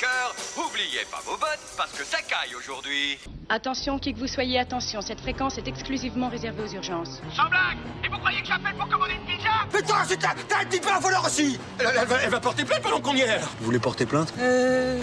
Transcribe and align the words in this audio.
cœur, 0.00 0.34
oubliez 0.56 1.04
pas 1.10 1.20
vos 1.26 1.36
bottes 1.36 1.60
parce 1.76 1.92
que 1.92 2.04
ça 2.04 2.16
caille 2.22 2.54
aujourd'hui. 2.56 3.18
Attention, 3.50 3.98
qui 3.98 4.14
que 4.14 4.18
vous 4.18 4.26
soyez, 4.26 4.58
attention, 4.58 5.02
cette 5.02 5.20
fréquence 5.20 5.58
est 5.58 5.68
exclusivement 5.68 6.30
réservée 6.30 6.62
aux 6.62 6.72
urgences. 6.74 7.20
Sans 7.36 7.50
blague 7.50 7.76
Et 8.02 8.08
vous 8.08 8.16
croyez 8.16 8.40
que 8.40 8.46
j'appelle 8.46 8.74
pour 8.76 8.88
commander 8.88 9.12
une 9.12 9.26
pizza? 9.26 9.50
Putain, 9.70 10.04
c'est 10.06 10.24
un, 10.24 10.34
t'as 10.48 10.60
un 10.60 10.64
petit 10.64 10.80
peu 10.80 10.88
un 10.90 11.00
voleur 11.00 11.22
aussi 11.26 11.58
elle, 11.78 11.86
elle 12.00 12.06
va, 12.06 12.16
elle 12.22 12.30
va 12.30 12.40
porter 12.40 12.64
plainte 12.64 12.80
pendant 12.80 13.00
qu'on 13.00 13.14
y 13.14 13.20
est 13.20 13.38
Vous 13.58 13.66
voulez 13.66 13.78
porter 13.78 14.06
plainte? 14.06 14.32
Euh. 14.38 15.02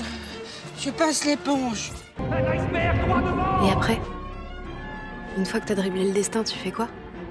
Je 0.79 0.89
passe 0.89 1.25
l'éponge. 1.25 1.91
Et 2.19 3.71
après 3.71 4.01
Une 5.37 5.45
fois 5.45 5.59
que 5.59 5.67
t'as 5.67 5.75
dribblé 5.75 6.05
le 6.05 6.13
destin, 6.13 6.43
tu 6.43 6.57
fais 6.57 6.71
quoi? 6.71 6.87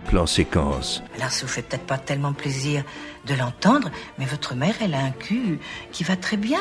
Plan 0.07 0.27
séquence. 0.27 1.03
Alors 1.17 1.33
ça 1.33 1.47
vous 1.47 1.53
fait 1.53 1.63
peut-être 1.63 1.87
pas 1.87 1.99
tellement 1.99 2.33
plaisir 2.33 2.85
de 3.25 3.35
l'entendre, 3.35 3.91
mais 4.19 4.25
votre 4.25 4.55
mère, 4.55 4.75
elle 4.81 4.95
a 4.95 5.01
un 5.01 5.11
cul 5.11 5.59
qui 5.91 6.05
va 6.05 6.17
très 6.17 6.37
bien. 6.37 6.61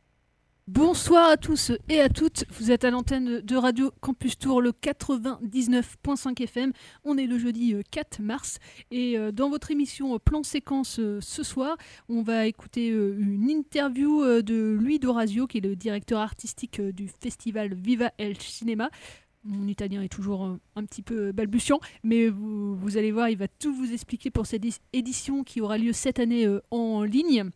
Bonsoir 0.67 1.27
à 1.27 1.37
tous 1.37 1.71
et 1.89 1.99
à 1.99 2.07
toutes, 2.07 2.45
vous 2.51 2.71
êtes 2.71 2.83
à 2.83 2.91
l'antenne 2.91 3.41
de 3.41 3.55
Radio 3.55 3.91
Campus 3.99 4.37
Tour, 4.37 4.61
le 4.61 4.71
99.5 4.71 6.39
FM. 6.43 6.71
On 7.03 7.17
est 7.17 7.25
le 7.25 7.39
jeudi 7.39 7.75
4 7.89 8.21
mars 8.21 8.59
et 8.91 9.17
euh, 9.17 9.31
dans 9.31 9.49
votre 9.49 9.71
émission 9.71 10.17
Plan 10.19 10.43
Séquence 10.43 10.99
euh, 10.99 11.19
ce 11.19 11.41
soir, 11.41 11.77
on 12.09 12.21
va 12.21 12.45
écouter 12.45 12.91
euh, 12.91 13.17
une 13.19 13.49
interview 13.49 14.23
de 14.43 14.77
Louis 14.79 14.99
Dorazio, 14.99 15.47
qui 15.47 15.57
est 15.57 15.61
le 15.61 15.75
directeur 15.75 16.19
artistique 16.19 16.79
du 16.79 17.07
festival 17.07 17.73
Viva 17.73 18.11
El 18.19 18.37
Cinema. 18.37 18.91
Mon 19.43 19.67
italien 19.67 20.03
est 20.03 20.09
toujours 20.09 20.43
un, 20.75 20.85
petit 20.85 21.01
peu 21.01 21.31
balbutiant, 21.31 21.79
mais 22.03 22.29
vous, 22.29 22.75
vous, 22.75 22.97
allez 22.97 23.11
voir, 23.11 23.29
il 23.29 23.37
va 23.37 23.47
tout 23.47 23.73
vous 23.73 23.91
expliquer 23.91 24.29
pour 24.29 24.45
cette 24.45 24.63
édition 24.93 25.43
qui 25.43 25.61
aura 25.61 25.79
lieu 25.79 25.93
cette 25.93 26.19
année 26.19 26.45
euh, 26.45 26.61
en 26.69 27.01
ligne. 27.01 27.49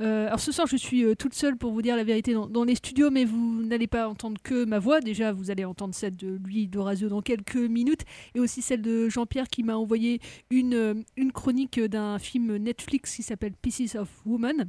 Euh, 0.00 0.26
alors 0.26 0.40
ce 0.40 0.52
soir, 0.52 0.66
je 0.66 0.76
suis 0.76 1.04
euh, 1.04 1.14
toute 1.14 1.34
seule 1.34 1.56
pour 1.56 1.72
vous 1.72 1.82
dire 1.82 1.96
la 1.96 2.04
vérité 2.04 2.34
dans, 2.34 2.64
les 2.64 2.74
studios, 2.74 3.10
mais 3.10 3.24
vous 3.24 3.62
n'allez 3.62 3.86
pas 3.86 4.08
entendre 4.08 4.40
que 4.42 4.64
ma 4.64 4.78
voix. 4.78 5.00
Déjà, 5.00 5.32
vous 5.32 5.50
allez 5.50 5.64
entendre 5.64 5.94
celle 5.94 6.16
de 6.16 6.38
lui, 6.44 6.66
d'Orazio, 6.66 7.08
dans 7.08 7.22
quelques 7.22 7.56
minutes, 7.56 8.02
et 8.34 8.40
aussi 8.40 8.62
celle 8.62 8.82
de 8.82 9.08
Jean-Pierre 9.08 9.48
qui 9.48 9.62
m'a 9.62 9.76
envoyé 9.76 10.20
une, 10.50 11.04
une 11.16 11.32
chronique 11.32 11.80
d'un 11.80 12.18
film 12.18 12.56
Netflix 12.56 13.16
qui 13.16 13.22
s'appelle 13.22 13.52
Pieces 13.60 13.94
of 13.94 14.08
Woman 14.26 14.66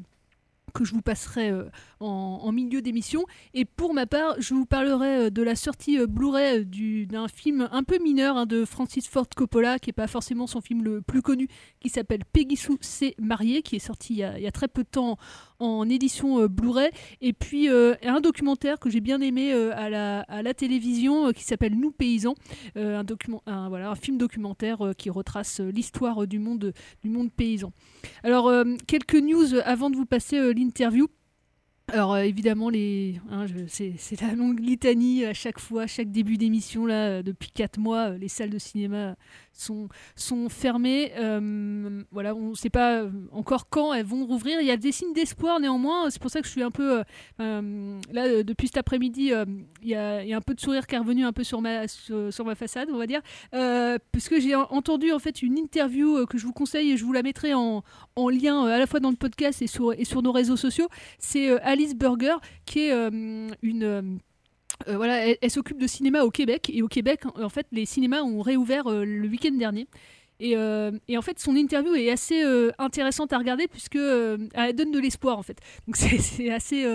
que 0.72 0.84
je 0.84 0.94
vous 0.94 1.02
passerai 1.02 1.50
euh, 1.50 1.70
en, 2.00 2.52
milieu 2.52 2.82
d'émission. 2.82 3.26
Et 3.54 3.66
pour 3.66 3.94
ma 3.94 4.06
part, 4.06 4.36
je 4.40 4.54
vous 4.54 4.66
parlerai 4.66 5.26
euh, 5.26 5.30
de 5.30 5.42
la 5.42 5.56
sortie 5.56 6.00
euh, 6.00 6.08
Blu-ray 6.08 6.66
d'un 7.06 7.28
film 7.28 7.68
un 7.72 7.84
peu 7.84 8.00
mineur 8.00 8.38
hein, 8.38 8.46
de 8.46 8.66
Francis 8.66 9.08
Ford 9.08 9.28
Coppola, 9.36 9.80
qui 9.80 9.90
n'est 9.90 9.94
pas 9.94 10.08
forcément 10.08 10.48
son 10.48 10.62
film 10.62 10.84
le 10.84 11.02
plus 11.02 11.22
connu, 11.22 11.48
qui 11.80 11.90
s'appelle 11.90 12.22
Peggy 12.32 12.56
Sue 12.56 12.78
s'est 12.82 13.16
mariée, 13.20 13.62
qui 13.62 13.76
est 13.76 13.80
sorti 13.80 14.14
il 14.14 14.20
y, 14.20 14.24
a, 14.24 14.38
il 14.38 14.44
y, 14.44 14.48
a, 14.48 14.52
très 14.52 14.68
peu 14.68 14.84
de 14.84 14.90
temps 14.90 15.18
en 15.60 15.90
édition 15.90 16.46
Blu-ray. 16.48 16.90
Et 17.22 17.34
puis 17.34 17.68
un 17.70 18.22
documentaire 18.22 18.80
que 18.80 18.90
j'ai 18.90 19.02
bien 19.02 19.20
aimé 19.20 19.54
à, 19.54 19.90
la, 19.90 20.22
à 20.22 20.42
la 20.42 20.54
télévision, 20.54 21.32
qui 21.32 21.44
s'appelle 21.44 21.76
Nous 21.78 21.92
paysans, 21.92 22.36
un, 22.76 23.04
document, 23.04 23.44
un, 23.46 23.68
voilà, 23.70 23.90
un 23.90 23.96
film 23.96 24.18
documentaire 24.18 24.92
qui 24.98 25.10
retrace 25.10 25.60
l'histoire 25.60 26.28
du 26.28 26.40
monde, 26.40 26.74
du 27.04 27.10
monde 27.10 27.32
paysan. 27.32 27.72
Alors, 28.24 28.52
quelques 28.88 29.16
news 29.16 29.56
avant 29.66 29.90
de 29.90 29.98
vous 29.98 30.06
passer 30.06 30.54
l'interview. 30.60 31.08
Alors 31.92 32.14
euh, 32.14 32.22
évidemment, 32.22 32.70
les, 32.70 33.20
hein, 33.32 33.46
c'est 33.68 34.22
la 34.22 34.34
longue 34.34 34.60
litanie 34.60 35.26
à 35.26 35.34
chaque 35.34 35.60
fois, 35.60 35.88
chaque 35.88 36.12
début 36.12 36.38
d'émission 36.38 36.86
là, 36.86 37.08
euh, 37.08 37.24
depuis 37.24 37.50
quatre 37.52 37.80
mois, 37.80 38.12
euh, 38.12 38.18
les 38.18 38.28
salles 38.28 38.52
de 38.52 38.60
cinéma 38.60 39.16
sont, 39.54 39.90
sont 40.16 40.50
fermées. 40.50 41.12
Voilà, 42.12 42.36
on 42.36 42.52
ne 42.52 42.56
sait 42.56 42.70
pas 42.70 43.04
encore 43.32 43.70
quand 43.70 43.94
elles 43.94 44.06
vont 44.06 44.26
rouvrir. 44.26 44.62
Il 44.62 44.68
y 44.68 44.72
a 44.72 44.78
des 44.78 44.92
signes 44.92 45.14
d'espoir 45.14 45.60
néanmoins. 45.60 46.10
C'est 46.10 46.22
pour 46.22 46.32
ça 46.32 46.40
que 46.40 46.48
je 46.48 46.52
suis 46.52 46.64
un 46.64 46.72
peu 46.72 47.04
là 47.40 48.44
depuis 48.44 48.68
cet 48.68 48.78
après-midi. 48.78 49.34
Il, 49.82 49.90
y 49.90 49.96
a, 49.96 50.20
un 50.20 50.42
peu 50.42 50.54
de 50.54 50.62
sourire 50.62 50.88
qui 50.88 50.96
est 50.96 50.98
revenu 50.98 51.26
un 51.26 51.34
peu 51.34 51.44
sur 51.44 51.60
ma 51.62 51.90
sur, 51.90 52.46
ma 52.46 52.56
façade, 52.56 52.90
on 52.90 52.98
va 52.98 53.06
dire, 53.06 53.22
puisque 54.14 54.40
j'ai 54.40 54.56
entendu 54.56 55.12
en 55.12 55.20
fait 55.20 55.42
une 55.42 55.58
interview 55.58 56.26
que 56.28 56.38
je 56.38 56.46
vous 56.46 56.54
conseille 56.54 56.92
et 56.92 56.98
je 56.98 57.04
vous 57.04 57.14
la 57.14 57.24
mettrai 57.24 57.54
en, 57.54 57.84
en 58.16 58.30
lien 58.30 58.66
à 58.66 58.80
la 58.80 58.88
fois 58.88 59.02
dans 59.02 59.12
le 59.12 59.18
podcast 59.18 59.62
et 59.62 59.68
sur 59.68 59.92
et 59.92 60.06
sur 60.06 60.22
nos 60.22 60.32
réseaux 60.32 60.58
sociaux. 60.58 60.88
C'est 61.18 61.50
Alice 61.80 61.96
Burger 61.96 62.36
qui 62.66 62.88
est 62.88 62.92
une 62.92 64.20
euh, 64.88 64.96
voilà, 64.96 65.28
elle, 65.42 65.52
s'occupe 65.52 65.78
de 65.78 65.88
cinéma 65.88 66.24
au 66.24 66.32
Québec 66.32 66.72
et 66.74 66.82
au 66.82 66.88
Québec, 66.88 67.24
en 67.36 67.50
fait, 67.50 67.68
les 67.72 67.86
cinémas 67.86 68.22
ont 68.22 68.42
réouvert 68.42 68.88
euh, 68.88 69.04
le 69.04 69.28
week-end 69.28 69.52
dernier. 69.52 69.88
Et, 70.40 70.56
euh, 70.56 70.92
et, 71.10 71.18
en 71.18 71.22
fait, 71.22 71.38
son 71.38 71.56
interview 71.56 71.96
est 71.96 72.10
assez 72.10 72.44
euh, 72.44 72.72
intéressante 72.78 73.34
à 73.34 73.38
regarder 73.38 73.68
puisque 73.68 73.98
elle 73.98 74.74
donne 74.74 74.92
de 74.92 75.00
l'espoir 75.00 75.38
en 75.38 75.44
fait. 75.44 75.58
Donc 75.86 75.98
c'est 75.98 76.50
assez 76.50 76.86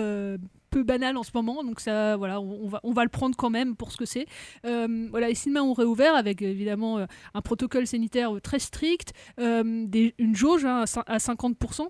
peu 0.71 0.83
banal 0.83 1.15
en 1.15 1.23
ce 1.23 1.29
moment, 1.33 1.63
donc 1.63 1.79
ça, 1.79 2.17
voilà, 2.17 2.41
on, 2.41 2.67
va, 2.67 2.81
on 2.83 2.91
va 2.91 3.03
le 3.03 3.09
prendre 3.09 3.35
quand 3.37 3.51
même 3.51 3.75
pour 3.75 3.91
ce 3.91 3.97
que 3.97 4.05
c'est. 4.05 4.25
voilà, 4.63 5.29
les 5.29 5.35
cinémas 5.35 5.61
ont 5.61 5.73
réouvert 5.73 6.15
avec 6.15 6.41
évidemment 6.41 7.05
un 7.35 7.41
protocole 7.41 7.85
sanitaire 7.85 8.31
très 8.41 8.59
strict, 8.59 9.13
une 9.37 10.35
jauge 10.35 10.65
hein, 10.65 10.85
à 11.05 11.17
50%. 11.17 11.87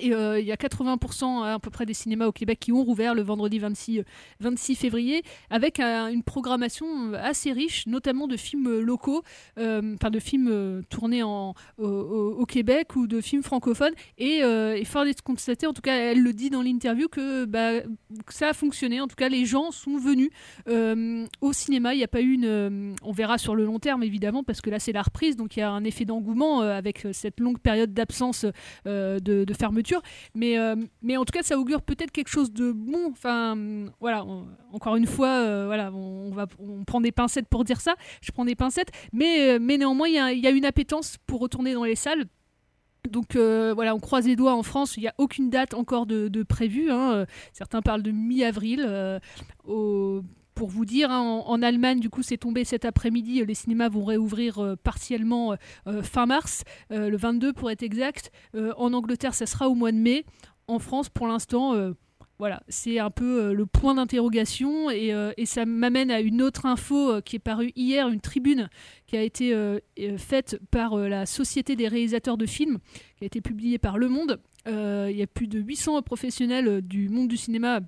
Et 0.00 0.14
euh, 0.14 0.40
il 0.40 0.46
y 0.46 0.52
a 0.52 0.56
80% 0.56 1.42
à, 1.42 1.54
à, 1.54 1.58
peu 1.58 1.70
près 1.70 1.86
des 1.86 1.94
cinémas 1.94 2.26
au 2.26 2.32
Québec 2.32 2.58
qui 2.60 2.72
ont 2.72 2.82
rouvert 2.82 3.14
le 3.14 3.22
vendredi 3.22 3.58
26, 3.58 4.02
26 4.40 4.74
février, 4.74 5.22
avec 5.50 5.80
un, 5.80 6.08
une 6.08 6.22
programmation 6.22 7.12
assez 7.14 7.52
riche, 7.52 7.86
notamment 7.86 8.26
de 8.26 8.36
films 8.36 8.80
locaux, 8.80 9.22
euh, 9.58 9.94
enfin 9.94 10.10
de 10.10 10.18
films 10.18 10.48
euh, 10.48 10.82
tournés 10.88 11.22
au, 11.22 11.54
Québec 12.48 12.96
ou 12.96 13.06
de 13.06 13.20
films 13.20 13.42
francophones. 13.42 13.92
Et, 14.18 14.42
euh, 14.42 14.74
et 14.74 14.84
fort 14.84 15.04
d'être 15.04 15.22
constaté, 15.22 15.66
en 15.66 15.72
tout 15.72 15.82
cas, 15.82 15.94
elle 15.94 16.22
le 16.22 16.32
dit 16.32 16.50
dans 16.50 16.62
l'interview, 16.62 17.08
que, 17.08 17.44
bah, 17.44 17.80
que, 17.80 18.34
ça 18.34 18.48
a 18.48 18.52
fonctionné. 18.52 19.00
En 19.00 19.06
tout 19.06 19.14
cas, 19.14 19.28
les 19.28 19.44
gens 19.44 19.70
sont 19.70 19.96
venus 19.98 20.30
euh, 20.68 21.26
au 21.40 21.52
cinéma. 21.52 21.94
Il 21.94 21.98
n'y 21.98 22.04
a 22.04 22.08
pas 22.08 22.20
eu 22.20 22.32
une. 22.32 22.96
on 23.02 23.12
verra 23.12 23.38
sur 23.38 23.54
le 23.54 23.64
long 23.64 23.78
terme, 23.78 24.02
évidemment, 24.02 24.42
parce 24.42 24.60
que 24.60 24.70
là, 24.70 24.78
c'est 24.78 24.92
la 24.92 25.02
reprise, 25.02 25.36
donc 25.36 25.56
il 25.56 25.60
y 25.60 25.62
a 25.62 25.70
un 25.70 25.84
effet 25.84 26.04
d'engouement 26.04 26.60
avec 26.60 27.06
cette 27.12 27.38
longue 27.40 27.58
période 27.58 27.92
d'absence 27.92 28.46
de 28.84 29.54
fermeture 29.58 29.89
mais, 30.34 30.58
euh, 30.58 30.76
mais 31.02 31.16
en 31.16 31.24
tout 31.24 31.32
cas, 31.32 31.42
ça 31.42 31.58
augure 31.58 31.82
peut-être 31.82 32.10
quelque 32.10 32.28
chose 32.28 32.52
de 32.52 32.72
bon. 32.72 33.10
Enfin, 33.10 33.56
voilà, 34.00 34.24
encore 34.72 34.96
une 34.96 35.06
fois, 35.06 35.28
euh, 35.28 35.90
on, 35.92 36.30
va, 36.30 36.46
on 36.58 36.84
prend 36.84 37.00
des 37.00 37.12
pincettes 37.12 37.48
pour 37.48 37.64
dire 37.64 37.80
ça. 37.80 37.94
Je 38.22 38.32
prends 38.32 38.44
des 38.44 38.54
pincettes, 38.54 38.90
mais, 39.12 39.58
mais 39.58 39.78
néanmoins, 39.78 40.08
il 40.08 40.40
y, 40.40 40.46
a, 40.46 40.50
une 40.50 40.64
appétence 40.64 41.16
pour 41.26 41.40
retourner 41.40 41.74
dans 41.74 41.84
les 41.84 41.96
salles. 41.96 42.24
Donc 43.08 43.34
euh, 43.34 43.72
voilà, 43.74 43.94
on 43.94 43.98
croise 43.98 44.26
les 44.26 44.36
doigts 44.36 44.54
en 44.54 44.62
France, 44.62 44.98
il 44.98 45.00
n'y 45.00 45.08
a 45.08 45.14
aucune 45.16 45.48
date 45.48 45.72
encore 45.72 46.04
de, 46.04 46.42
prévue. 46.42 46.90
Hein. 46.90 47.24
Certains 47.52 47.80
parlent 47.80 48.02
de 48.02 48.10
mi-avril. 48.10 48.84
Euh, 48.86 49.18
pour 50.54 50.68
vous 50.68 50.84
dire, 50.84 51.10
hein, 51.10 51.20
en, 51.20 51.62
Allemagne, 51.62 52.00
du 52.00 52.10
coup, 52.10 52.22
c'est 52.22 52.36
tombé 52.36 52.64
cet 52.64 52.84
après-midi. 52.84 53.44
Les 53.44 53.54
cinémas 53.54 53.88
vont 53.88 54.04
réouvrir 54.04 54.58
euh, 54.58 54.76
partiellement 54.76 55.54
euh, 55.86 56.02
fin 56.02 56.26
mars, 56.26 56.64
euh, 56.92 57.08
le 57.08 57.16
22 57.16 57.52
pour 57.52 57.70
être 57.70 57.82
exact. 57.82 58.30
en 58.54 58.92
Angleterre, 58.92 59.34
ça 59.34 59.46
sera 59.46 59.68
au 59.68 59.74
mois 59.74 59.92
de 59.92 59.96
mai. 59.96 60.24
En 60.66 60.78
France, 60.78 61.08
pour 61.08 61.26
l'instant, 61.26 61.74
voilà, 62.38 62.62
c'est 62.68 62.98
un 62.98 63.10
peu 63.10 63.52
le 63.52 63.66
point 63.66 63.94
d'interrogation. 63.94 64.90
Et, 64.90 65.12
ça 65.44 65.66
m'amène 65.66 66.10
à 66.10 66.20
une 66.20 66.42
autre 66.42 66.66
info 66.66 67.20
qui 67.22 67.36
est 67.36 67.40
parue 67.40 67.72
hier, 67.74 68.08
une 68.08 68.20
tribune 68.20 68.68
qui 69.06 69.16
a 69.16 69.22
été 69.22 69.52
faite 70.16 70.60
par 70.70 70.96
la 70.96 71.26
Société 71.26 71.74
des 71.76 71.88
réalisateurs 71.88 72.36
de 72.36 72.46
films, 72.46 72.78
qui 73.16 73.24
a 73.24 73.26
été 73.26 73.40
publiée 73.40 73.78
par 73.78 73.98
Le 73.98 74.08
Monde. 74.08 74.40
il 74.66 75.16
y 75.16 75.22
a 75.22 75.26
plus 75.26 75.48
de 75.48 75.58
800 75.58 76.02
professionnels 76.02 76.82
du 76.82 77.08
monde 77.08 77.28
du 77.28 77.36
cinéma 77.36 77.80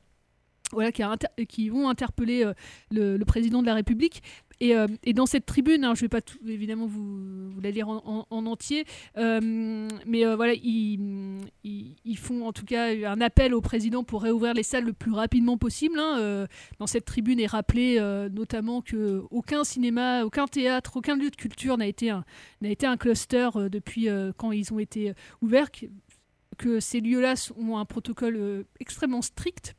voilà, 0.73 0.93
qui, 0.93 1.03
a 1.03 1.17
qui, 1.49 1.69
vont 1.69 1.89
interpeller 1.89 2.51
le, 2.91 3.23
président 3.25 3.61
de 3.61 3.67
la 3.67 3.75
République. 3.75 4.23
Et, 4.63 4.77
euh, 4.77 4.87
dans 5.13 5.27
cette 5.27 5.45
tribune, 5.45 5.85
hein, 5.85 5.95
je 5.97 6.05
ne 6.05 6.09
vais 6.09 6.21
pas 6.21 6.21
évidemment 6.47 6.87
vous, 6.87 7.51
la 7.61 7.73
lire 7.73 7.89
en, 7.89 8.29
en, 8.31 8.47
entier, 8.47 8.85
euh, 9.19 9.89
mais 10.07 10.25
euh, 10.25 10.37
voilà, 10.37 10.55
ils, 10.55 12.17
font 12.17 12.47
en 12.47 12.53
tout 12.53 12.65
cas 12.65 12.91
un 13.11 13.21
appel 13.21 13.55
au 13.55 13.61
président 13.61 14.05
pour 14.05 14.23
réouvrir 14.23 14.55
les 14.55 14.63
salles 14.63 14.85
le 14.85 14.93
plus 14.93 15.11
rapidement 15.11 15.59
possible. 15.59 15.99
Hein. 15.99 16.47
dans 16.79 16.87
cette 16.87 17.05
tribune 17.05 17.41
est 17.41 17.47
rappelé 17.47 17.99
notamment 18.33 18.83
que 18.83 19.25
aucun 19.33 19.65
cinéma, 19.65 20.25
aucun 20.25 20.47
théâtre, 20.47 20.97
aucun 20.97 21.17
lieu 21.17 21.31
de 21.31 21.37
culture 21.37 21.77
n'a 21.77 21.89
été 21.89 22.11
un, 22.11 22.25
été 22.63 22.87
un 22.87 22.97
cluster 22.97 23.49
depuis 23.69 24.07
quand 24.37 24.53
ils 24.53 24.73
ont 24.73 24.79
été 24.79 25.13
ouverts, 25.41 25.71
que 26.57 26.79
ces 26.79 27.01
lieux-là 27.01 27.35
ont 27.57 27.79
un 27.79 27.85
protocole 27.85 28.65
extrêmement 28.79 29.23
strict 29.23 29.75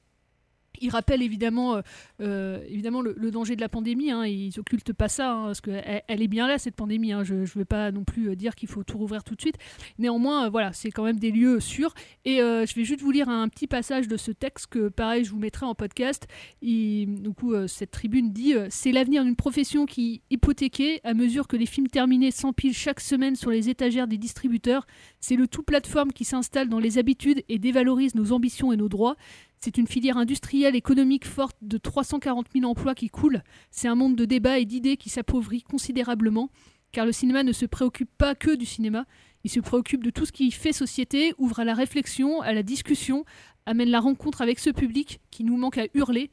il 0.83 0.89
rappelle 0.89 1.21
évidemment, 1.21 1.75
euh, 1.75 1.81
euh, 2.21 2.59
évidemment 2.67 3.01
le, 3.01 3.31
danger 3.31 3.55
de 3.55 3.61
la 3.61 3.69
pandémie. 3.69 4.11
Hein, 4.11 4.25
ils 4.25 4.59
occultent 4.59 4.93
pas 4.93 5.07
ça, 5.07 5.31
hein, 5.31 5.45
parce 5.45 5.61
qu'elle 5.61 6.03
elle 6.07 6.21
est 6.21 6.27
bien 6.27 6.47
là, 6.47 6.57
cette 6.57 6.75
pandémie. 6.75 7.13
Hein, 7.13 7.23
je 7.23 7.35
ne 7.35 7.45
vais 7.45 7.65
pas 7.65 7.91
non 7.91 8.03
plus 8.03 8.29
euh, 8.29 8.35
dire 8.35 8.53
qu'il 8.53 8.67
faut 8.67 8.83
tout 8.83 8.97
rouvrir 8.97 9.23
tout 9.23 9.35
de 9.35 9.41
suite. 9.41 9.55
Néanmoins, 9.97 10.49
voilà, 10.49 10.73
c'est 10.73 10.91
quand 10.91 11.03
même 11.03 11.19
des 11.19 11.31
lieux 11.31 11.59
sûrs. 11.59 11.93
Et 12.25 12.37
je 12.37 12.75
vais 12.75 12.83
juste 12.83 13.01
vous 13.01 13.11
lire 13.11 13.29
un 13.29 13.47
petit 13.47 13.67
passage 13.67 14.07
de 14.07 14.17
ce 14.17 14.31
texte 14.31 14.67
que, 14.67 14.89
pareil, 14.89 15.23
je 15.23 15.31
vous 15.31 15.39
mettrai 15.39 15.65
en 15.65 15.75
podcast. 15.75 16.27
du 16.61 17.31
coup, 17.35 17.53
cette 17.67 17.91
tribune 17.91 18.31
dit 18.31 18.53
C'est 18.69 18.91
l'avenir 18.91 19.23
d'une 19.23 19.35
profession 19.35 19.85
qui, 19.85 20.21
hypothéquée, 20.29 20.99
à 21.03 21.13
mesure 21.13 21.47
que 21.47 21.55
les 21.55 21.65
films 21.65 21.87
terminés 21.87 22.31
s'empilent 22.31 22.73
chaque 22.73 22.99
semaine 22.99 23.35
sur 23.35 23.51
les 23.51 23.69
étagères 23.69 24.07
des 24.07 24.17
distributeurs, 24.17 24.85
c'est 25.19 25.35
le 25.35 25.47
tout 25.47 25.63
plateforme 25.63 26.11
qui 26.11 26.25
s'installe 26.25 26.67
dans 26.67 26.79
les 26.79 26.97
habitudes 26.97 27.43
et 27.47 27.59
dévalorise 27.59 28.15
nos 28.15 28.33
ambitions 28.33 28.73
et 28.73 28.77
nos 28.77 28.89
droits. 28.89 29.15
C'est 29.63 29.77
une 29.77 29.87
filière 29.87 30.17
industrielle 30.17 30.75
économique 30.75 31.25
forte 31.25 31.55
de 31.61 31.77
340 31.77 32.47
000 32.53 32.69
emplois 32.69 32.95
qui 32.95 33.07
coulent. 33.07 33.41
C'est 33.71 33.87
un 33.87 33.95
monde 33.95 34.17
de 34.17 34.25
débats 34.25 34.59
et 34.59 34.65
d'idées 34.65 34.97
qui 34.97 35.07
s'appauvrit 35.07 35.61
considérablement, 35.61 36.49
car 36.91 37.05
le 37.05 37.13
cinéma 37.13 37.43
ne 37.43 37.53
se 37.53 37.65
préoccupe 37.65 38.09
pas 38.17 38.35
que 38.35 38.57
du 38.57 38.65
cinéma, 38.65 39.05
il 39.45 39.49
se 39.49 39.61
préoccupe 39.61 40.03
de 40.03 40.09
tout 40.09 40.25
ce 40.25 40.33
qui 40.33 40.51
fait 40.51 40.73
société, 40.73 41.33
ouvre 41.37 41.61
à 41.61 41.63
la 41.63 41.75
réflexion, 41.75 42.41
à 42.41 42.51
la 42.51 42.61
discussion, 42.61 43.23
amène 43.65 43.87
la 43.87 44.01
rencontre 44.01 44.41
avec 44.41 44.59
ce 44.59 44.69
public 44.69 45.21
qui 45.31 45.45
nous 45.45 45.55
manque 45.55 45.77
à 45.77 45.87
hurler 45.93 46.29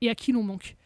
et 0.00 0.08
à 0.08 0.14
qui 0.14 0.30
l'on 0.30 0.44
manque. 0.44 0.76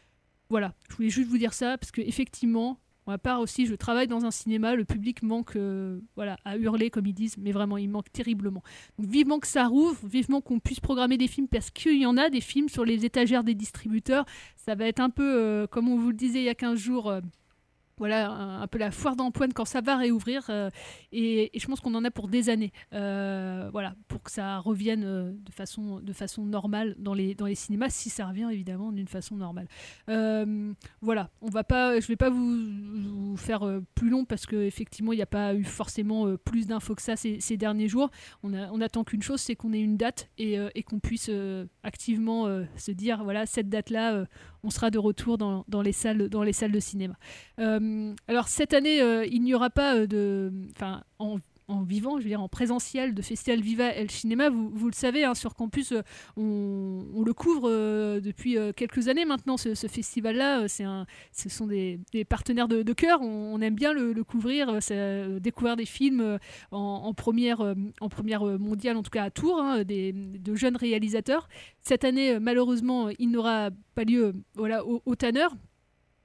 Voilà, 0.49 0.73
je 0.89 0.97
voulais 0.97 1.11
juste 1.11 1.29
vous 1.29 1.37
dire 1.37 1.53
ça 1.53 1.77
parce 1.77 1.93
que 1.93 2.01
effectivement, 2.01 2.79
à 3.11 3.19
part 3.19 3.41
aussi, 3.41 3.67
je 3.67 3.75
travaille 3.75 4.07
dans 4.07 4.25
un 4.25 4.31
cinéma, 4.31 4.77
le 4.77 4.85
public 4.85 5.23
manque 5.23 5.57
euh, 5.57 5.99
voilà, 6.15 6.37
à 6.45 6.57
hurler, 6.57 6.91
comme 6.91 7.07
ils 7.07 7.15
disent, 7.15 7.37
mais 7.37 7.51
vraiment, 7.51 7.77
il 7.77 7.89
manque 7.89 8.13
terriblement. 8.13 8.63
Donc, 8.99 9.09
vivement 9.11 9.41
que 9.41 9.49
ça 9.49 9.67
rouvre, 9.67 10.07
vivement 10.07 10.41
qu'on 10.41 10.61
puisse 10.61 10.81
programmer 10.81 11.17
des 11.17 11.27
films, 11.27 11.49
parce 11.49 11.71
qu'il 11.71 12.01
y 12.01 12.07
en 12.07 12.17
a 12.17 12.31
des 12.31 12.41
films 12.41 12.69
sur 12.69 12.85
les 12.85 13.05
étagères 13.05 13.43
des 13.43 13.55
distributeurs. 13.55 14.25
Ça 14.57 14.75
va 14.75 14.87
être 14.87 15.01
un 15.01 15.11
peu, 15.11 15.35
euh, 15.37 15.67
comme 15.67 15.89
on 15.89 15.99
vous 15.99 16.09
le 16.09 16.17
disait 16.17 16.41
il 16.41 16.45
y 16.45 16.49
a 16.49 16.55
15 16.55 16.79
jours, 16.79 17.11
euh, 17.11 17.21
voilà, 18.03 18.33
un, 18.33 18.67
peu 18.67 18.79
la 18.79 18.91
foire 18.91 19.15
d'empoigne 19.15 19.53
quand 19.53 19.65
ça 19.65 19.81
va 19.81 19.97
réouvrir. 19.97 20.47
Euh, 20.51 20.71
et, 21.13 21.53
je 21.55 21.65
pense 21.69 21.79
qu'on 21.79 21.95
en 21.95 22.05
a 22.05 22.11
pour 22.11 22.27
des 22.27 22.49
années. 22.49 22.73
Euh, 22.93 23.69
voilà, 23.71 23.95
pour 24.09 24.25
que 24.25 24.33
ça 24.33 24.59
revienne 24.59 25.05
euh, 25.05 25.31
de, 25.31 25.53
façon, 26.13 26.45
normale 26.45 26.97
dans 26.99 27.15
les, 27.15 27.37
cinémas, 27.55 27.91
si 27.91 28.11
ça 28.11 28.27
revient 28.27 28.49
évidemment 28.51 28.91
d'une 28.91 29.07
façon 29.07 29.37
normale. 29.37 29.69
voilà, 31.01 31.31
on 31.43 31.49
va 31.49 31.63
pas, 31.63 32.01
je 32.01 32.09
vais 32.09 32.17
pas 32.17 32.29
vous, 32.29 33.37
faire 33.37 33.63
plus 33.95 34.11
long 34.11 34.25
parce 34.25 34.47
qu'effectivement, 34.47 35.13
il 35.13 35.17
n'y 35.17 35.23
a 35.23 35.27
pas 35.27 35.55
eu 35.55 35.63
forcément 35.63 36.37
plus 36.39 36.67
d'infos 36.67 36.97
que 36.97 37.03
ça 37.03 37.15
ces, 37.15 37.57
derniers 37.57 37.87
jours. 37.87 38.11
On, 38.43 38.81
attend 38.81 39.05
qu'une 39.05 39.23
chose, 39.23 39.41
c'est 39.41 39.55
qu'on 39.55 39.73
ait 39.73 39.81
une 39.81 39.97
date 39.97 40.29
et, 40.39 40.57
et 40.75 40.83
qu'on 40.83 40.99
puisse 40.99 41.31
activement 41.85 42.47
se 42.77 42.91
dire, 42.91 43.23
voilà, 43.23 43.47
cette 43.47 43.69
date-là, 43.69 44.25
on 44.65 44.71
sera 44.71 44.91
de 44.91 44.99
retour 44.99 45.39
dans, 45.39 45.65
les, 45.83 45.93
salles, 45.93 46.29
dans 46.29 46.43
les 46.43 46.53
salles 46.53 46.73
de 46.73 46.81
cinéma. 46.81 47.15
Euh, 47.59 48.15
alors 48.29 48.49
cette 48.49 48.75
année, 48.75 49.01
euh, 49.01 49.27
il 49.27 49.43
n'y 49.43 49.55
aura 49.55 49.71
pas 49.71 49.97
euh, 49.97 50.07
de... 50.07 50.53
Enfin, 50.77 51.03
en 51.19 51.39
en 51.73 51.83
vivant, 51.83 52.19
je 52.19 52.25
veux 52.25 52.29
dire 52.29 52.43
en 52.43 52.49
présentiel 52.49 53.15
de 53.15 53.23
Festival 53.23 53.61
Viva 53.61 53.87
El 53.87 54.11
Cinéma. 54.11 54.51
Vous, 54.51 54.87
le 54.87 54.95
savez, 54.95 55.25
hein, 55.25 55.35
sur 55.35 55.55
campus, 55.55 55.93
euh, 55.93 56.03
on, 56.37 57.23
le 57.25 57.33
couvre 57.33 57.69
euh, 57.69 58.21
depuis 58.21 58.59
euh, 58.59 58.73
quelques 58.73 59.09
années 59.09 59.25
maintenant, 59.25 59.57
ce, 59.57 59.75
festival-là. 59.75 60.69
C'est 60.69 60.85
un, 60.85 61.07
ce 61.33 61.49
sont 61.49 61.67
des, 61.67 62.01
partenaires 62.29 62.69
de, 62.69 62.93
cœur. 62.93 63.21
On, 63.23 63.61
aime 63.61 63.75
bien 63.75 63.93
le, 63.93 64.23
couvrir, 64.23 64.79
découvrir 65.41 65.77
des 65.77 65.87
films 65.87 66.39
en, 66.71 67.15
première, 67.15 67.75
en 68.01 68.09
première 68.09 68.45
mondiale, 68.59 68.97
en 68.97 69.03
tout 69.03 69.11
cas 69.11 69.25
à 69.25 69.31
Tours, 69.31 69.61
hein, 69.61 69.85
des, 69.85 70.13
de 70.13 70.55
jeunes 70.55 70.77
réalisateurs. 70.77 71.49
Cette 71.81 72.05
année, 72.05 72.39
malheureusement, 72.39 73.09
il 73.19 73.31
n'aura 73.31 73.71
pas 73.95 74.05
lieu 74.05 74.35
voilà, 74.55 74.85
au, 74.87 75.03
au 75.05 75.15
Tanner. 75.15 75.47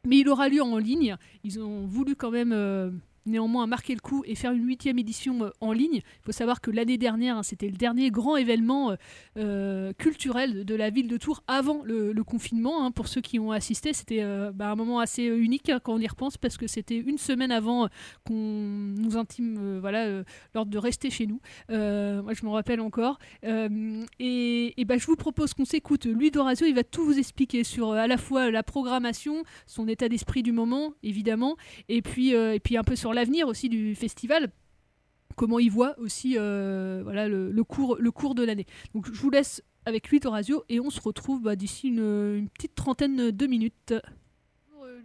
Mais 0.06 0.20
il 0.20 0.30
aura 0.30 0.48
lieu 0.48 0.62
en 0.62 0.78
ligne. 0.78 1.18
Ils 1.44 1.60
ont 1.60 1.86
voulu 1.86 2.16
quand 2.16 2.32
même 2.32 3.02
néanmoins 3.28 3.68
marquer 3.68 3.94
le 3.94 4.00
coup 4.00 4.24
et 4.26 4.36
faire 4.36 4.52
une 4.52 4.68
huitième 4.68 4.98
édition 5.00 5.44
euh, 5.44 5.50
en 5.62 5.72
ligne. 5.72 5.96
Il 5.96 6.24
faut 6.26 6.32
savoir 6.32 6.62
que 6.62 6.72
l'année 6.72 6.98
dernière, 6.98 7.38
hein, 7.38 7.44
c'était 7.44 7.68
le 7.68 7.78
dernier 7.78 8.12
grand 8.12 8.38
événement 8.38 8.92
euh, 8.92 8.96
euh, 9.38 9.94
culturel 9.94 10.66
de 10.66 10.76
la 10.76 10.90
ville 10.90 11.08
de 11.08 11.18
Tours 11.18 11.44
avant 11.48 11.82
le, 11.84 12.14
confinement. 12.24 12.84
Hein. 12.84 12.92
pour 12.92 13.08
ceux 13.08 13.22
qui 13.22 13.40
ont 13.40 13.52
assisté, 13.52 13.94
c'était 13.94 14.22
bah, 14.54 14.72
un 14.72 14.76
moment 14.76 15.00
assez 15.00 15.24
unique 15.24 15.70
hein, 15.70 15.80
quand 15.82 15.94
on 15.94 16.00
y 16.00 16.08
repense 16.08 16.38
parce 16.38 16.58
que 16.58 16.68
c'était 16.68 16.98
une 16.98 17.18
semaine 17.18 17.52
avant 17.52 17.88
qu'on 18.26 18.34
nous 18.34 19.16
intime 19.16 19.80
voilà, 19.80 20.24
l'ordre 20.54 20.72
de 20.72 20.78
rester 20.78 21.10
chez 21.10 21.26
nous. 21.26 21.40
moi, 21.70 22.34
je 22.34 22.44
m'en 22.44 22.52
rappelle 22.52 22.82
encore. 22.82 23.20
et, 23.44 24.86
bah, 24.86 24.98
je 24.98 25.06
vous 25.06 25.16
propose 25.16 25.54
qu'on 25.54 25.64
s'écoute. 25.64 26.06
Louis 26.06 26.32
Dorazio, 26.32 26.66
il 26.66 26.76
va 26.76 26.84
tout 26.84 27.06
vous 27.06 27.18
expliquer 27.18 27.64
sur 27.64 27.94
à 27.94 28.08
la 28.08 28.18
fois 28.18 28.52
la 28.52 28.64
programmation, 28.64 29.44
son 29.68 29.88
état 29.88 30.10
d'esprit 30.10 30.44
du 30.44 30.52
moment, 30.52 30.94
évidemment, 31.04 31.56
et 31.88 32.02
puis, 32.02 32.32
et 32.32 32.60
puis 32.60 32.78
un 32.78 32.84
peu 32.84 32.96
sur 32.96 33.14
l'avenir 33.18 33.48
aussi 33.48 33.68
du 33.68 33.96
festival 33.96 34.52
comment 35.38 35.60
il 35.60 35.72
voit 35.72 35.98
aussi 36.00 36.36
euh, 36.38 37.02
voilà, 37.04 37.30
le, 37.30 37.64
cours, 37.64 37.96
le 37.98 38.12
cours 38.12 38.36
de 38.36 38.44
l'année. 38.44 38.66
Donc 38.94 39.06
je 39.06 39.22
vous 39.22 39.30
laisse 39.30 39.64
avec 39.86 40.10
lui 40.10 40.20
Horacio 40.26 40.66
et 40.68 40.82
on 40.82 40.90
se 40.90 41.00
retrouve 41.00 41.42
bah, 41.42 41.56
d'ici 41.56 41.88
une, 41.88 42.50
petite 42.54 42.76
trentaine 42.76 43.32
de 43.32 43.48
minutes. 43.48 43.94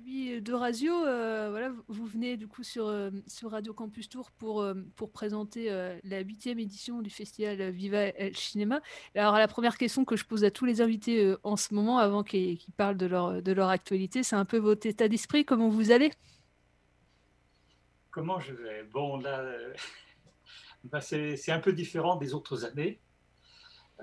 Lui 0.04 0.42
d'Horacio, 0.42 0.92
euh, 0.92 1.48
voilà, 1.50 1.70
vous 1.88 2.06
venez 2.06 2.36
du 2.36 2.48
coup 2.48 2.64
sur, 2.64 2.86
euh, 2.86 3.10
sur 3.26 3.50
Radio 3.50 3.72
Campus 3.72 4.08
Tour 4.08 4.30
pour, 4.32 4.66
pour 4.96 5.10
présenter 5.10 5.70
la 6.02 6.20
huitième 6.20 6.58
édition 6.58 7.02
du 7.02 7.10
festival 7.10 7.70
Viva 7.70 7.98
El 7.98 8.34
Cinéma. 8.36 8.80
Alors 9.14 9.34
la 9.34 9.48
première 9.48 9.78
question 9.78 10.04
que 10.04 10.16
je 10.16 10.24
pose 10.24 10.44
à 10.44 10.50
tous 10.50 10.64
les 10.64 10.80
invités 10.80 11.34
en 11.44 11.56
ce 11.56 11.72
moment, 11.74 11.98
avant 11.98 12.24
qu'ils 12.24 12.58
parlent 12.76 12.96
de 12.96 13.06
leur, 13.06 13.42
de 13.42 13.52
leur 13.52 13.68
actualité, 13.68 14.22
c'est 14.22 14.36
un 14.36 14.44
peu 14.44 14.58
votre 14.58 14.86
état 14.86 15.08
d'esprit, 15.08 15.44
comment 15.44 15.68
vous 15.68 15.92
allez? 15.92 16.10
Comment 18.12 18.38
je 18.38 18.52
vais 18.52 18.84
Bon, 18.92 19.18
là, 19.18 19.40
euh, 19.40 19.74
ben, 20.84 21.00
c'est 21.00 21.50
un 21.50 21.58
peu 21.58 21.72
différent 21.72 22.14
des 22.16 22.34
autres 22.34 22.64
années. 22.64 23.00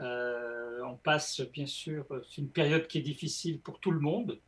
Euh, 0.01 0.81
on 0.85 0.95
passe, 0.95 1.41
bien 1.41 1.65
sûr, 1.65 2.05
c'est 2.29 2.41
une 2.41 2.49
période 2.49 2.87
qui 2.87 2.97
est 2.97 3.03
difficile 3.03 3.61
pour 3.61 3.79
tout 3.79 3.91
le 3.91 3.99
monde. 3.99 4.39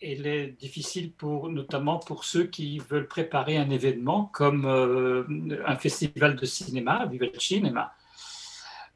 Elle 0.00 0.26
est 0.26 0.48
difficile 0.48 1.12
pour, 1.12 1.48
notamment 1.48 2.00
pour 2.00 2.24
ceux 2.24 2.44
qui 2.44 2.78
veulent 2.78 3.06
préparer 3.06 3.56
un 3.56 3.70
événement 3.70 4.26
comme 4.26 4.66
euh, 4.66 5.62
un 5.64 5.76
festival 5.76 6.34
de 6.34 6.44
cinéma, 6.44 7.06
Viva 7.06 7.26
le 7.32 7.38
Cinéma, 7.38 7.94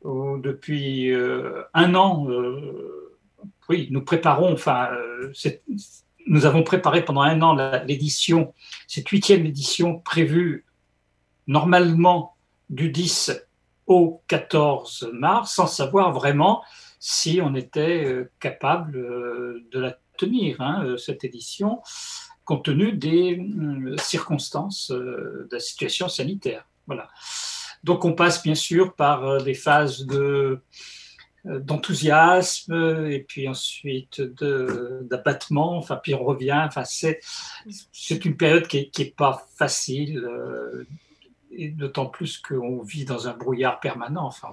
où 0.03 0.39
depuis 0.39 1.13
un 1.75 1.95
an, 1.95 2.27
oui, 3.69 3.89
nous 3.91 4.03
préparons, 4.03 4.53
enfin, 4.53 4.91
nous 6.26 6.45
avons 6.45 6.62
préparé 6.62 7.04
pendant 7.04 7.23
un 7.23 7.40
an 7.42 7.54
l'édition, 7.85 8.52
cette 8.87 9.09
huitième 9.09 9.47
édition 9.47 10.00
prévue 10.00 10.64
normalement 11.47 12.37
du 12.68 12.90
10 12.90 13.33
au 13.87 14.23
14 14.26 15.11
mars, 15.12 15.54
sans 15.54 15.66
savoir 15.66 16.12
vraiment 16.12 16.62
si 16.99 17.40
on 17.42 17.54
était 17.54 18.04
euh, 18.04 18.30
capable 18.40 18.97
euh, 18.97 19.64
de 19.71 19.78
la 19.78 19.97
tenir, 20.18 20.61
hein, 20.61 20.85
euh, 20.85 20.97
cette 20.97 21.23
édition, 21.25 21.80
compte 22.45 22.64
tenu 22.64 22.92
des 22.92 23.40
circonstances 23.99 24.90
de 24.90 25.49
la 25.50 25.61
situation 25.61 26.09
sanitaire. 26.09 26.64
Voilà. 26.87 27.09
Donc 27.83 28.04
on 28.04 28.12
passe 28.12 28.42
bien 28.42 28.54
sûr 28.54 28.95
par 28.95 29.42
des 29.42 29.54
phases 29.54 30.06
de 30.06 30.62
d'enthousiasme 31.47 33.07
et 33.09 33.21
puis 33.21 33.49
ensuite 33.49 34.21
d'abattement, 34.21 35.76
enfin 35.76 35.97
puis 35.97 36.15
on 36.15 36.25
revient, 36.25 36.62
enfin 36.67 36.85
c'est 36.85 38.25
une 38.25 38.37
période 38.37 38.67
qui 38.67 38.79
est, 38.79 39.17
pas 39.17 39.47
facile 39.57 40.19
euh, 40.19 40.87
et 41.53 41.69
d'autant 41.69 42.07
plus 42.07 42.38
qu'on 42.38 42.83
vit 42.83 43.05
dans 43.05 43.29
un 43.29 43.35
brouillard 43.35 43.79
permanent, 43.81 44.26
enfin 44.26 44.53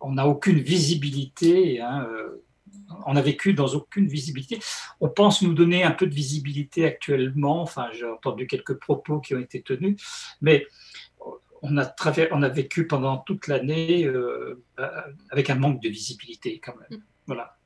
on 0.00 0.12
n'a 0.12 0.26
aucune 0.26 0.58
visibilité, 0.58 1.80
hein, 1.80 2.06
euh, 2.10 2.44
on 3.06 3.16
a 3.16 3.22
vécu 3.22 3.54
dans 3.54 3.68
aucune 3.68 4.08
visibilité. 4.08 4.58
On 5.00 5.08
pense 5.08 5.42
nous 5.42 5.54
donner 5.54 5.84
un 5.84 5.90
peu 5.90 6.06
de 6.06 6.14
visibilité 6.14 6.86
actuellement, 6.86 7.60
enfin 7.60 7.88
j'ai 7.92 8.06
entendu 8.06 8.46
quelques 8.46 8.74
propos 8.74 9.20
qui 9.20 9.34
ont 9.34 9.40
été 9.40 9.62
tenus, 9.62 10.02
mais 10.40 10.66
on 11.64 11.78
a, 11.78 11.94
on 12.32 12.42
a 12.42 12.48
vécu 12.48 12.86
pendant 12.86 13.18
toute 13.18 13.48
l'année 13.48 14.04
euh, 14.04 14.62
avec 15.30 15.48
un 15.50 15.54
manque 15.54 15.82
de 15.82 15.88
visibilité 15.88 16.60
quand 16.62 16.74
même. 16.76 17.00
Voilà. 17.26 17.56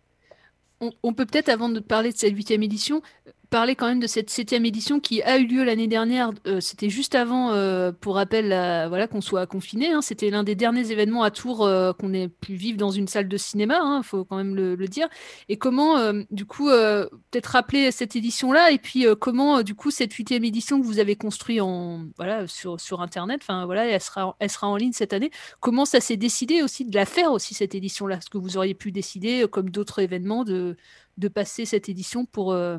On, 0.81 0.93
on 1.03 1.13
peut 1.13 1.27
peut-être, 1.27 1.49
avant 1.49 1.69
de 1.69 1.81
parler 1.81 2.13
de 2.13 2.17
cette 2.17 2.33
huitième 2.33 2.63
édition, 2.63 3.03
parler 3.51 3.77
quand 3.77 3.87
même 3.87 4.01
de 4.01 4.07
cette 4.07 4.31
septième 4.31 4.65
édition 4.67 5.01
qui 5.01 5.23
a 5.23 5.39
eu 5.39 5.47
lieu 5.47 5.65
l'année 5.65 5.87
dernière. 5.87 6.33
Euh, 6.47 6.61
c'était 6.61 6.91
juste 6.91 7.15
avant, 7.15 7.53
euh, 7.53 7.93
pour 7.93 8.17
rappel, 8.17 8.49
voilà, 8.89 9.07
qu'on 9.07 9.21
soit 9.21 9.47
confiné. 9.47 9.93
hein. 9.93 10.03
C'était 10.03 10.31
l'un 10.31 10.45
des 10.45 10.55
derniers 10.55 10.91
événements 10.91 11.23
à 11.23 11.31
Tours 11.31 11.65
euh, 11.65 11.93
qu'on 11.93 12.13
ait 12.13 12.29
pu 12.29 12.55
vivre 12.55 12.77
dans 12.77 12.91
une 12.91 13.09
salle 13.09 13.29
de 13.29 13.37
cinéma. 13.37 13.79
Il 13.99 14.05
faut 14.05 14.25
quand 14.25 14.37
même 14.37 14.55
le, 14.55 14.77
dire. 14.89 15.09
Et 15.49 15.59
comment, 15.59 16.13
du 16.31 16.47
coup, 16.47 16.69
peut-être 16.69 17.47
rappeler 17.47 17.91
cette 17.91 18.17
édition-là 18.17 18.71
et 18.71 18.79
puis 18.79 19.05
comment, 19.21 19.63
du 19.63 19.75
coup, 19.75 19.91
cette 19.91 20.15
huitième 20.15 20.45
édition 20.45 20.81
que 20.81 20.87
vous 20.87 20.99
avez 20.99 21.15
construite 21.15 21.61
en 21.61 22.07
sur, 22.47 22.81
sur 22.81 23.03
Internet. 23.03 23.41
Enfin 23.43 23.67
voilà, 23.67 23.87
elle 23.87 24.01
sera 24.01 24.35
elle 24.39 24.51
sera 24.51 24.67
en 24.69 24.77
ligne 24.77 24.93
cette 24.93 25.13
année. 25.13 25.31
Comment 25.61 25.85
ça 25.85 26.01
s'est 26.01 26.17
décidé 26.17 26.63
aussi 26.63 26.87
de 26.87 26.95
la 26.95 27.05
faire 27.05 27.33
aussi 27.33 27.53
cette 27.53 27.75
édition-là? 27.75 28.17
Est-ce 28.17 28.31
que 28.31 28.39
vous 28.39 28.57
auriez 28.57 28.75
pu 28.75 28.93
décider, 28.93 29.47
comme 29.51 29.69
d'autres 29.69 29.99
événements, 29.99 30.45
de 30.45 30.77
de 31.19 31.29
passer 31.29 31.67
cette 31.67 31.89
édition 31.89 32.25
pour 32.25 32.53
euh, 32.53 32.79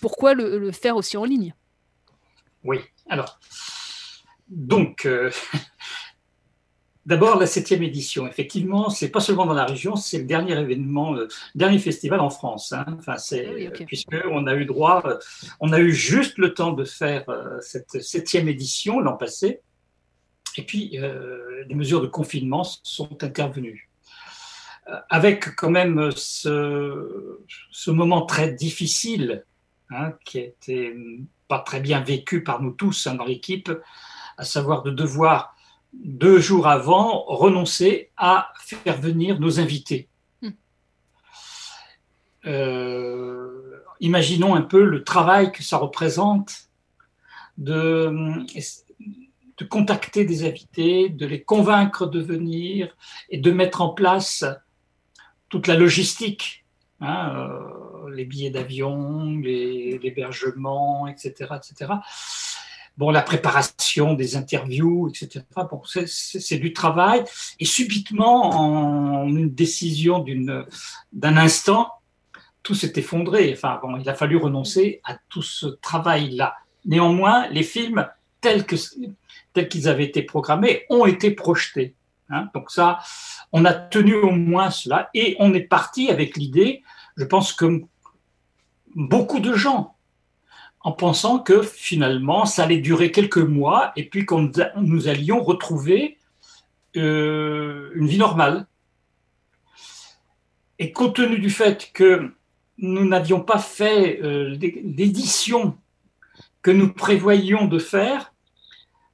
pourquoi 0.00 0.34
le, 0.34 0.58
le 0.58 0.72
faire 0.72 0.96
aussi 0.96 1.16
en 1.16 1.24
ligne? 1.24 1.54
Oui, 2.64 2.80
alors, 3.08 3.38
donc, 4.48 5.06
euh, 5.06 5.30
d'abord 7.06 7.38
la 7.38 7.46
septième 7.46 7.82
édition. 7.82 8.26
Effectivement, 8.26 8.90
c'est 8.90 9.10
pas 9.10 9.20
seulement 9.20 9.46
dans 9.46 9.54
la 9.54 9.64
région, 9.64 9.96
c'est 9.96 10.18
le 10.18 10.24
dernier 10.24 10.58
événement, 10.58 11.12
le 11.12 11.28
dernier 11.54 11.78
festival 11.78 12.20
en 12.20 12.30
France. 12.30 12.72
hein. 12.72 12.84
Enfin, 12.98 13.16
c'est 13.16 13.46
Ah 13.46 13.52
oui, 13.54 13.84
puisque 13.86 14.16
on 14.30 14.46
a 14.46 14.54
eu 14.54 14.64
droit, 14.64 15.02
euh, 15.06 15.18
on 15.60 15.72
a 15.72 15.80
eu 15.80 15.92
juste 15.92 16.38
le 16.38 16.54
temps 16.54 16.72
de 16.72 16.84
faire 16.84 17.28
euh, 17.28 17.58
cette 17.60 18.02
septième 18.02 18.48
édition 18.48 19.00
l'an 19.00 19.16
passé, 19.16 19.60
et 20.56 20.62
puis 20.62 20.98
euh, 20.98 21.64
les 21.68 21.74
mesures 21.74 22.00
de 22.00 22.06
confinement 22.08 22.64
sont 22.64 23.22
intervenues. 23.22 23.87
Avec 25.10 25.54
quand 25.56 25.70
même 25.70 26.10
ce, 26.16 27.40
ce 27.70 27.90
moment 27.90 28.24
très 28.24 28.52
difficile 28.52 29.44
hein, 29.90 30.12
qui 30.24 30.52
hum, 30.68 31.26
pas 31.46 31.58
très 31.58 31.80
bien 31.80 32.00
vécu 32.00 32.42
par 32.42 32.62
nous 32.62 32.72
tous 32.72 33.06
hein, 33.06 33.14
dans 33.14 33.24
l'équipe, 33.24 33.70
à 34.36 34.44
savoir 34.44 34.82
de 34.82 34.90
devoir 34.90 35.54
deux 35.92 36.38
jours 36.38 36.68
avant 36.68 37.24
renoncer 37.24 38.10
à 38.16 38.52
faire 38.60 39.00
venir 39.00 39.40
nos 39.40 39.58
invités. 39.58 40.08
Hmm. 40.42 40.50
Euh, 42.46 43.80
imaginons 44.00 44.54
un 44.54 44.62
peu 44.62 44.84
le 44.84 45.02
travail 45.02 45.50
que 45.50 45.62
ça 45.62 45.78
représente 45.78 46.68
de, 47.56 48.12
de 49.56 49.64
contacter 49.64 50.24
des 50.24 50.46
invités, 50.46 51.08
de 51.08 51.26
les 51.26 51.42
convaincre 51.42 52.06
de 52.06 52.20
venir 52.20 52.94
et 53.30 53.38
de 53.38 53.50
mettre 53.50 53.80
en 53.80 53.88
place 53.88 54.44
toute 55.48 55.66
la 55.66 55.74
logistique, 55.74 56.64
hein, 57.00 57.32
euh, 57.36 58.10
les 58.14 58.24
billets 58.24 58.50
d'avion, 58.50 59.36
l'hébergement, 59.38 61.06
etc., 61.06 61.54
etc. 61.56 61.92
Bon, 62.96 63.10
la 63.10 63.22
préparation 63.22 64.14
des 64.14 64.34
interviews, 64.36 65.08
etc. 65.08 65.44
C'est- 66.06 66.58
du 66.58 66.72
travail. 66.72 67.22
Et 67.60 67.64
subitement, 67.64 68.50
en 69.22 69.28
une 69.28 69.50
décision 69.54 70.24
d'un 71.12 71.36
instant, 71.36 71.92
tout 72.64 72.74
s'est 72.74 72.92
effondré. 72.96 73.52
Enfin, 73.52 73.80
il 74.00 74.08
a 74.08 74.14
fallu 74.14 74.36
renoncer 74.36 75.00
à 75.04 75.16
tout 75.28 75.42
ce 75.42 75.66
travail-là. 75.66 76.56
Néanmoins, 76.86 77.46
les 77.48 77.62
films 77.62 78.08
tels 78.40 78.66
qu'ils 78.66 79.88
avaient 79.88 80.04
été 80.04 80.22
programmés 80.22 80.84
ont 80.90 81.06
été 81.06 81.30
projetés. 81.30 81.94
hein. 82.30 82.48
Donc 82.52 82.70
ça, 82.70 82.98
on 83.52 83.64
a 83.64 83.72
tenu 83.72 84.14
au 84.14 84.30
moins 84.30 84.70
cela 84.70 85.10
et 85.14 85.36
on 85.38 85.54
est 85.54 85.62
parti 85.62 86.10
avec 86.10 86.36
l'idée, 86.36 86.82
je 87.16 87.24
pense 87.24 87.52
que 87.52 87.82
beaucoup 88.94 89.40
de 89.40 89.54
gens, 89.54 89.96
en 90.80 90.92
pensant 90.92 91.38
que 91.38 91.62
finalement 91.62 92.44
ça 92.44 92.64
allait 92.64 92.78
durer 92.78 93.10
quelques 93.10 93.38
mois 93.38 93.92
et 93.96 94.08
puis 94.08 94.26
qu'on 94.26 94.50
nous 94.76 95.08
allions 95.08 95.42
retrouver 95.42 96.18
euh, 96.96 97.90
une 97.94 98.06
vie 98.06 98.18
normale. 98.18 98.66
Et 100.78 100.92
compte 100.92 101.16
tenu 101.16 101.38
du 101.38 101.50
fait 101.50 101.90
que 101.92 102.32
nous 102.78 103.04
n'avions 103.04 103.40
pas 103.40 103.58
fait 103.58 104.20
euh, 104.22 104.56
l'édition 104.60 105.76
que 106.62 106.70
nous 106.70 106.92
prévoyions 106.92 107.66
de 107.66 107.78
faire, 107.78 108.32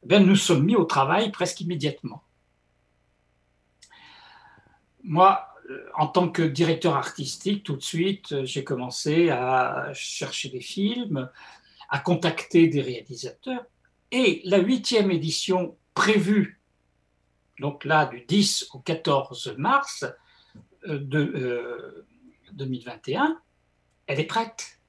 ben, 0.05 0.27
nous 0.27 0.37
sommes 0.37 0.65
mis 0.65 0.77
au 0.77 0.85
travail 0.85 1.31
presque 1.31 1.61
immédiatement. 1.61 2.24
Moi, 5.05 5.47
euh, 5.71 5.87
en 5.95 6.07
tant 6.09 6.29
que 6.29 6.43
directeur 6.43 6.95
artistique, 6.97 7.63
tout 7.63 7.77
de 7.77 7.83
suite, 7.83 8.33
euh, 8.33 8.45
j'ai 8.45 8.65
commencé 8.65 9.31
à 9.31 9.91
chercher 9.95 10.49
des 10.49 10.61
films, 10.61 11.31
à 11.91 11.99
contacter 12.01 12.69
des 12.69 12.81
réalisateurs. 12.81 13.65
Et 14.11 14.41
la 14.45 14.59
huitième 14.59 15.11
édition 15.11 15.77
prévue, 15.95 16.61
donc 17.61 17.85
là 17.85 18.07
du 18.07 18.21
10 18.27 18.69
au 18.73 18.79
14 18.81 19.55
mars 19.59 20.05
euh, 20.89 20.99
de, 20.99 21.19
euh, 21.19 22.07
2021, 22.53 23.41
elle 24.07 24.21
est 24.21 24.25
prête. 24.25 24.81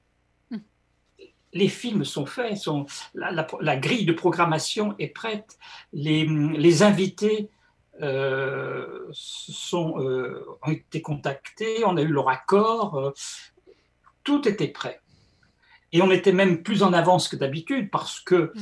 Les 1.52 1.68
films 1.68 2.04
sont 2.04 2.26
faits, 2.26 2.56
sont, 2.58 2.84
la, 3.14 3.30
la- 3.30 3.46
la 3.60 3.76
grille 3.76 4.04
de 4.04 4.12
programmation 4.12 4.94
est 4.98 5.08
prête, 5.08 5.58
les, 5.92 6.26
les 6.26 6.82
invités 6.82 7.48
euh, 8.02 9.10
euh, 9.72 10.44
ont 10.62 10.70
été 10.70 11.02
contactés, 11.02 11.84
on 11.84 11.96
a 11.96 12.02
eu 12.02 12.08
leur 12.08 12.28
accord, 12.28 12.98
euh, 12.98 13.12
tout 14.24 14.46
était 14.48 14.68
prêt. 14.68 15.00
Et 15.92 16.02
on 16.02 16.10
était 16.10 16.32
même 16.32 16.62
plus 16.62 16.82
en 16.82 16.92
avance 16.92 17.28
que 17.28 17.36
d'habitude 17.36 17.90
parce 17.90 18.20
que 18.20 18.52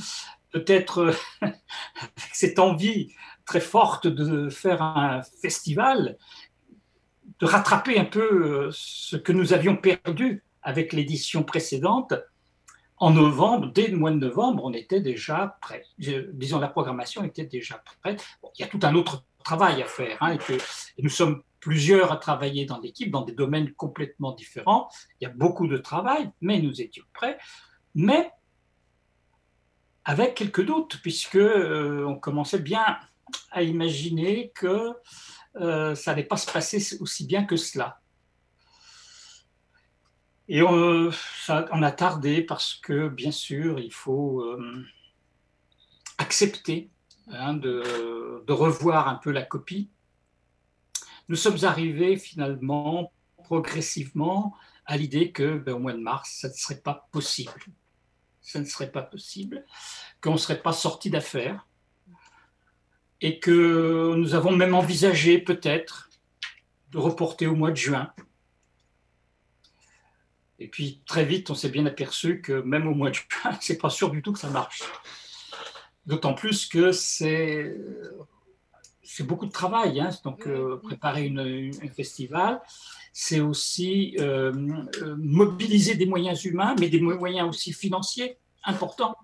peut-être 0.53 1.15
avec 1.41 2.31
cette 2.33 2.59
envie 2.59 3.13
très 3.45 3.61
forte 3.61 4.07
de 4.07 4.49
faire 4.51 4.83
un 4.83 5.23
festival, 5.43 6.17
de 7.41 7.47
rattraper 7.47 7.99
un 7.99 8.05
peu 8.05 8.69
ce 8.73 9.17
que 9.17 9.33
nous 9.33 9.53
avions 9.53 9.77
perdu 9.77 10.45
avec 10.63 10.93
l'édition 10.93 11.43
précédente, 11.43 12.15
en 13.05 13.11
novembre, 13.11 13.71
dès 13.75 13.89
le 13.89 13.99
mois 13.99 14.13
de 14.13 14.17
novembre, 14.17 14.65
on 14.65 14.73
était 14.73 15.01
déjà 15.01 15.59
prêt. 15.61 15.85
Disons, 15.99 16.59
la 16.59 16.69
programmation 16.69 17.23
était 17.23 17.45
déjà 17.45 17.83
prête. 18.01 18.25
Il 18.59 18.63
y 18.63 18.65
a 18.65 18.67
tout 18.67 18.81
un 18.83 18.95
autre 18.95 19.27
travail 19.45 19.83
à 19.83 19.85
faire. 19.85 20.17
hein, 20.23 20.39
nous 20.99 21.11
sommes 21.11 21.43
plusieurs 21.61 22.13
à 22.13 22.17
travailler 22.17 22.65
dans 22.65 22.81
l'équipe, 22.81 23.11
dans 23.11 23.21
des 23.21 23.35
domaines 23.35 23.75
complètement 23.75 24.33
différents. 24.33 24.89
Il 25.21 25.25
y 25.25 25.27
a 25.27 25.35
beaucoup 25.35 25.67
de 25.69 25.77
travail, 25.77 26.31
mais 26.41 26.63
nous 26.63 26.81
étions 26.81 27.05
prêts. 27.13 27.37
Mais 27.95 28.31
avec 30.07 30.35
quelques 30.35 30.65
doutes, 30.65 30.99
puisque 31.03 31.37
euh, 31.37 32.07
on 32.07 32.17
commençait 32.19 32.59
bien 32.59 32.87
à 33.51 33.63
imaginer 33.63 34.51
que 34.55 34.95
euh, 35.57 35.95
ça 35.95 36.13
n'allait 36.13 36.25
pas 36.25 36.39
se 36.39 36.51
passer 36.51 36.97
aussi 37.01 37.27
bien 37.27 37.45
que 37.45 37.57
cela. 37.57 38.01
Et 40.49 40.63
on, 40.63 41.11
ça- 41.13 41.67
on 41.73 41.83
a 41.83 41.91
tardé 41.93 42.43
parce 42.43 42.75
que, 42.75 43.09
bien 43.09 43.31
sûr, 43.31 43.79
il 43.81 43.93
faut 43.93 44.43
euh, 44.43 44.85
accepter 46.19 46.91
hein, 47.29 47.55
de, 47.55 48.43
de 48.47 48.53
revoir 48.53 49.09
un 49.09 49.15
peu 49.15 49.31
la 49.31 49.43
copie. 49.43 49.91
Nous 51.29 51.37
sommes 51.37 51.65
arrivés 51.65 52.19
finalement 52.19 53.13
progressivement 53.43 54.55
à 54.85 54.97
l'idée 54.99 55.33
que 55.33 55.57
ben, 55.57 55.75
au 55.75 55.79
mois 55.79 55.95
de 55.95 55.99
mars, 55.99 56.39
ça 56.41 56.49
ne 56.49 56.53
serait 56.55 56.81
pas 56.81 57.09
possible. 57.11 57.53
Ça 58.43 58.61
ne 58.61 58.67
serait 58.67 58.93
pas 58.93 59.01
possible, 59.03 59.65
qu'on 60.21 60.33
ne 60.33 60.37
serait 60.37 60.61
pas 60.61 60.75
sorti 60.75 61.09
d'affaires 61.09 61.67
et 63.23 63.41
que 63.41 64.15
nous 64.17 64.35
avons 64.35 64.53
même 64.53 64.75
envisagé 64.75 65.39
peut-être 65.39 66.11
de 66.91 66.99
reporter 66.99 67.47
au 67.47 67.55
mois 67.57 67.71
de 67.71 67.77
juin. 67.77 68.13
Et 70.59 70.69
puis 70.69 71.03
très 71.07 71.25
vite, 71.25 71.51
on 71.51 71.55
s'est 71.55 71.69
bien 71.69 71.85
aperçu 71.87 72.41
que 72.41 72.53
même 72.63 72.87
au 72.87 72.95
mois 72.95 73.11
de 73.11 73.15
juin, 73.17 73.57
c'est 73.61 73.79
pas 73.79 73.91
sûr 73.91 74.11
du 74.11 74.23
tout 74.23 74.33
que 74.33 74.39
ça 74.39 74.51
marche. 74.51 74.83
D'autant 76.07 76.35
plus 76.35 76.67
que 76.67 76.93
c'est 76.93 77.77
c'est 79.03 79.25
beaucoup 79.25 79.47
de 79.47 79.53
travail. 79.53 80.01
hein. 80.01 80.11
Donc 80.25 80.47
euh, 80.47 80.77
préparer 80.83 81.27
une- 81.27 81.41
une- 81.41 81.83
un 81.83 81.89
festival, 81.89 82.61
c'est 83.13 83.41
aussi 83.41 84.17
euh, 84.19 84.53
euh, 85.03 85.15
mobiliser 85.19 85.95
des 85.95 86.07
moyens 86.07 86.45
humains, 86.45 86.75
mais 86.81 86.89
des 86.89 87.01
moyens 87.01 87.49
aussi 87.49 87.73
financiers 87.73 88.39
importants. 88.65 89.15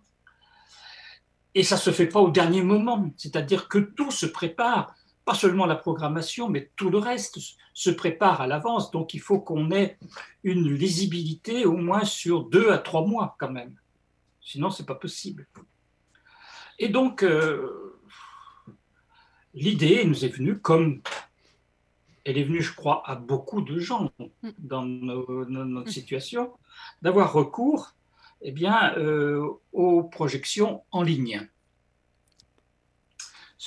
Et 1.54 1.62
ça 1.64 1.76
se 1.76 1.90
fait 1.90 2.06
pas 2.06 2.20
au 2.20 2.30
dernier 2.30 2.62
moment. 2.62 3.10
C'est-à-dire 3.16 3.68
que 3.68 3.78
tout 3.78 4.10
se 4.10 4.26
prépare, 4.26 4.94
pas 5.30 5.36
seulement 5.36 5.66
la 5.66 5.76
programmation, 5.76 6.48
mais 6.48 6.70
tout 6.74 6.90
le 6.90 6.98
reste 6.98 7.38
se 7.72 7.90
prépare 7.90 8.40
à 8.40 8.48
l'avance. 8.48 8.90
Donc 8.90 9.14
il 9.14 9.20
faut 9.20 9.40
qu'on 9.40 9.70
ait 9.70 9.96
une 10.42 10.68
lisibilité 10.74 11.64
au 11.66 11.76
moins 11.76 12.04
sur 12.04 12.44
deux 12.44 12.70
à 12.72 12.78
trois 12.78 13.06
mois 13.06 13.36
quand 13.38 13.52
même. 13.52 13.76
Sinon, 14.40 14.70
c'est 14.70 14.86
pas 14.86 14.96
possible. 14.96 15.46
Et 16.80 16.88
donc, 16.88 17.22
euh, 17.22 18.00
l'idée 19.54 20.04
nous 20.04 20.24
est 20.24 20.28
venue 20.40 20.58
comme 20.58 21.00
elle 22.24 22.36
est 22.36 22.42
venue, 22.44 22.60
je 22.62 22.74
crois, 22.74 23.02
à 23.08 23.14
beaucoup 23.14 23.62
de 23.62 23.78
gens 23.78 24.10
dans 24.58 24.84
nos- 24.84 25.44
nos- 25.46 25.64
notre 25.64 25.90
situation, 25.90 26.52
d'avoir 27.02 27.32
recours 27.32 27.94
eh 28.42 28.52
bien, 28.52 28.94
euh, 28.96 29.46
aux 29.72 30.02
projections 30.02 30.82
en 30.90 31.02
ligne. 31.02 31.48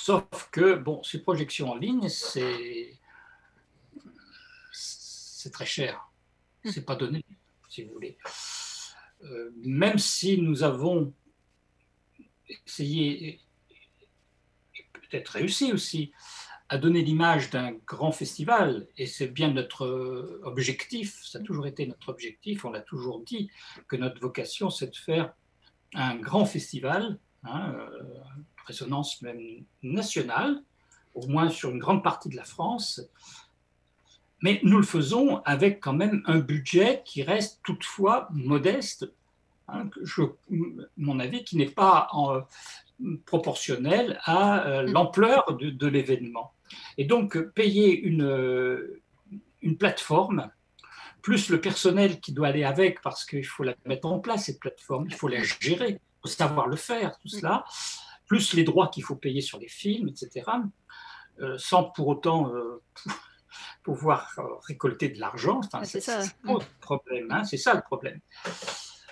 Sauf 0.05 0.49
que, 0.51 0.75
bon, 0.75 1.01
ces 1.01 1.21
projections 1.21 1.71
en 1.71 1.75
ligne, 1.75 2.09
c'est 2.09 2.99
très 5.53 5.65
cher. 5.65 6.11
C'est 6.65 6.83
pas 6.83 6.97
donné, 6.97 7.23
si 7.69 7.85
vous 7.85 7.93
voulez. 7.93 8.17
Euh, 9.23 9.51
même 9.63 9.97
si 9.97 10.41
nous 10.41 10.63
avons 10.63 11.13
essayé, 12.49 13.39
et 14.75 14.85
peut-être 14.91 15.29
réussi 15.29 15.71
aussi, 15.71 16.11
à 16.67 16.77
donner 16.77 17.01
l'image 17.01 17.49
d'un 17.49 17.71
grand 17.71 18.11
festival, 18.11 18.89
et 18.97 19.05
c'est 19.05 19.27
bien 19.27 19.53
notre 19.53 20.41
objectif, 20.43 21.23
ça 21.23 21.39
a 21.39 21.41
toujours 21.41 21.65
été 21.65 21.87
notre 21.87 22.09
objectif, 22.09 22.65
on 22.65 22.71
l'a 22.71 22.81
toujours 22.81 23.21
dit, 23.21 23.49
que 23.87 23.95
notre 23.95 24.19
vocation, 24.19 24.69
c'est 24.69 24.87
de 24.87 24.97
faire 24.97 25.33
un 25.93 26.17
grand 26.17 26.45
festival, 26.45 27.19
hein, 27.45 27.73
euh, 27.73 28.03
résonance 28.67 29.21
même 29.21 29.63
nationale, 29.81 30.61
au 31.15 31.27
moins 31.27 31.49
sur 31.49 31.69
une 31.71 31.79
grande 31.79 32.03
partie 32.03 32.29
de 32.29 32.35
la 32.35 32.43
France, 32.43 33.01
mais 34.41 34.59
nous 34.63 34.77
le 34.77 34.83
faisons 34.83 35.37
avec 35.45 35.79
quand 35.79 35.93
même 35.93 36.21
un 36.25 36.39
budget 36.39 37.01
qui 37.05 37.23
reste 37.23 37.61
toutefois 37.63 38.27
modeste, 38.31 39.09
hein, 39.67 39.89
je- 40.01 40.23
mon 40.97 41.19
avis, 41.19 41.43
qui 41.43 41.55
n'est 41.57 41.69
pas 41.69 42.07
en- 42.11 42.41
proportionnel 43.25 44.19
à 44.23 44.65
euh, 44.67 44.83
l'ampleur 44.83 45.57
de, 45.57 45.69
de 45.69 45.87
l'événement. 45.87 46.53
Et 46.97 47.05
donc, 47.05 47.37
payer 47.53 47.99
une, 47.99 48.87
une 49.61 49.77
plateforme, 49.77 50.49
plus 51.21 51.49
le 51.49 51.59
personnel 51.61 52.19
qui 52.19 52.33
doit 52.33 52.47
aller 52.49 52.63
avec, 52.63 53.01
parce 53.01 53.25
qu'il 53.25 53.45
faut 53.45 53.63
la 53.63 53.75
mettre 53.85 54.07
en 54.07 54.19
place, 54.19 54.45
cette 54.45 54.59
plateforme, 54.59 55.05
il 55.07 55.13
faut 55.15 55.27
la 55.27 55.41
gérer, 55.43 55.89
il 55.91 55.99
faut 56.21 56.27
savoir 56.27 56.67
le 56.67 56.75
faire, 56.75 57.17
tout 57.19 57.29
cela, 57.29 57.65
plus 58.25 58.53
les 58.53 58.63
droits 58.63 58.87
qu'il 58.89 59.03
faut 59.03 59.15
payer 59.15 59.41
sur 59.41 59.59
les 59.59 59.67
films, 59.67 60.07
etc., 60.09 60.45
euh, 61.39 61.57
sans 61.57 61.85
pour 61.85 62.07
autant 62.07 62.53
euh, 62.53 62.81
pouvoir 63.83 64.31
euh, 64.37 64.43
récolter 64.67 65.09
de 65.09 65.19
l'argent. 65.19 65.61
Ah, 65.73 65.83
c'est 65.85 65.99
ça. 66.01 66.21
c'est 66.21 66.31
un 66.45 66.53
autre 66.53 66.67
problème, 66.79 67.27
hein, 67.31 67.43
c'est 67.43 67.57
ça 67.57 67.73
le 67.73 67.81
problème. 67.81 68.19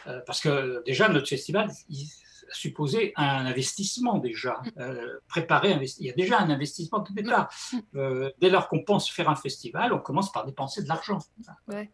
Euh, 0.07 0.19
parce 0.25 0.39
que 0.41 0.83
déjà, 0.85 1.09
notre 1.09 1.27
festival 1.27 1.69
il 1.89 2.05
a 2.05 2.53
supposé 2.53 3.13
un 3.15 3.45
investissement 3.45 4.17
déjà, 4.17 4.61
euh, 4.77 5.19
préparer, 5.27 5.73
investi- 5.73 5.97
il 6.01 6.07
y 6.07 6.09
a 6.09 6.13
déjà 6.13 6.39
un 6.39 6.49
investissement 6.49 6.99
de 6.99 7.13
départ. 7.13 7.49
Euh, 7.95 8.29
dès 8.39 8.49
lors 8.49 8.67
qu'on 8.67 8.83
pense 8.83 9.09
faire 9.09 9.29
un 9.29 9.35
festival, 9.35 9.93
on 9.93 9.99
commence 9.99 10.31
par 10.31 10.45
dépenser 10.45 10.83
de 10.83 10.87
l'argent. 10.89 11.19
Ouais. 11.67 11.89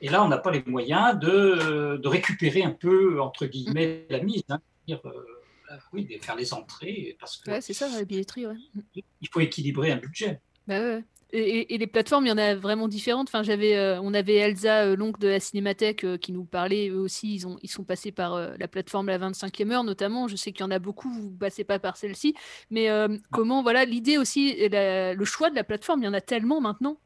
Et 0.00 0.08
là, 0.10 0.22
on 0.22 0.28
n'a 0.28 0.38
pas 0.38 0.50
les 0.52 0.62
moyens 0.64 1.18
de, 1.18 1.96
de 2.00 2.08
récupérer 2.08 2.62
un 2.62 2.70
peu, 2.72 3.20
entre 3.20 3.46
guillemets, 3.46 4.06
la 4.10 4.20
mise. 4.20 4.42
hein. 4.48 4.60
Dire, 4.86 5.00
oui, 5.92 6.06
de 6.06 6.22
faire 6.24 6.36
les 6.36 6.52
entrées, 6.54 7.16
parce 7.20 7.36
que 7.38 7.50
Ouais, 7.50 7.60
c'est 7.60 7.72
ça, 7.74 7.88
la 7.88 8.04
billetterie, 8.04 8.46
ouais. 8.46 8.54
il 8.94 9.28
faut 9.32 9.40
équilibrer 9.40 9.90
un 9.92 9.96
budget. 9.96 10.40
Bah 10.66 10.80
ouais. 10.80 11.04
Et, 11.30 11.40
et- 11.40 11.74
et 11.74 11.78
les 11.78 11.86
plateformes, 11.86 12.24
il 12.24 12.30
y 12.30 12.32
en 12.32 12.38
a 12.38 12.54
vraiment 12.54 12.88
différentes. 12.88 13.28
Enfin, 13.28 13.42
j'avais, 13.42 13.76
euh, 13.76 14.00
on 14.00 14.14
avait 14.14 14.36
Elsa, 14.36 14.84
euh, 14.86 14.96
l'oncle 14.96 15.20
de 15.20 15.28
la 15.28 15.40
Cinémathèque, 15.40 16.04
euh, 16.04 16.16
qui 16.16 16.32
nous 16.32 16.46
parlait. 16.46 16.88
Eux 16.88 16.98
aussi, 17.00 17.34
ils, 17.34 17.46
ont, 17.46 17.58
ils 17.62 17.68
sont 17.68 17.84
passés 17.84 18.12
par 18.12 18.32
euh, 18.34 18.54
la 18.58 18.66
plateforme 18.66 19.08
La 19.08 19.18
25e 19.18 19.70
heure, 19.70 19.84
notamment. 19.84 20.26
Je 20.26 20.36
sais 20.36 20.52
qu'il 20.52 20.62
y 20.62 20.64
en 20.66 20.70
a 20.70 20.78
beaucoup, 20.78 21.10
vous 21.10 21.30
ne 21.30 21.36
passez 21.36 21.64
pas 21.64 21.78
par 21.78 21.98
celle-ci. 21.98 22.34
Mais 22.70 22.88
comment, 23.30 23.62
voilà, 23.62 23.84
l'idée 23.84 24.16
aussi, 24.16 24.68
la- 24.70 25.12
le 25.12 25.24
choix 25.26 25.50
de 25.50 25.54
la 25.54 25.64
plateforme, 25.64 26.00
il 26.02 26.06
y 26.06 26.08
en 26.08 26.14
a 26.14 26.22
tellement 26.22 26.60
maintenant. 26.62 26.98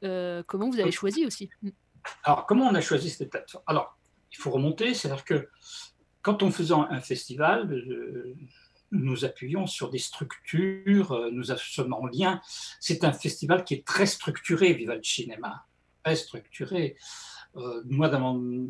Comment 0.00 0.70
vous 0.70 0.80
avez 0.80 0.90
choisi 0.90 1.26
aussi? 1.26 1.50
Alors, 2.22 2.46
comment 2.46 2.66
on 2.68 2.74
a 2.74 2.80
choisi 2.80 3.10
cette 3.10 3.30
plateforme? 3.30 3.64
Alors, 3.66 3.98
il 4.32 4.36
faut 4.38 4.50
remonter, 4.50 4.94
c'est-à-dire 4.94 5.24
que 5.24 5.48
quand 6.24 6.42
on 6.42 6.50
faisait 6.50 6.74
un 6.74 7.00
festival, 7.00 7.70
euh, 7.70 8.34
nous 8.90 9.26
appuyons 9.26 9.66
sur 9.66 9.90
des 9.90 9.98
structures, 9.98 11.12
euh, 11.12 11.30
nous 11.30 11.44
sommes 11.58 11.92
en 11.92 12.06
lien. 12.06 12.40
C'est 12.80 13.04
un 13.04 13.12
festival 13.12 13.62
qui 13.62 13.74
est 13.74 13.86
très 13.86 14.06
structuré, 14.06 14.72
Viva 14.72 14.96
le 14.96 15.02
Cinéma, 15.02 15.66
très 16.02 16.16
structuré. 16.16 16.96
Euh, 17.56 17.82
moi, 17.84 18.08
dans, 18.08 18.20
mon, 18.20 18.68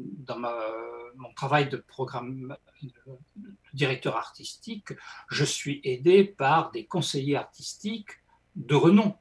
travail 1.37 1.69
de 1.69 1.77
programme 1.77 2.57
de 2.83 3.57
directeur 3.73 4.17
artistique, 4.17 4.89
je 5.31 5.45
suis 5.45 5.81
aidé 5.85 6.25
par 6.25 6.73
des 6.73 6.87
conseillers 6.87 7.37
artistiques 7.37 8.21
de 8.57 8.75
renom. 8.75 9.17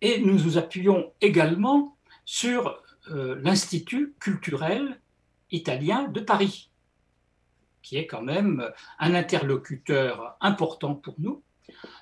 Et 0.00 0.20
nous 0.20 0.38
nous 0.38 0.58
appuyons 0.58 1.12
également 1.20 1.98
sur 2.24 2.82
l'Institut 3.08 4.14
culturel 4.18 5.00
italien 5.56 6.08
de 6.08 6.20
Paris, 6.20 6.70
qui 7.82 7.96
est 7.96 8.06
quand 8.06 8.22
même 8.22 8.70
un 8.98 9.14
interlocuteur 9.14 10.36
important 10.40 10.94
pour 10.94 11.14
nous. 11.18 11.42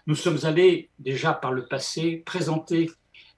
Nous 0.07 0.15
sommes 0.15 0.45
allés 0.45 0.91
déjà 0.99 1.33
par 1.33 1.53
le 1.53 1.67
passé 1.67 2.23
présenter 2.27 2.91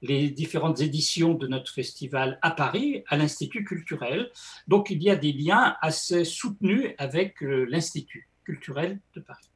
les 0.03 0.31
différentes 0.31 0.81
éditions 0.81 1.35
de 1.35 1.47
notre 1.47 1.73
festival 1.73 2.39
à 2.43 2.51
Paris, 2.51 3.03
à 3.09 3.17
l'Institut 3.17 3.65
culturel. 3.65 4.31
Donc 4.69 4.91
il 4.91 5.03
y 5.03 5.11
a 5.11 5.17
des 5.17 5.33
liens 5.33 5.77
assez 5.81 6.25
soutenus 6.25 6.95
avec 6.99 7.43
euh, 7.43 7.67
l'Institut 7.69 8.29
culturel 8.45 9.01
de 9.15 9.21
Paris, 9.21 9.51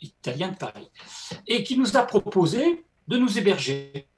italien 0.00 0.48
de 0.50 0.56
Paris, 0.56 0.90
et 1.46 1.64
qui 1.64 1.76
nous 1.76 1.96
a 1.96 2.02
proposé 2.02 2.84
de 3.08 3.16
nous 3.18 3.38
héberger 3.38 4.08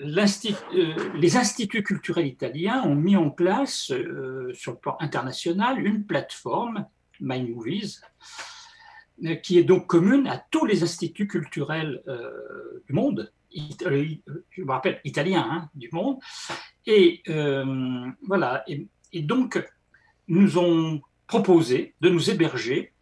euh, 0.00 1.10
les 1.14 1.36
instituts 1.36 1.82
culturels 1.82 2.26
italiens 2.26 2.82
ont 2.84 2.94
mis 2.94 3.16
en 3.16 3.30
place, 3.30 3.90
euh, 3.90 4.52
sur 4.54 4.72
le 4.72 4.78
plan 4.78 4.96
international, 5.00 5.84
une 5.84 6.04
plateforme, 6.04 6.86
My 7.20 7.42
Movies, 7.42 8.02
euh, 9.24 9.36
qui 9.36 9.58
est 9.58 9.64
donc 9.64 9.86
commune 9.86 10.26
à 10.26 10.44
tous 10.50 10.66
les 10.66 10.82
instituts 10.82 11.26
culturels 11.26 12.02
du 12.86 12.92
monde, 12.92 13.32
je 13.54 14.62
me 14.62 14.70
rappelle, 14.70 15.00
italiens 15.04 15.48
hein, 15.50 15.70
du 15.74 15.88
monde. 15.92 16.18
Et 16.84 17.22
voilà, 18.26 18.64
et, 18.68 19.22
donc, 19.22 19.64
nous 20.28 20.58
ont 20.58 21.00
proposé 21.26 21.94
de 22.02 22.10
nous 22.10 22.30
héberger 22.30 22.92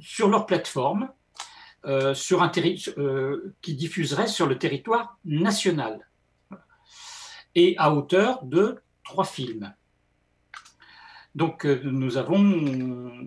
sur 0.00 0.28
leur 0.28 0.46
plateforme 0.46 1.10
sur 2.14 2.42
un 2.42 2.48
qui 2.48 3.74
diffuserait 3.74 4.26
sur 4.26 4.46
le 4.46 4.58
territoire 4.58 5.18
national 5.24 6.09
et 7.54 7.76
à 7.78 7.92
hauteur 7.92 8.44
de 8.44 8.82
trois 9.02 9.24
films. 9.24 9.74
Donc 11.34 11.64
euh, 11.64 11.80
nous 11.84 12.16
avons, 12.16 12.42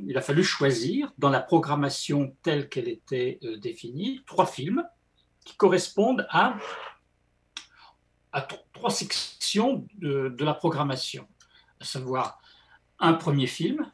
il 0.05 0.17
a 0.17 0.21
fallu 0.21 0.43
choisir 0.43 1.11
dans 1.17 1.29
la 1.29 1.39
programmation 1.39 2.35
telle 2.41 2.67
qu'elle 2.67 2.89
était 2.89 3.39
euh, 3.43 3.57
définie 3.57 4.21
trois 4.25 4.45
films 4.45 4.83
qui 5.45 5.55
correspondent 5.55 6.25
à, 6.29 6.57
à 8.31 8.41
tr- 8.41 8.61
trois 8.73 8.89
sections 8.91 9.87
de 9.95 10.43
la 10.43 10.53
programmation, 10.53 11.27
à 11.79 11.85
savoir 11.85 12.41
un 12.99 13.13
premier 13.13 13.47
film, 13.47 13.91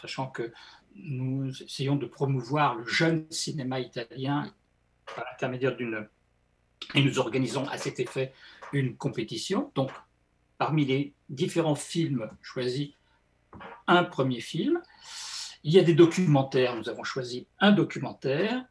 sachant 0.00 0.28
que 0.28 0.52
nous 0.94 1.62
essayons 1.62 1.96
de 1.96 2.06
promouvoir 2.06 2.74
le 2.74 2.86
jeune 2.86 3.26
cinéma 3.30 3.80
italien 3.80 4.52
par 5.14 5.24
l'intermédiaire 5.24 5.76
d'une... 5.76 6.08
Et 6.94 7.02
nous 7.02 7.18
organisons 7.18 7.66
à 7.68 7.78
cet 7.78 8.00
effet 8.00 8.32
une 8.72 8.96
compétition. 8.96 9.70
Donc, 9.74 9.90
parmi 10.58 10.84
les 10.84 11.14
différents 11.28 11.74
films 11.74 12.30
choisis, 12.40 12.90
un 13.86 14.04
premier 14.04 14.40
film. 14.40 14.80
Il 15.64 15.72
y 15.72 15.78
a 15.78 15.82
des 15.82 15.94
documentaires, 15.94 16.76
nous 16.76 16.88
avons 16.88 17.04
choisi 17.04 17.46
un 17.60 17.72
documentaire 17.72 18.64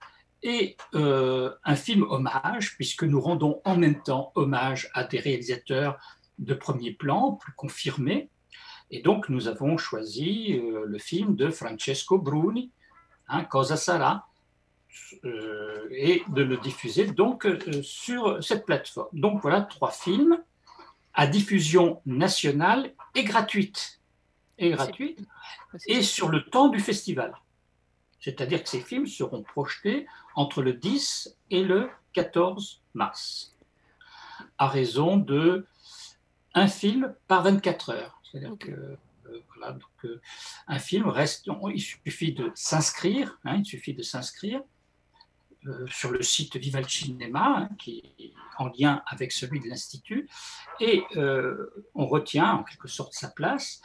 et 0.43 0.76
euh, 0.95 1.52
un 1.63 1.76
film 1.76 2.04
hommage, 2.04 2.76
puisque 2.76 3.04
nous 3.04 3.21
rendons 3.21 3.62
en 3.63 3.78
même 3.78 4.02
temps 4.02 4.32
hommage 4.36 4.89
à 4.93 5.04
des 5.04 5.19
réalisateurs 5.19 6.00
de 6.39 6.54
premier 6.54 6.91
plan, 6.91 7.34
plus 7.34 7.54
confirmés. 7.54 8.30
Et 8.89 9.02
donc, 9.02 9.30
nous 9.30 9.47
avons 9.47 9.78
choisi 9.78 10.60
euh, 10.60 10.86
le 10.86 10.97
film 10.97 11.36
de 11.36 11.50
Francesco 11.50 12.17
Bruni, 12.17 12.71
hein, 13.28 13.45
Cosa 13.45 13.76
euh, 13.76 14.21
et 15.91 16.23
de 16.30 16.41
le 16.41 16.58
diffuser 16.58 17.06
donc 17.08 17.45
euh, 17.45 17.82
sur 17.82 18.43
cette 18.43 18.65
plateforme. 18.65 19.10
Donc 19.13 19.41
voilà 19.41 19.62
trois 19.62 19.91
films 19.91 20.41
à 21.13 21.27
diffusion 21.27 22.01
nationale 22.06 22.93
et 23.15 23.23
gratuite. 23.23 23.99
Et 24.58 24.71
gratuite, 24.71 25.19
et 25.88 26.04
sur 26.04 26.30
le 26.30 26.43
temps 26.43 26.69
du 26.69 26.80
festival. 26.80 27.36
C'est-à-dire 28.19 28.63
que 28.63 28.69
ces 28.69 28.82
films 28.82 29.08
seront 29.08 29.41
projetés 29.41 30.06
entre 30.36 30.62
le 30.62 30.73
10 30.73 31.36
et 31.49 31.63
le 31.63 31.89
14 32.13 32.82
mars, 32.93 33.56
à 34.60 34.67
raison 34.67 35.17
de 35.17 35.65
un 36.54 36.67
film 36.67 37.15
par 37.27 37.43
24 37.43 37.89
heures. 37.89 38.21
C'est-à-dire 38.23 38.56
que 38.60 38.97
euh, 39.32 39.41
voilà, 39.56 39.73
donc, 39.73 40.06
euh, 40.06 40.21
un 40.67 40.80
film 40.80 41.08
reste, 41.08 41.49
il 41.73 41.82
suffit 41.82 42.34
de 42.34 42.51
s'inscrire, 42.56 43.39
hein, 43.45 43.58
il 43.58 43.65
suffit 43.65 43.93
de 43.93 44.04
s'inscrire 44.04 44.60
euh, 44.60 44.63
sur 45.88 46.12
le 46.12 46.21
site 46.21 46.56
Vival 46.58 46.89
Cinema, 46.89 47.58
hein, 47.58 47.69
qui 47.78 48.13
est 48.19 48.34
en 48.58 48.67
lien 48.67 49.04
avec 49.08 49.32
celui 49.32 49.60
de 49.60 49.67
l'Institut, 49.67 50.30
et 50.80 51.04
euh, 51.15 51.69
on 51.95 52.08
retient 52.08 52.54
en 52.54 52.63
quelque 52.63 52.88
sorte 52.88 53.13
sa 53.13 53.30
place, 53.30 53.82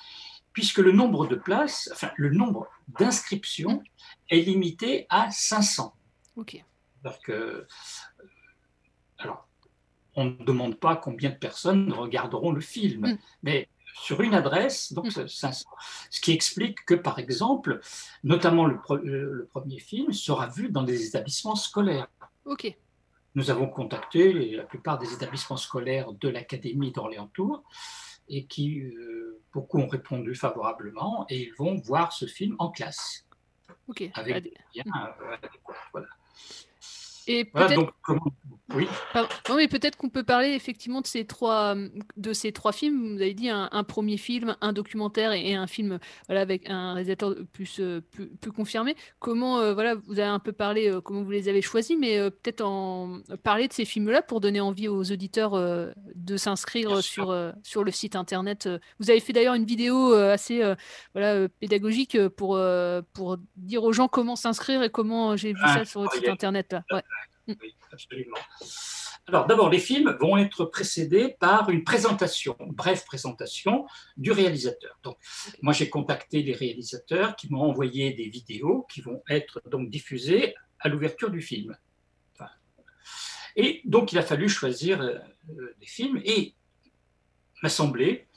puisque 0.53 0.79
le 0.79 0.93
nombre 0.93 1.27
de 1.27 1.35
places, 1.37 1.91
enfin 1.93 2.11
le 2.17 2.31
nombre 2.31 2.69
d'inscriptions 2.89 3.83
est 4.31 4.41
limité 4.41 5.07
à 5.11 5.31
500. 5.31 5.95
Ok. 6.37 6.63
Alors 7.05 7.21
que, 7.21 7.67
alors, 9.19 9.47
on 10.15 10.25
ne 10.25 10.45
demande 10.45 10.77
pas 10.81 10.97
combien 10.97 11.31
de 11.31 11.37
personnes 11.37 11.93
regarderont 11.93 12.53
le 12.53 12.61
film, 12.61 13.03
Mm. 13.03 13.19
mais 13.43 13.69
sur 13.99 14.21
une 14.21 14.35
adresse, 14.35 14.93
donc 14.93 15.11
500. 15.11 15.69
Ce 16.11 16.21
qui 16.21 16.33
explique 16.33 16.85
que, 16.85 16.95
par 16.95 17.19
exemple, 17.19 17.81
notamment 18.25 18.67
le, 18.67 18.77
pre- 18.77 19.01
le- 19.03 19.49
premier 19.51 19.79
film 19.79 20.13
sera 20.13 20.47
vu 20.49 20.71
dans 20.71 20.83
des 20.83 21.07
établissements 21.07 21.57
scolaires. 21.57 22.07
Ok. 22.45 22.77
Nous 23.35 23.51
avons 23.51 23.69
contacté 23.69 24.33
la 24.55 24.65
plupart 24.65 24.99
des 24.99 25.13
établissements 25.13 25.57
scolaires 25.57 26.13
de 26.13 26.29
l'Académie 26.29 26.93
d'Orléans-Tours 26.93 27.63
et 28.29 28.47
qui, 28.47 28.81
euh, 28.81 29.41
beaucoup 29.53 29.79
ont 29.79 29.89
répondu 29.89 30.35
favorablement 30.35 31.27
et 31.29 31.43
ils 31.45 31.55
vont 31.55 31.75
voir 31.77 32.13
ce 32.13 32.27
film 32.27 32.57
en 32.59 32.71
classe 32.71 33.27
Ok. 33.89 34.09
avec 34.15 34.43
des 34.45 34.55
liens 34.75 34.85
euh, 35.23 35.35
adéquats. 35.35 35.75
Voilà. 35.93 36.09
Et 37.27 37.45
peut-être 37.45 37.75
donc, 37.75 37.91
comment- 38.03 38.33
Oui. 38.75 38.89
Pardon. 39.13 39.29
Non, 39.49 39.57
mais 39.57 39.69
peut-être 39.69 39.97
qu'on 39.97 40.09
peut 40.09 40.25
parler 40.25 40.49
effectivement 40.49 41.01
de 41.01 41.07
ces 41.07 41.25
trois, 41.25 41.77
de 42.17 42.33
ces 42.33 42.51
trois 42.51 42.73
films. 42.73 43.15
Vous 43.15 43.23
avez 43.23 43.33
dit 43.33 43.49
un, 43.49 43.69
un 43.71 43.85
premier 43.85 44.17
film, 44.17 44.57
un 44.61 44.73
documentaire 44.73 45.31
et, 45.33 45.51
et 45.51 45.55
un 45.55 45.69
film 45.69 46.01
voilà, 46.27 46.41
avec 46.41 46.69
un 46.69 46.95
réalisateur 46.95 47.35
plus, 47.53 47.79
euh, 47.79 48.01
plus, 48.11 48.27
plus 48.27 48.51
confirmé. 48.51 48.97
Comment, 49.21 49.61
euh, 49.61 49.73
voilà, 49.73 49.95
vous 49.95 50.19
avez 50.19 50.29
un 50.29 50.41
peu 50.41 50.51
parlé 50.53 50.89
euh, 50.91 51.01
comment 51.01 51.23
vous 51.23 51.31
les 51.31 51.49
avez 51.49 51.63
choisis, 51.63 51.97
mais 51.97 52.19
euh, 52.19 52.29
peut-être 52.31 52.61
en 52.63 53.21
parler 53.45 53.69
de 53.69 53.73
ces 53.73 53.85
films-là 53.85 54.21
pour 54.23 54.41
donner 54.41 54.61
envie 54.61 54.89
aux 54.89 55.13
auditeurs 55.13 55.55
euh, 55.55 55.93
de 56.17 56.37
s'inscrire 56.37 57.01
sur, 57.05 57.31
euh, 57.31 57.53
sur 57.63 57.85
le 57.85 57.93
site 57.93 58.17
internet. 58.17 58.67
euh. 58.67 58.79
Vous 58.99 59.11
avez 59.11 59.21
fait 59.21 59.33
d'ailleurs 59.33 59.55
une 59.55 59.65
vidéo 59.65 60.13
euh, 60.13 60.33
assez 60.33 60.61
euh, 60.65 60.75
voilà, 61.15 61.35
euh, 61.35 61.49
pédagogique 61.61 62.17
euh, 62.17 62.29
pour, 62.29 62.57
euh, 62.57 63.01
pour 63.13 63.37
dire 63.57 63.85
aux 63.85 63.93
gens 63.93 64.09
comment 64.09 64.35
s'inscrire 64.35 64.83
et 64.83 64.91
comment 64.91 65.37
j'ai 65.37 65.53
vu 65.53 65.61
Ah, 65.63 65.79
ça 65.79 65.85
sur 65.85 66.01
votre 66.01 66.15
site 66.15 66.29
internet. 66.29 66.73
Là. 66.73 66.83
Ouais. 66.91 67.03
Oui, 67.49 67.77
absolument. 67.93 68.39
Alors 69.29 69.47
d'abord, 69.47 69.71
les 69.71 69.79
films 69.79 70.17
vont 70.21 70.37
être 70.37 70.65
précédés 70.67 71.37
par 71.41 71.71
une 71.71 71.83
présentation, 71.83 72.57
une 72.61 72.73
brève 72.73 73.05
présentation 73.05 73.87
du 74.17 74.31
réalisateur. 74.31 74.99
Donc, 75.03 75.17
moi, 75.63 75.73
j'ai 75.73 75.91
contacté 75.91 76.43
les 76.43 76.53
réalisateurs 76.53 77.35
qui 77.35 77.51
m'ont 77.51 77.63
envoyé 77.63 78.13
des 78.13 78.29
vidéos 78.29 78.87
qui 78.89 79.01
vont 79.01 79.23
être 79.29 79.61
donc 79.69 79.91
diffusées 79.91 80.55
à 80.79 80.89
l'ouverture 80.89 81.31
du 81.31 81.41
film. 81.41 81.77
Enfin, 82.35 82.51
et 83.57 83.81
donc, 83.85 84.13
il 84.13 84.19
a 84.19 84.23
fallu 84.23 84.49
choisir 84.49 85.01
euh, 85.01 85.19
euh, 85.51 85.75
des 85.81 85.87
films 85.87 86.21
et 86.25 86.41
il 86.41 86.55
m'a 87.63 87.69
semblé 87.69 88.29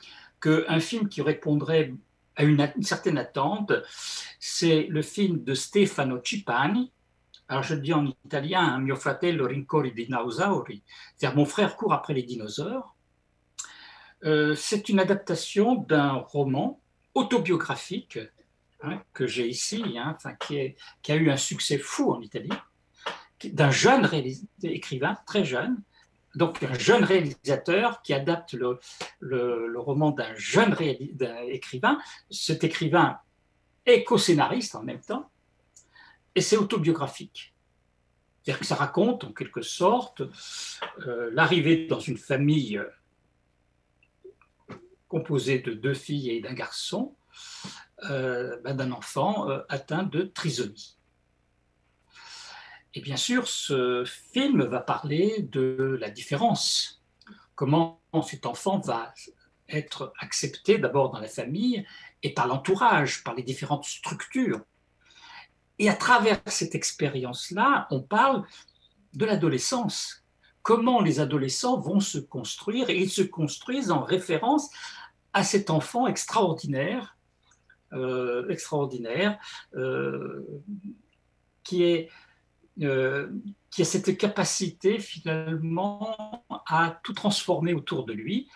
qu'un 0.42 0.80
film 0.80 1.08
qui 1.08 1.22
répondrait 1.22 1.94
à 2.36 2.44
une, 2.44 2.72
une 2.76 2.84
certaine 2.84 3.18
attente, 3.18 3.74
c'est 4.40 4.84
le 4.84 5.02
film 5.02 5.44
de 5.44 5.54
Stefano 5.54 6.20
Cipani, 6.24 6.92
alors 7.50 7.64
je 7.64 7.74
le 7.74 7.82
dis 7.82 7.94
en 7.94 8.06
italien, 8.06 8.78
mio 8.78 8.96
fratello 8.96 9.48
rincorre 9.48 9.88
i 9.88 9.92
dinosauri, 9.92 10.84
c'est-à-dire 11.16 11.36
mon 11.36 11.46
frère 11.46 11.76
court 11.76 11.94
après 11.94 12.14
les 12.14 12.22
dinosaures. 12.22 12.96
Euh, 14.24 14.54
c'est 14.54 14.88
une 14.88 15.00
adaptation 15.00 15.76
d'un 15.76 16.14
roman 16.14 16.80
autobiographique 17.16 18.20
hein, 18.84 19.02
que 19.14 19.26
j'ai 19.26 19.48
ici, 19.48 19.84
hein, 19.98 20.16
qui, 20.40 21.12
a 21.12 21.16
eu 21.16 21.32
un 21.32 21.38
succès 21.38 21.80
fou 21.80 22.12
en 22.12 22.22
Italie, 22.22 22.52
d'un 23.44 23.72
jeune 23.72 24.08
écrivain, 24.62 25.18
très 25.26 25.44
jeune, 25.44 25.82
donc 26.36 26.62
un 26.62 26.78
jeune 26.78 27.04
réalisateur 27.04 28.04
qui 28.04 28.14
adapte 28.14 28.54
le, 28.54 28.80
roman 29.80 30.12
d'un 30.12 30.36
jeune 30.36 30.76
écrivain. 31.48 31.98
Cet 32.30 32.64
écrivain 32.64 33.18
est 33.88 34.04
co-scénariste 34.04 34.76
en 34.76 34.84
même 34.84 35.02
temps 35.02 35.32
et 36.36 36.42
c'est 36.42 36.58
autobiographique. 36.58 37.54
C'est-à-dire 38.42 38.60
que 38.60 38.66
ça 38.66 38.76
raconte 38.76 39.24
en 39.26 39.34
quelque 39.34 39.62
sorte 39.62 40.22
euh, 41.06 41.30
l'arrivée 41.34 41.88
dans 41.88 42.00
une 42.00 42.18
famille 42.18 42.78
euh, 42.78 42.90
composée 45.08 45.60
de 45.60 45.74
deux 45.74 45.94
filles 45.94 46.32
et 46.32 46.42
d'un 46.42 46.54
garçon, 46.54 47.16
euh, 48.10 48.58
ben, 48.64 48.76
d'un 48.76 48.92
enfant 48.92 49.48
atteint 49.68 50.04
de 50.04 50.24
trisomie. 50.24 50.98
Et 52.94 53.02
bien 53.02 53.18
sûr, 53.18 53.48
ce 53.48 54.04
film 54.06 54.64
va 54.64 54.80
parler 54.80 55.44
de 55.44 55.98
la 56.00 56.10
différence, 56.10 57.04
comment 57.56 58.02
cet 58.26 58.46
enfant 58.46 58.80
va 58.80 59.14
être 59.68 60.14
accepté 60.20 60.78
d'abord 60.80 61.12
dans 61.12 61.20
la 61.20 61.28
famille 61.28 61.86
et 62.24 62.34
par 62.34 62.48
l'entourage, 62.48 63.24
par 63.24 63.36
les 63.36 63.44
différentes 63.44 63.86
structures. 63.86 64.62
Et 65.80 65.90
à 65.90 65.96
travers 65.96 66.42
cette 66.46 66.76
expérience-là, 66.76 67.88
on 67.90 68.02
parle 68.02 68.44
de 69.14 69.26
l'adolescence. 69.26 70.24
Comment 70.62 71.02
les 71.02 71.20
adolescents 71.20 71.80
vont 71.80 72.02
se 72.02 72.20
construire 72.20 72.90
et 72.90 72.98
ils 72.98 73.10
se 73.10 73.22
construisent 73.22 73.92
en 73.92 74.04
référence 74.04 74.70
à 75.34 75.44
cet 75.44 75.70
enfant 75.70 76.06
extraordinaire, 76.06 77.18
euh, 77.94 78.48
extraordinaire, 78.50 79.40
euh, 79.76 80.46
qui 81.64 81.84
est 81.84 82.10
euh, 82.82 83.30
qui 83.72 83.82
a 83.82 83.86
cette 83.86 84.18
capacité 84.18 85.00
finalement 85.00 86.46
à 86.66 87.00
tout 87.04 87.14
transformer 87.14 87.74
autour 87.74 88.06
de 88.06 88.14
lui. 88.14 88.50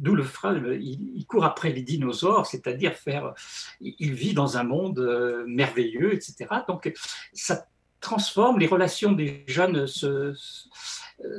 D'où 0.00 0.14
le 0.14 0.22
phrase, 0.22 0.56
il, 0.80 1.26
court 1.26 1.44
après 1.44 1.70
les 1.72 1.82
dinosaures, 1.82 2.46
c'est-à-dire 2.46 2.94
faire, 2.94 3.34
il 3.80 4.14
vit 4.14 4.32
dans 4.32 4.56
un 4.56 4.64
monde 4.64 4.98
euh, 4.98 5.44
merveilleux, 5.46 6.14
etc. 6.14 6.46
Donc 6.66 6.90
ça 7.34 7.66
transforme 8.00 8.58
les 8.58 8.66
relations 8.66 9.12
des 9.12 9.44
jeunes 9.46 9.86
se, 9.86 10.32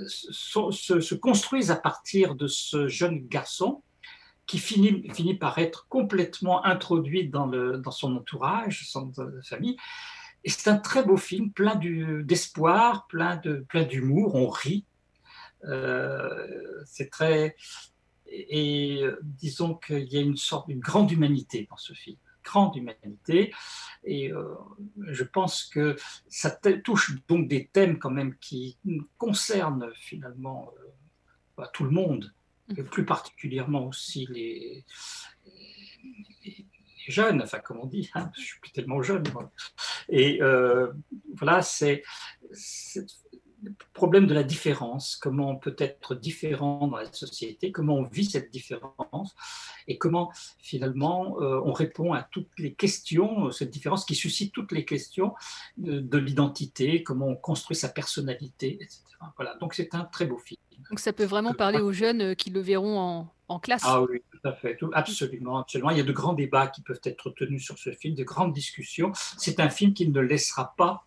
se, 0.08 0.71
se- 0.71 1.00
se 1.00 1.15
construisent 1.15 1.71
à 1.71 1.76
partir 1.76 2.36
de 2.36 2.45
ce 2.45 2.88
jeune 2.88 3.28
garçon 3.28 3.82
qui 4.45 4.60
finit, 4.60 5.10
finit 5.12 5.34
par 5.36 5.58
être 5.58 5.88
complètement 5.88 6.63
introduit 6.63 7.28
dans, 7.30 7.47
le, 7.47 7.78
dans 7.78 7.91
son 7.91 8.15
entourage, 8.15 8.86
son 8.88 9.12
euh, 9.17 9.41
famille. 9.43 9.76
Et 10.43 10.50
c'est 10.52 10.69
un 10.69 10.78
très 10.78 11.04
beau 11.04 11.17
film, 11.17 11.52
plein 11.52 11.76
d'espoir, 11.76 13.08
plein 13.08 13.38
de 13.38 13.65
plein 13.69 13.84
d'humour, 13.84 14.36
on 14.36 14.50
rit. 14.50 14.86
Euh, 15.65 16.84
c'est 16.86 17.10
très 17.10 17.56
et, 18.32 19.04
euh, 19.04 19.20
disons 19.24 19.76
qu'il 19.76 20.08
y 20.13 20.17
a 20.17 20.22
une 20.22 20.38
sorte 20.38 20.67
d'une 20.70 20.80
grande 20.80 21.12
humanité 21.12 21.67
dans 21.70 21.78
ce 21.78 21.94
film, 21.94 22.17
grande 22.44 22.76
humanité. 22.76 23.54
Et 24.04 24.32
euh, 24.32 24.56
je 25.08 25.24
pense 25.24 25.65
que 25.65 25.96
ça 26.28 26.50
touche 26.84 27.17
donc 27.28 27.48
des 27.48 27.67
thèmes 27.67 28.00
quand 28.00 28.10
même 28.10 28.36
qui 28.38 28.78
concernent 29.17 29.91
finalement 29.96 30.72
euh, 30.80 30.88
bah, 31.58 31.70
tout 31.74 31.84
le 31.84 31.91
monde, 31.91 32.34
et 32.78 32.84
plus 32.84 33.06
particulièrement 33.06 33.86
aussi 33.88 34.28
les, 34.32 34.86
les- 36.46 36.65
les 37.08 37.12
jeunes, 37.13 37.41
enfin 37.41 37.60
comme 37.60 37.80
on 37.80 37.88
dit, 37.88 38.10
hein, 38.13 38.32
je 38.38 38.41
suis 38.41 38.60
plus 38.60 38.72
tellement 38.72 39.02
jeune. 39.02 39.24
moi. 39.34 39.52
Et 40.08 40.41
euh, 40.41 40.91
voilà, 41.34 41.62
c'est 41.62 42.04
problème 43.93 44.28
de 44.28 44.34
la 44.34 44.43
différence, 44.43 45.15
comment 45.15 45.50
on 45.50 45.56
peut 45.56 45.76
être 45.78 46.15
différent 46.15 46.88
dans 46.88 46.97
la 46.97 47.12
société, 47.13 47.71
comment 47.71 47.95
on 47.95 48.04
vit 48.04 48.26
cette 48.26 48.52
différence 48.52 49.36
et 49.88 49.97
comment 49.97 50.32
finalement 50.60 51.39
euh, 51.41 51.62
on 51.63 51.71
répond 51.74 52.13
à 52.13 52.24
toutes 52.24 52.50
les 52.58 52.74
questions, 52.74 53.47
euh, 53.47 53.52
cette 53.52 53.69
différence 53.69 54.06
qui 54.06 54.15
suscite 54.15 54.52
toutes 54.54 54.71
les 54.71 54.86
questions 54.86 55.34
de, 55.78 56.00
de 56.00 56.17
l'identité, 56.17 57.04
comment 57.04 57.28
on 57.28 57.36
construit 57.36 57.76
sa 57.78 57.89
personnalité, 57.89 58.76
etc. 58.82 59.02
Voilà, 59.36 59.56
donc 59.58 59.74
c'est 59.76 59.93
un 59.93 60.06
très 60.06 60.26
beau 60.26 60.38
film. 60.39 60.58
Donc 60.89 61.00
ça 61.00 61.13
peut 61.13 61.26
vraiment 61.26 61.54
parler 61.54 61.80
aux 61.80 61.91
jeunes 61.91 62.21
euh, 62.21 62.34
qui 62.34 62.50
le 62.50 62.60
verront 62.60 62.97
en, 63.00 63.34
en 63.50 63.60
classe. 63.60 63.84
Ah 63.86 64.02
oui, 64.02 64.21
tout 64.32 64.47
à 64.47 64.54
fait, 64.54 64.76
tout- 64.78 64.89
absolument, 64.93 65.60
absolument. 65.60 65.91
Il 65.91 65.97
y 65.97 66.02
a 66.02 66.04
de 66.04 66.12
grands 66.12 66.34
débats 66.34 66.67
qui 66.67 66.82
peuvent 66.82 67.02
être 67.04 67.30
tenus 67.32 67.63
sur 67.63 67.78
ce 67.78 67.91
film, 67.91 68.15
de 68.15 68.24
grandes 68.24 68.54
discussions. 68.54 69.12
C'est 69.38 69.60
un 69.60 69.69
film 69.69 69.93
qui 69.93 70.10
ne 70.10 70.19
laissera 70.19 70.74
pas 70.76 71.06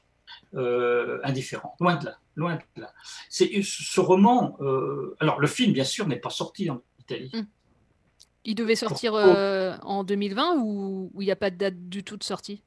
euh, 0.56 1.20
indifférent, 1.24 1.76
loin 1.80 1.96
de 1.96 2.06
là, 2.06 2.18
loin 2.36 2.56
de 2.76 2.80
là. 2.82 2.92
C'est 3.28 3.50
ce 3.62 4.00
roman. 4.00 4.56
euh, 4.60 5.16
alors 5.20 5.40
le 5.40 5.46
film, 5.46 5.72
bien 5.72 5.84
sûr, 5.84 6.06
n'est 6.06 6.20
pas 6.20 6.30
sorti 6.30 6.70
en 6.70 6.82
Italie. 7.00 7.32
Il 8.44 8.54
devait 8.54 8.76
sortir 8.76 9.14
euh, 9.14 9.76
en 9.82 10.04
2020 10.04 10.56
ou 10.58 11.10
il 11.18 11.24
n'y 11.24 11.30
a 11.30 11.36
pas 11.36 11.50
de 11.50 11.56
date 11.56 11.88
du 11.88 12.04
tout 12.04 12.16
de 12.16 12.24
sortie? 12.24 12.62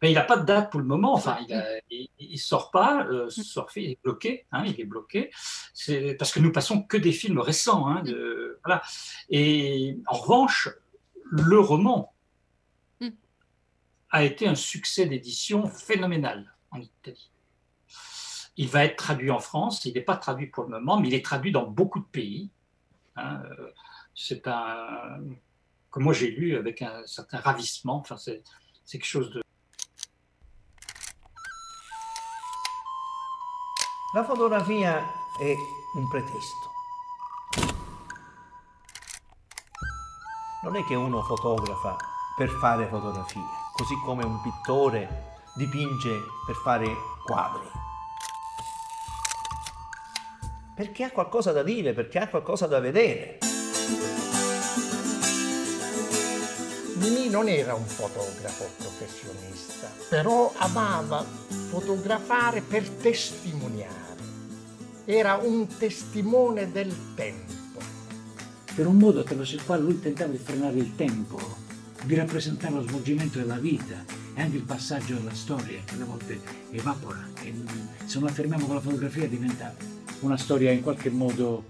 Mais 0.00 0.12
il 0.12 0.14
n'a 0.14 0.22
pas 0.22 0.36
de 0.36 0.44
date 0.44 0.70
pour 0.70 0.78
le 0.80 0.86
moment. 0.86 1.12
Enfin, 1.14 1.38
il 1.90 2.08
ne 2.20 2.36
sort 2.36 2.70
pas. 2.70 3.04
euh, 3.06 3.28
sort- 3.30 3.70
il 3.74 3.90
est 3.92 3.98
bloqué. 4.04 4.46
hein, 4.52 4.62
il 4.66 4.78
est 4.80 4.84
bloqué. 4.84 5.30
C'est 5.74 6.14
parce 6.14 6.30
que 6.30 6.38
nous 6.38 6.52
passons 6.52 6.82
que 6.82 6.96
des 6.96 7.10
films 7.12 7.40
récents. 7.40 7.88
hein, 7.88 8.02
de- 8.04 8.60
voilà. 8.64 8.80
Et 9.30 9.96
en 10.06 10.16
revanche, 10.16 10.68
le 11.24 11.58
roman 11.58 12.12
Mm. 13.00 13.08
a 14.10 14.24
été 14.24 14.46
un 14.46 14.54
succès 14.54 15.06
d'édition 15.06 15.66
phénoménal 15.66 16.54
en 16.70 16.80
Italie. 16.80 17.30
Il 18.56 18.68
va 18.68 18.84
être 18.84 18.96
traduit 18.96 19.30
en 19.30 19.38
France. 19.38 19.84
Il 19.84 19.94
n'est 19.94 20.00
pas 20.02 20.16
traduit 20.16 20.48
pour 20.48 20.64
le 20.64 20.70
moment, 20.70 20.98
mais 20.98 21.08
il 21.08 21.14
est 21.14 21.24
traduit 21.24 21.52
dans 21.52 21.66
beaucoup 21.66 22.00
de 22.00 22.06
pays. 22.06 22.50
Hein, 23.16 23.42
c'est 24.14 24.46
un 24.46 25.20
que 25.90 26.00
moi 26.00 26.12
j'ai 26.12 26.30
lu 26.30 26.56
avec 26.56 26.82
un 26.82 27.06
certain 27.06 27.38
ravissement. 27.38 27.98
Enfin, 27.98 28.16
c'est 28.16 28.42
quelque 28.90 29.04
chose 29.04 29.30
de. 29.30 29.42
La 34.14 34.24
fotografia 34.24 35.04
è 35.40 35.54
un 35.94 36.08
pretesto. 36.08 36.70
Non 40.64 40.76
è 40.76 40.84
che 40.84 40.94
uno 40.94 41.22
fotografa 41.22 41.96
per 42.36 42.48
fare 42.48 42.88
fotografie, 42.88 43.42
così 43.74 43.94
come 44.04 44.24
un 44.24 44.40
pittore 44.42 45.37
dipinge 45.58 46.22
per 46.46 46.54
fare 46.54 46.86
quadri. 47.24 47.68
Perché 50.74 51.02
ha 51.02 51.10
qualcosa 51.10 51.50
da 51.50 51.64
dire, 51.64 51.92
perché 51.92 52.20
ha 52.20 52.28
qualcosa 52.28 52.68
da 52.68 52.78
vedere. 52.78 53.40
Mimì 56.98 57.28
non 57.28 57.48
era 57.48 57.74
un 57.74 57.84
fotografo 57.84 58.70
professionista, 58.78 59.90
però 60.08 60.52
amava 60.56 61.24
fotografare 61.70 62.60
per 62.60 62.88
testimoniare. 62.88 64.06
Era 65.04 65.34
un 65.42 65.66
testimone 65.66 66.70
del 66.70 67.14
tempo. 67.16 67.80
Per 68.74 68.86
un 68.86 68.96
modo 68.96 69.20
attraverso 69.20 69.56
il 69.56 69.64
quale 69.64 69.82
lui 69.82 69.98
tentava 69.98 70.30
di 70.30 70.38
frenare 70.38 70.76
il 70.76 70.94
tempo, 70.94 71.40
di 72.04 72.14
rappresentare 72.14 72.74
lo 72.74 72.82
svolgimento 72.82 73.38
della 73.38 73.58
vita 73.58 74.18
e 74.38 74.40
anche 74.40 74.56
il 74.56 74.62
passaggio 74.62 75.14
della 75.14 75.34
storia, 75.34 75.80
che 75.84 75.94
alle 75.94 76.04
volte 76.04 76.40
evapora. 76.70 77.18
E 77.42 77.52
se 78.04 78.18
non 78.20 78.28
la 78.28 78.34
fermiamo 78.34 78.66
con 78.66 78.76
la 78.76 78.80
fotografia 78.80 79.26
diventa 79.26 79.74
una 80.20 80.36
storia 80.36 80.70
in 80.70 80.80
qualche 80.80 81.10
modo 81.10 81.64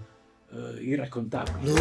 eh, 0.51 0.83
irraccontabile. 0.83 1.71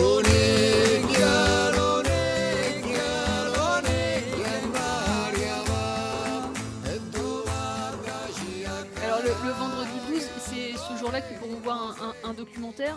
là 11.11 11.23
qu'on 11.23 11.61
voit 11.61 11.75
un, 11.75 12.31
un, 12.31 12.35
documentaire? 12.35 12.95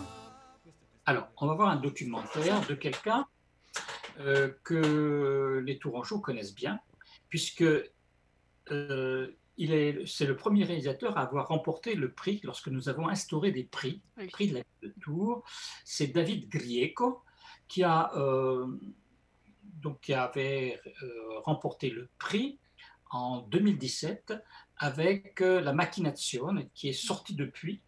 Alors, 1.06 1.28
on 1.38 1.46
va 1.46 1.54
voir 1.54 1.70
un 1.70 1.76
documentaire 1.76 2.60
de 2.68 2.74
quelqu'un 2.74 3.26
euh, 4.20 4.50
que 4.64 5.62
les 5.64 5.78
Tourangeaux 5.78 6.20
connaissent 6.20 6.54
bien, 6.54 6.78
puisque 7.32 7.64
euh, 8.70 9.34
il 9.56 9.72
est, 9.72 10.06
c'est 10.06 10.26
le 10.26 10.36
premier 10.36 10.64
réalisateur 10.64 11.16
à 11.16 11.22
avoir 11.22 11.48
remporté 11.48 11.94
le 11.94 12.12
prix 12.12 12.42
lorsque 12.44 12.68
nous 12.68 12.90
avons 12.90 13.08
instauré 13.08 13.52
des 13.52 13.64
prix, 13.64 14.02
le 14.18 14.26
prix 14.26 14.48
de 14.48 14.56
la 14.56 14.60
de 14.82 14.94
Tours. 15.00 15.42
C'est 15.82 16.08
David 16.08 16.50
Grieco 16.50 17.22
qui 17.68 17.84
a 17.84 18.14
euh, 18.16 18.66
donc 19.62 20.02
qui 20.02 20.12
avait 20.12 20.78
euh, 21.02 21.38
remporté 21.40 21.88
le 21.88 22.10
prix 22.18 22.58
en 23.10 23.40
2017 23.40 24.34
avec 24.76 25.40
La 25.40 25.72
Machination, 25.72 26.48
qui 26.74 26.90
est 26.90 26.92
sorti 26.92 27.34
depuis, 27.34 27.80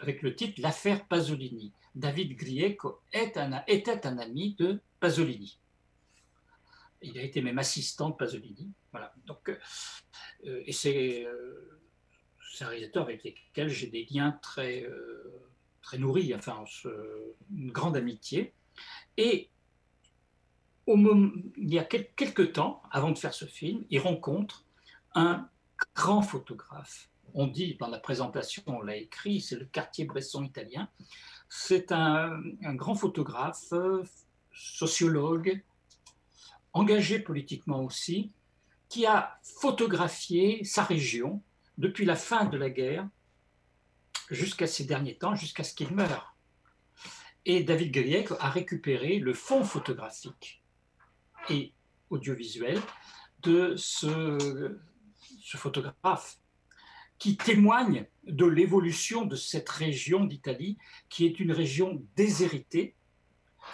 avec 0.00 0.20
le 0.22 0.34
titre 0.34 0.60
L'affaire 0.60 1.06
Pasolini. 1.06 1.72
David 1.94 2.36
Grieco 2.36 3.02
est 3.12 3.36
un, 3.36 3.62
était 3.68 4.04
un 4.04 4.18
ami 4.18 4.56
de 4.58 4.80
Pasolini. 4.98 5.60
Il 7.02 7.18
a 7.18 7.22
été 7.22 7.42
même 7.42 7.58
assistant 7.58 8.10
de 8.10 8.14
Pasolini. 8.14 8.72
Voilà. 8.90 9.14
Donc, 9.26 9.48
euh, 9.48 10.62
et 10.66 10.72
c'est 10.72 11.24
euh, 11.26 11.80
un 12.60 12.66
réalisateur 12.66 13.04
avec 13.04 13.24
lequel 13.24 13.68
j'ai 13.68 13.88
des 13.88 14.06
liens 14.10 14.38
très, 14.42 14.84
euh, 14.84 15.42
très 15.80 15.98
nourris, 15.98 16.34
enfin, 16.34 16.64
une 17.54 17.72
grande 17.72 17.96
amitié. 17.96 18.52
Et 19.16 19.50
il 20.86 21.44
y 21.56 21.78
a 21.78 21.84
quelques 21.84 22.52
temps, 22.52 22.82
avant 22.90 23.10
de 23.10 23.18
faire 23.18 23.34
ce 23.34 23.44
film, 23.44 23.84
il 23.90 24.00
rencontre 24.00 24.64
un 25.14 25.48
grand 25.94 26.22
photographe 26.22 27.08
on 27.34 27.46
dit 27.46 27.76
dans 27.78 27.88
la 27.88 27.98
présentation, 27.98 28.62
on 28.66 28.82
l'a 28.82 28.96
écrit, 28.96 29.40
c'est 29.40 29.56
le 29.56 29.64
quartier 29.64 30.04
Bresson 30.04 30.44
italien. 30.44 30.88
C'est 31.48 31.92
un, 31.92 32.40
grand 32.74 32.94
photographe, 32.94 33.72
sociologue, 34.52 35.62
engagé 36.72 37.18
politiquement 37.18 37.82
aussi, 37.82 38.32
qui 38.88 39.06
a 39.06 39.38
photographié 39.42 40.64
sa 40.64 40.84
région 40.84 41.42
depuis 41.78 42.04
la 42.04 42.16
fin 42.16 42.44
de 42.44 42.56
la 42.56 42.70
guerre 42.70 43.08
jusqu'à 44.30 44.66
ces 44.66 44.84
derniers 44.84 45.16
temps, 45.16 45.34
jusqu'à 45.34 45.64
ce 45.64 45.74
qu'il 45.74 45.92
meure. 45.94 46.36
Et 47.44 47.64
David 47.64 47.92
Griec 47.92 48.28
a 48.38 48.50
récupéré 48.50 49.18
le 49.18 49.34
fond 49.34 49.64
photographique 49.64 50.62
et 51.48 51.72
audiovisuel 52.10 52.78
de 53.42 53.74
ce, 53.76 54.78
ce 55.40 55.56
photographe 55.56 56.38
qui 57.18 57.36
témoigne 57.36 58.06
de 58.24 58.46
l'évolution 58.46 59.24
de 59.24 59.36
cette 59.36 59.68
région 59.68 60.24
d'Italie, 60.24 60.76
qui 61.08 61.24
est 61.24 61.38
une 61.40 61.52
région 61.52 62.04
déshéritée. 62.16 62.94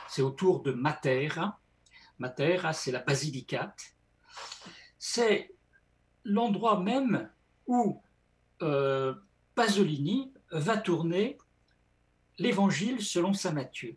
C'est 0.09 0.23
autour 0.23 0.63
de 0.63 0.73
Matera. 0.73 1.59
Matera, 2.19 2.73
c'est 2.73 2.93
la 2.93 3.01
Basilicate. 3.01 3.95
C'est 4.99 5.55
l'endroit 6.25 6.81
même 6.81 7.31
où 7.67 8.03
euh, 8.63 9.15
Pasolini 9.55 10.33
va 10.51 10.77
tourner 10.77 11.39
l'Évangile 12.39 13.03
selon 13.03 13.33
saint 13.33 13.53
Matthieu. 13.53 13.97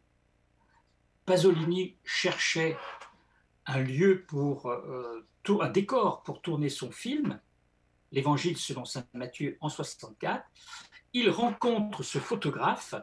Pasolini 1.26 1.98
cherchait 2.04 2.78
un 3.66 3.80
lieu 3.80 4.24
pour 4.28 4.68
euh, 4.68 5.26
un 5.48 5.70
décor 5.70 6.24
pour 6.24 6.42
tourner 6.42 6.70
son 6.70 6.92
film 6.92 7.40
l'Évangile 8.12 8.58
selon 8.58 8.86
Saint 8.86 9.06
Matthieu 9.14 9.58
en 9.62 9.70
64, 9.70 10.44
il 11.14 11.30
rencontre 11.30 12.04
ce 12.04 12.20
photographe 12.20 12.96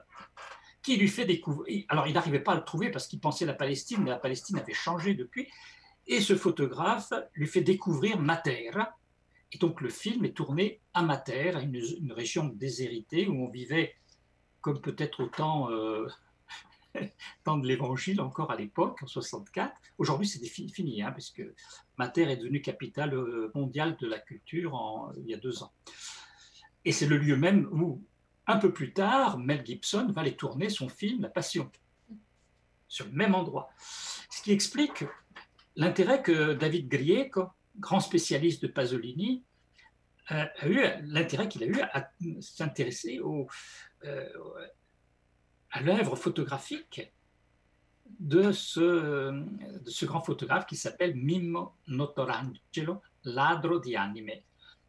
qui 0.83 0.97
lui 0.97 1.09
fait 1.09 1.25
découvrir. 1.25 1.85
Alors, 1.89 2.07
il 2.07 2.15
n'arrivait 2.15 2.41
pas 2.41 2.53
à 2.53 2.57
le 2.57 2.65
trouver 2.65 2.91
parce 2.91 3.07
qu'il 3.07 3.21
pensait 3.21 3.47
la 3.47 3.55
Palestine, 3.55 4.03
mais 4.03 4.11
la 4.11 4.19
Palestine 4.19 4.59
avait 4.59 4.75
changé 4.75 5.15
depuis. 5.15 5.49
Et 6.07 6.21
ce 6.21 6.37
photographe 6.37 7.13
lui 7.35 7.47
fait 7.47 7.61
découvrir 7.61 8.19
Matera. 8.19 8.97
Et 9.53 9.59
donc, 9.59 9.81
le 9.81 9.89
film 9.89 10.25
est 10.25 10.37
tourné 10.37 10.81
à 10.95 11.03
Matera, 11.03 11.61
une, 11.61 11.77
une 11.77 12.13
région 12.13 12.47
déshéritée 12.47 13.29
où 13.29 13.45
on 13.45 13.51
vivait, 13.51 13.95
comme 14.61 14.81
peut-être 14.81 15.23
autant 15.23 15.69
temps 17.45 17.59
de 17.59 17.67
l'Évangile 17.67 18.21
encore 18.21 18.51
à 18.51 18.57
l'époque, 18.57 19.03
en 19.03 19.07
64. 19.07 19.73
Aujourd'hui, 19.99 20.27
c'est 20.27 20.45
fini, 20.47 21.03
hein, 21.03 21.13
puisque 21.13 21.43
Mater 21.97 22.31
est 22.31 22.37
devenue 22.37 22.63
capitale 22.63 23.15
euh, 23.15 23.51
mondiale 23.55 23.97
de 24.01 24.07
la 24.07 24.19
culture 24.19 25.13
il 25.19 25.29
y 25.29 25.35
a 25.35 25.39
deux 25.39 25.63
ans. 25.63 25.73
Et 26.85 26.93
c'est 26.93 27.07
le 27.07 27.19
lieu 27.19 27.37
même 27.37 27.69
où, 27.73 28.03
un 28.49 28.57
peu 28.57 28.73
plus 28.73 28.93
tard, 28.93 29.39
Mel 29.39 29.65
Gibson 29.65 30.11
va 30.11 30.23
aller 30.23 30.35
tourner 30.35 30.71
son 30.71 30.89
film 30.89 31.21
La 31.23 31.29
Passion, 31.29 31.71
sur 32.89 33.05
le 33.05 33.13
même 33.13 33.35
endroit. 33.35 33.71
Ce 34.31 34.43
qui 34.43 34.53
explique 34.53 35.05
l'intérêt 35.77 36.23
que 36.23 36.55
David 36.55 36.89
Grier, 36.89 37.31
grand 37.77 38.01
spécialiste 38.01 38.63
de 38.63 38.69
Pasolini, 38.69 39.45
euh, 40.31 40.47
a 40.59 40.67
eu 40.67 40.81
l'intérêt 41.05 41.49
qu'il 41.49 41.63
a 41.63 41.67
eu 41.67 41.81
à 41.81 42.11
s'intéresser 42.41 43.21
euh, 44.05 44.25
à 45.71 45.83
l'œuvre 45.83 46.17
photographique 46.17 47.13
de 48.19 48.53
ce, 48.53 49.31
de 49.31 49.91
ce 49.91 50.07
grand 50.07 50.23
photographe 50.23 50.67
qui 50.67 50.77
s'appelle 50.77 51.15
Mimmo 51.15 51.75
Notorangelo, 51.87 53.03
Ladro 53.25 53.79
di 53.79 53.95
Anime. 53.95 54.41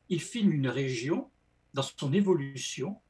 Il 0.08 0.22
filme 0.22 0.54
une 0.54 0.70
région 0.70 1.30
dans 1.74 1.84
son 1.84 2.14
évolution 2.14 3.02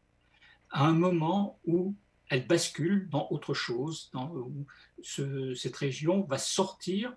à 0.72 0.86
un 0.86 0.94
moment 0.94 1.60
où 1.66 1.96
elle 2.30 2.46
bascule 2.48 3.10
dans 3.10 3.28
autre 3.32 3.54
chose, 3.54 4.10
dans, 4.14 4.30
où 4.32 4.66
cette 5.02 5.76
région 5.76 6.24
va 6.24 6.38
sortir 6.38 7.16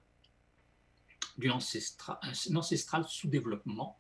ancestral, 1.51 2.19
ancestral 2.55 3.05
sous-développement 3.09 3.99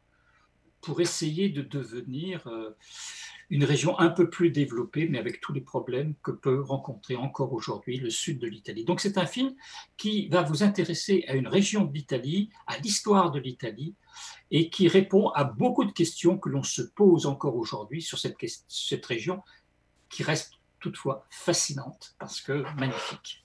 pour 0.82 1.00
essayer 1.00 1.48
de 1.48 1.62
devenir 1.62 2.46
euh, 2.48 2.76
une 3.50 3.64
région 3.64 3.98
un 3.98 4.08
peu 4.08 4.28
plus 4.28 4.50
développée, 4.50 5.08
mais 5.08 5.18
avec 5.18 5.40
tous 5.40 5.52
les 5.52 5.60
problèmes 5.60 6.14
que 6.22 6.32
peut 6.32 6.60
rencontrer 6.60 7.16
encore 7.16 7.52
aujourd'hui 7.52 7.98
le 7.98 8.10
sud 8.10 8.38
de 8.38 8.46
l'Italie. 8.46 8.84
Donc 8.84 9.00
c'est 9.00 9.16
un 9.16 9.26
film 9.26 9.54
qui 9.96 10.28
va 10.28 10.42
vous 10.42 10.62
intéresser 10.62 11.24
à 11.28 11.34
une 11.34 11.48
région 11.48 11.84
d'Italie, 11.84 12.50
à 12.66 12.78
l'histoire 12.78 13.30
de 13.30 13.38
l'Italie, 13.38 13.94
et 14.50 14.70
qui 14.70 14.88
répond 14.88 15.28
à 15.30 15.44
beaucoup 15.44 15.84
de 15.84 15.92
questions 15.92 16.36
que 16.36 16.48
l'on 16.48 16.62
se 16.62 16.82
pose 16.82 17.26
encore 17.26 17.56
aujourd'hui 17.56 18.02
sur 18.02 18.18
cette, 18.18 18.36
cette 18.68 19.06
région, 19.06 19.42
qui 20.10 20.22
reste 20.22 20.54
toutefois 20.80 21.26
fascinante 21.30 22.14
parce 22.18 22.40
que 22.40 22.64
magnifique. 22.78 23.41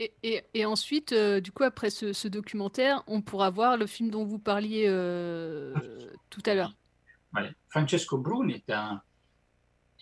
Et, 0.00 0.64
ensuite, 0.64 1.12
euh, 1.12 1.40
du 1.40 1.52
coup, 1.52 1.62
après 1.62 1.90
ce, 1.90 2.28
documentaire, 2.28 3.02
on 3.06 3.20
pourra 3.20 3.50
voir 3.50 3.76
le 3.76 3.86
film 3.86 4.10
dont 4.10 4.24
vous 4.24 4.38
parliez 4.38 4.86
euh, 4.86 5.74
tout 6.30 6.42
à 6.46 6.54
l'heure. 6.54 6.74
Francesco 7.68 8.16
Bruni 8.16 8.54
est 8.54 8.72
un. 8.72 9.02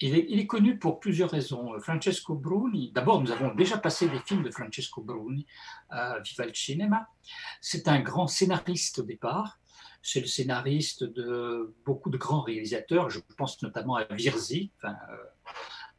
Il 0.01 0.39
est, 0.39 0.47
connu 0.47 0.79
pour 0.79 1.01
plusieurs 1.01 1.31
raisons. 1.31 1.73
Francesco 1.81 2.37
Bruni, 2.37 2.93
d'abord, 2.93 3.21
nous 3.21 3.33
avons 3.33 3.53
déjà 3.53 3.79
passé 3.79 4.09
des 4.09 4.21
films 4.21 4.45
de 4.45 4.51
Francesco 4.53 5.03
Bruni 5.03 5.45
à 5.91 6.21
Viva 6.21 6.47
il 6.47 6.55
Cinema. 6.55 7.09
C'est 7.61 7.89
un 7.89 7.99
grand 7.99 8.29
scénariste 8.29 9.01
au 9.01 9.03
départ. 9.03 9.59
C'est 10.01 10.21
le 10.21 10.27
scénariste 10.27 11.03
de 11.03 11.75
beaucoup 11.85 12.11
de 12.11 12.17
grands 12.17 12.43
réalisateurs. 12.43 13.11
Je 13.11 13.19
pense 13.37 13.61
notamment 13.61 13.97
à 13.97 14.05
Virzi, 14.15 14.71
euh, 14.85 14.89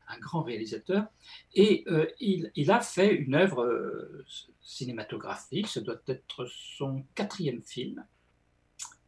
un 0.10 0.20
grand 0.20 0.42
réalisateur. 0.42 1.06
Et 1.54 1.84
euh, 1.88 2.08
il, 2.20 2.72
a 2.72 2.82
fait 2.82 3.14
une 3.16 3.36
œuvre 3.36 3.64
euh, 3.64 4.26
cinématographique. 4.62 5.68
Ce 5.68 5.80
doit 5.80 6.02
être 6.08 6.46
son 6.48 7.06
quatrième 7.16 7.62
film. 7.62 8.06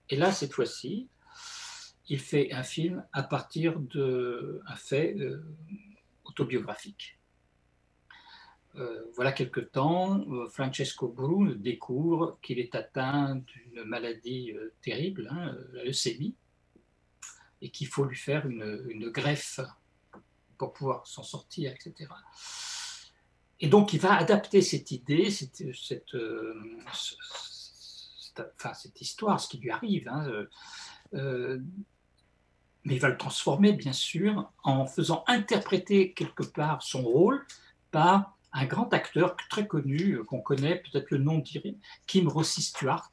Et 0.10 0.16
là, 0.16 0.32
cette 0.32 0.54
fois-ci, 0.54 1.10
il 2.08 2.20
fait 2.20 2.52
un 2.52 2.64
film 2.64 3.04
à 3.14 3.24
partir 3.24 3.80
d'un 3.80 4.76
fait 4.76 5.16
euh, 5.18 5.44
autobiographique. 6.24 7.18
Voilà 9.18 9.34
quelque 9.34 9.60
temps, 9.60 10.26
Francesco 10.48 11.10
Brun 11.10 11.56
découvre 11.58 12.40
qu'il 12.42 12.58
est 12.58 12.74
atteint 12.74 13.36
d'une 13.36 13.84
maladie 13.84 14.54
terrible, 14.82 15.28
hein, 15.30 15.58
la 15.74 15.84
leucémie, 15.84 16.38
et 17.60 17.70
qu'il 17.70 17.88
faut 17.88 18.06
lui 18.06 18.16
faire 18.16 18.48
une 18.48 19.10
greffe 19.10 19.60
pour 20.62 20.74
pouvoir 20.74 21.08
s'en 21.08 21.24
sortir, 21.24 21.72
etc. 21.72 22.08
Et 23.60 23.68
donc, 23.68 23.94
il 23.94 24.00
va 24.00 24.14
adapter 24.14 24.62
cette 24.62 24.92
idée, 24.92 25.32
cette, 25.32 25.64
cette, 25.74 26.16
cette, 26.94 28.42
enfin, 28.60 28.76
cette 28.76 29.02
histoire, 29.02 29.40
ce 29.40 29.48
qui 29.50 29.58
lui 29.58 29.72
arrive, 29.72 30.08
hein, 30.08 30.46
euh, 31.16 31.60
mais 32.84 32.96
il 32.96 33.00
va 33.00 33.10
le 33.10 33.18
transformer, 33.18 33.74
bien 33.74 33.94
sûr, 33.94 34.52
en 34.64 34.86
faisant 34.86 35.24
interpréter 35.26 36.14
quelque 36.14 36.44
part 36.44 36.84
son 36.84 37.02
rôle 37.02 37.44
par 37.90 38.38
un 38.54 38.66
grand 38.66 38.94
acteur 38.94 39.36
très 39.50 39.66
connu, 39.66 40.14
euh, 40.14 40.24
qu'on 40.24 40.42
connaît, 40.42 40.76
peut-être 40.76 41.10
le 41.10 41.18
nom 41.18 41.40
d'Irim, 41.40 41.76
Kim 42.06 42.28
Rossi 42.28 42.62
Stuart, 42.62 43.12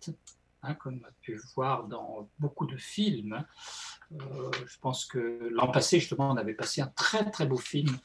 hein, 0.63 0.75
comme 0.75 1.01
on 1.03 1.09
a 1.09 1.13
pu 1.23 1.41
voir 1.55 1.85
dans 1.85 2.29
beaucoup 2.39 2.67
de 2.67 2.77
films. 2.77 3.43
Euh, 4.13 4.51
je 4.67 4.79
pense 4.79 5.05
que 5.05 5.49
l'an 5.53 5.71
passé, 5.71 6.01
justement, 6.01 6.31
on 6.31 6.37
avait 6.37 6.55
passé 6.55 6.81
un 6.81 6.87
très 6.89 7.31
très 7.31 7.47
beau 7.47 7.59
film 7.59 7.99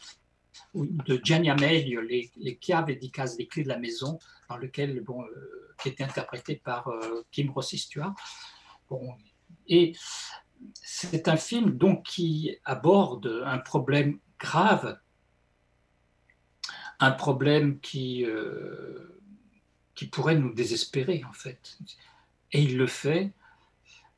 de 0.73 1.19
Gianni 1.23 1.49
Amelio, 1.49 2.01
les, 2.01 2.31
les 2.35 2.59
chiaves 2.61 2.91
di 2.97 3.09
casa, 3.09 3.35
les 3.37 3.47
clés 3.47 3.63
de 3.63 3.69
la 3.69 3.79
maison, 3.79 4.19
dans 4.49 4.57
lequel, 4.57 4.99
bon, 5.01 5.23
euh, 5.23 5.75
qui 5.81 5.89
était 5.89 6.03
interprété 6.03 6.55
par 6.55 6.87
euh, 6.89 7.25
Kim 7.31 7.49
Rossi 7.51 7.77
Stuart. 7.77 8.13
Bon, 8.89 9.15
et 9.67 9.93
c'est 10.73 11.27
un 11.27 11.37
film 11.37 11.71
donc 11.77 12.03
qui 12.05 12.57
aborde 12.65 13.43
un 13.45 13.57
problème 13.57 14.19
grave, 14.39 14.99
un 16.99 17.11
problème 17.11 17.79
qui, 17.79 18.25
qui 19.95 20.07
pourrait 20.07 20.35
nous 20.35 20.53
désespérer 20.53 21.23
en 21.27 21.33
fait. 21.33 21.77
Et 22.51 22.61
il 22.61 22.77
le 22.77 22.87
fait 22.87 23.33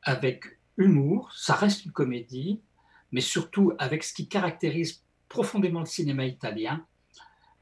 avec 0.03 0.59
humour, 0.77 1.31
ça 1.33 1.55
reste 1.55 1.85
une 1.85 1.91
comédie, 1.91 2.61
mais 3.11 3.21
surtout 3.21 3.73
avec 3.79 4.03
ce 4.03 4.13
qui 4.13 4.27
caractérise 4.27 5.03
profondément 5.29 5.81
le 5.81 5.85
cinéma 5.85 6.25
italien, 6.25 6.85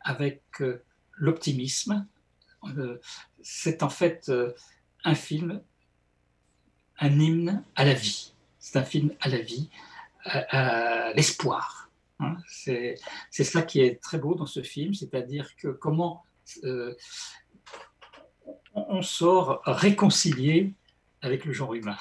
avec 0.02 0.44
euh, 0.62 0.84
l'optimisme. 1.14 2.08
Euh, 2.78 3.00
c'est 3.42 3.84
en 3.84 3.90
fait 3.90 4.30
euh, 4.30 4.54
un 5.04 5.16
film, 5.16 5.62
un 7.00 7.20
hymne 7.20 7.64
à 7.76 7.86
la 7.86 7.94
vie 7.94 8.34
c'est 8.64 8.80
un 8.80 8.86
film 8.86 9.12
à 9.20 9.28
la 9.28 9.40
vie, 9.40 9.70
à, 10.24 11.12
l'espoir. 11.16 11.90
Hein. 12.20 12.38
C'est 12.48 12.98
ça 13.30 13.62
qui 13.62 13.82
est 13.82 14.02
très 14.02 14.18
beau 14.18 14.36
dans 14.36 14.46
ce 14.46 14.64
film, 14.64 14.94
c'est-à-dire 14.94 15.54
que 15.58 15.68
comment 15.68 16.24
on 18.74 19.02
sort 19.02 19.62
réconcilié 19.66 20.74
avec 21.22 21.44
le 21.44 21.52
genre 21.52 21.74
humain. 21.74 21.98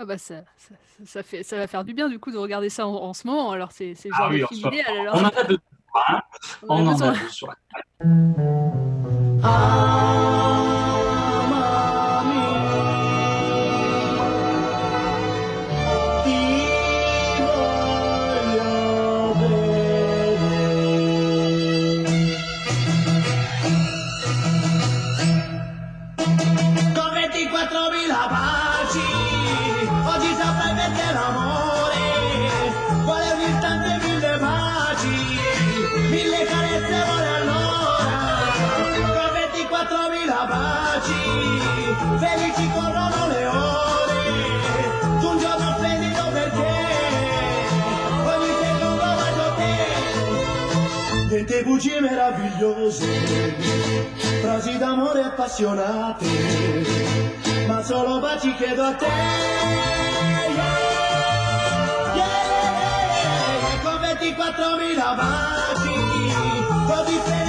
Ah 0.00 0.04
bah 0.04 0.16
ça, 0.16 0.44
ça, 0.56 0.74
ça, 1.04 1.22
fait, 1.24 1.42
ça 1.42 1.56
va 1.56 1.66
faire 1.66 1.84
du 1.84 1.92
bien 1.92 2.08
du 2.08 2.20
coup 2.20 2.30
de 2.30 2.38
regarder 2.38 2.68
ça 2.68 2.86
en, 2.86 2.94
en 2.94 3.12
ce 3.12 3.26
moment. 3.26 3.50
Alors 3.50 3.72
c'est 3.72 3.94
le 4.04 4.10
genre 4.12 4.12
ah 4.20 4.28
oui, 4.30 4.40
de 4.40 4.46
film 4.46 4.68
idéal. 4.68 4.96
Alors... 4.96 5.16
On 5.16 5.24
en 5.24 5.28
a 5.28 5.42
besoin. 5.42 5.60
Hein 6.08 6.22
on, 6.68 6.76
on 6.76 6.86
en 6.86 7.00
a 7.00 7.10
besoin. 7.10 7.54
Ah. 9.42 10.34
Bugie 51.78 52.00
meravigliose, 52.00 53.06
frasi 54.40 54.78
d'amore 54.78 55.22
appassionate, 55.22 56.26
ma 57.68 57.80
solo 57.84 58.18
baci 58.18 58.52
chiedo 58.56 58.82
a 58.82 58.94
te. 58.94 59.06
Yeah, 62.16 62.34
yeah, 63.14 63.80
con 63.84 64.00
24.000 64.00 65.14
baci, 65.14 65.94
così 66.88 67.16
frenetico 67.22 67.47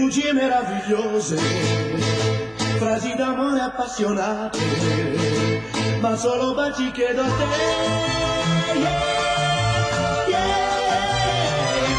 bugie 0.00 0.32
meravigliose, 0.32 1.36
frasi 2.78 3.14
d'amore 3.14 3.60
appassionate, 3.60 4.58
ma 6.00 6.16
solo 6.16 6.54
baci 6.54 6.90
chiedo 6.90 7.20
a 7.20 7.26
te. 7.26 7.44
Yeah, 8.78 8.96
yeah, 10.26 10.48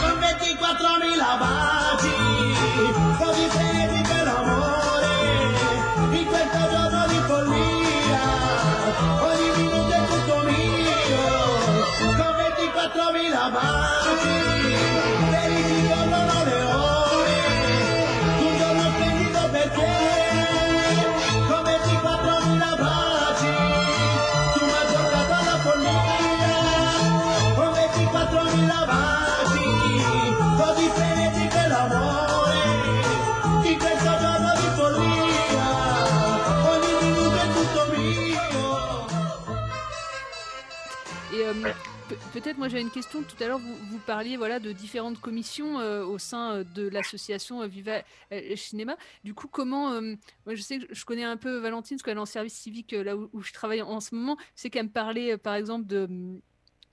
con 0.01 0.17
24.000 0.19 1.37
baci, 1.41 2.15
così 3.19 3.45
per 4.07 4.25
l'amore, 4.25 5.13
in 6.17 6.25
questo 6.25 6.61
giorno 6.71 7.05
di 7.07 7.19
follia, 7.27 8.25
ogni 9.29 9.49
minuto 9.57 9.93
è 9.93 10.01
tutto 10.07 10.37
mio, 10.49 11.23
con 12.17 12.33
24.000 12.33 13.51
baci, 13.51 14.00
peut-être 42.33 42.57
moi 42.57 42.67
j'avais 42.67 42.81
une 42.81 42.91
question 42.91 43.23
tout 43.23 43.41
à 43.43 43.47
l'heure 43.47 43.59
vous, 43.59 43.75
vous, 43.89 43.99
parliez 43.99 44.37
voilà 44.37 44.59
de 44.59 44.71
différentes 44.71 45.19
commissions 45.19 45.79
euh, 45.79 46.03
au 46.05 46.17
sein 46.17 46.51
euh, 46.51 46.63
de 46.63 46.87
l'association 46.87 47.65
Viva 47.67 48.03
El 48.29 48.57
Cinéma 48.57 48.95
du 49.23 49.33
coup 49.33 49.47
comment 49.47 49.91
euh, 49.91 50.15
moi 50.45 50.55
je 50.55 50.61
sais 50.61 50.79
que 50.79 50.93
je 50.93 51.05
connais 51.05 51.23
un 51.23 51.37
peu 51.37 51.57
Valentine 51.57 51.97
parce 51.97 52.03
qu'elle 52.03 52.17
est 52.17 52.21
en 52.21 52.25
service 52.25 52.53
civique 52.53 52.91
là 52.93 53.15
où, 53.15 53.29
où, 53.33 53.41
je 53.41 53.53
travaille 53.53 53.81
en 53.81 53.99
ce 53.99 54.15
moment 54.15 54.37
c'est 54.55 54.69
qu'elle 54.69 54.85
me 54.85 54.89
parlait 54.89 55.37
par 55.37 55.55
exemple 55.55 55.87
de 55.87 56.41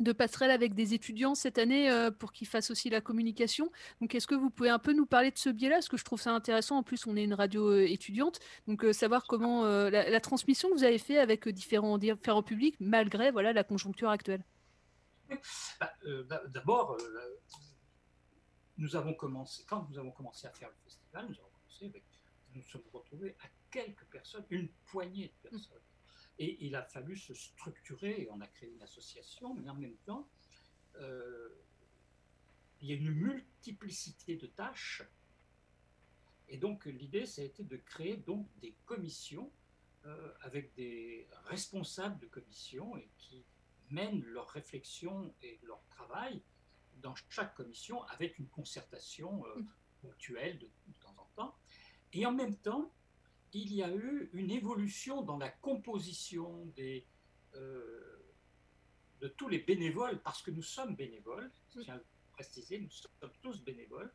de 0.01 0.13
passerelle 0.13 0.51
avec 0.51 0.75
des 0.75 0.95
étudiants 0.95 1.35
cette 1.35 1.59
année 1.59 1.91
euh, 1.91 2.11
pour 2.11 2.33
qu'ils 2.33 2.47
fassent 2.47 2.71
aussi 2.71 2.91
la 2.91 3.01
communication. 3.01 3.71
Donc, 4.01 4.15
est-ce 4.15 4.27
que 4.27 4.35
vous 4.35 4.51
pouvez 4.51 4.71
un 4.71 4.79
peu 4.79 4.93
nous 4.93 5.07
parler 5.07 5.31
de 5.31 5.39
ce 5.39 5.51
biais-là? 5.51 5.77
Parce 5.77 5.89
que 5.89 5.97
je 5.97 6.05
trouve 6.05 6.21
ça 6.21 6.33
intéressant. 6.33 6.77
En 6.79 6.83
plus, 6.83 7.07
on 7.07 7.17
est 7.17 7.25
une 7.25 7.35
radio 7.35 7.71
euh, 7.71 7.87
étudiante. 7.89 8.39
Donc, 8.67 8.85
euh, 8.85 8.93
savoir 8.93 9.25
comment 9.27 9.65
la, 9.65 10.09
la, 10.11 10.21
transmission 10.21 10.69
que 10.69 10.75
vous 10.75 10.85
avez 10.85 10.99
fait 10.99 11.19
avec 11.19 11.49
différents, 11.49 11.99
différents 11.99 12.43
publics, 12.43 12.77
malgré 12.81 13.31
voilà, 13.31 13.53
la 13.53 13.65
conjoncture 13.65 14.11
actuelle. 14.11 14.43
Bah, 15.81 15.93
d'abord, 16.49 16.97
nous 18.79 18.97
avons 18.97 19.15
commencé, 19.15 19.65
quand 19.67 19.89
nous 19.91 19.99
avons 19.99 20.13
commencé 20.13 20.47
à 20.47 20.53
faire 20.53 20.69
le 20.69 20.77
festival, 20.85 21.27
nous 21.29 21.39
avons 21.39 21.51
commencé 21.51 21.87
avec, 21.87 22.05
nous 22.55 22.63
sommes 22.63 22.83
retrouvés 22.93 23.37
à 23.43 23.49
quelques 23.71 24.05
personnes, 24.05 24.45
une 24.51 24.69
poignée 24.87 25.29
de 25.29 25.51
personnes. 25.51 25.83
Et 26.39 26.65
il 26.65 26.77
a 26.77 26.83
fallu 26.83 27.17
se 27.17 27.35
structurer, 27.35 28.23
et 28.23 28.29
on 28.31 28.41
a 28.41 28.47
créé 28.47 28.71
une 28.71 28.83
association, 28.83 29.55
mais 29.55 29.69
en 29.69 29.75
même 29.75 29.97
temps, 30.07 30.29
euh, 30.97 31.49
il 32.81 32.89
y 32.89 32.93
a 32.93 32.95
une 32.95 33.11
multiplicité 33.11 34.37
de 34.37 34.47
tâches. 34.47 35.03
Et 36.49 36.57
donc 36.57 36.87
l'idée, 36.87 37.27
ça 37.27 37.43
a 37.43 37.45
été 37.45 37.65
de 37.65 37.77
créer 37.77 38.17
donc 38.17 38.49
des 38.61 38.75
commissions 38.87 39.51
euh, 40.07 40.33
avec 40.43 40.75
des 40.75 41.29
responsables 41.47 42.19
de 42.21 42.27
commissions 42.27 42.97
et 42.97 43.09
mènent 43.91 44.23
leurs 44.23 44.49
réflexions 44.49 45.35
et 45.43 45.59
leur 45.63 45.85
travail 45.87 46.43
dans 46.97 47.15
chaque 47.29 47.55
commission 47.55 48.03
avec 48.05 48.39
une 48.39 48.49
concertation 48.49 49.45
euh, 49.47 49.63
ponctuelle 50.01 50.59
de, 50.59 50.67
de 50.67 50.93
temps 51.01 51.15
en 51.19 51.29
temps. 51.37 51.55
Et 52.13 52.27
en 52.27 52.33
même 52.33 52.57
temps, 52.57 52.93
il 53.53 53.73
y 53.73 53.83
a 53.83 53.91
eu 53.91 54.31
une 54.33 54.51
évolution 54.51 55.23
dans 55.23 55.39
la 55.39 55.49
composition 55.49 56.67
des, 56.77 57.07
euh, 57.55 58.19
de 59.21 59.29
tous 59.29 59.49
les 59.49 59.59
bénévoles, 59.59 60.21
parce 60.23 60.43
que 60.43 60.51
nous 60.51 60.63
sommes 60.63 60.95
bénévoles, 60.95 61.51
je 61.75 61.81
tiens 61.81 61.97
à 61.97 62.01
préciser, 62.33 62.81
nous 62.81 62.91
sommes 62.91 63.33
tous 63.43 63.63
bénévoles, 63.63 64.13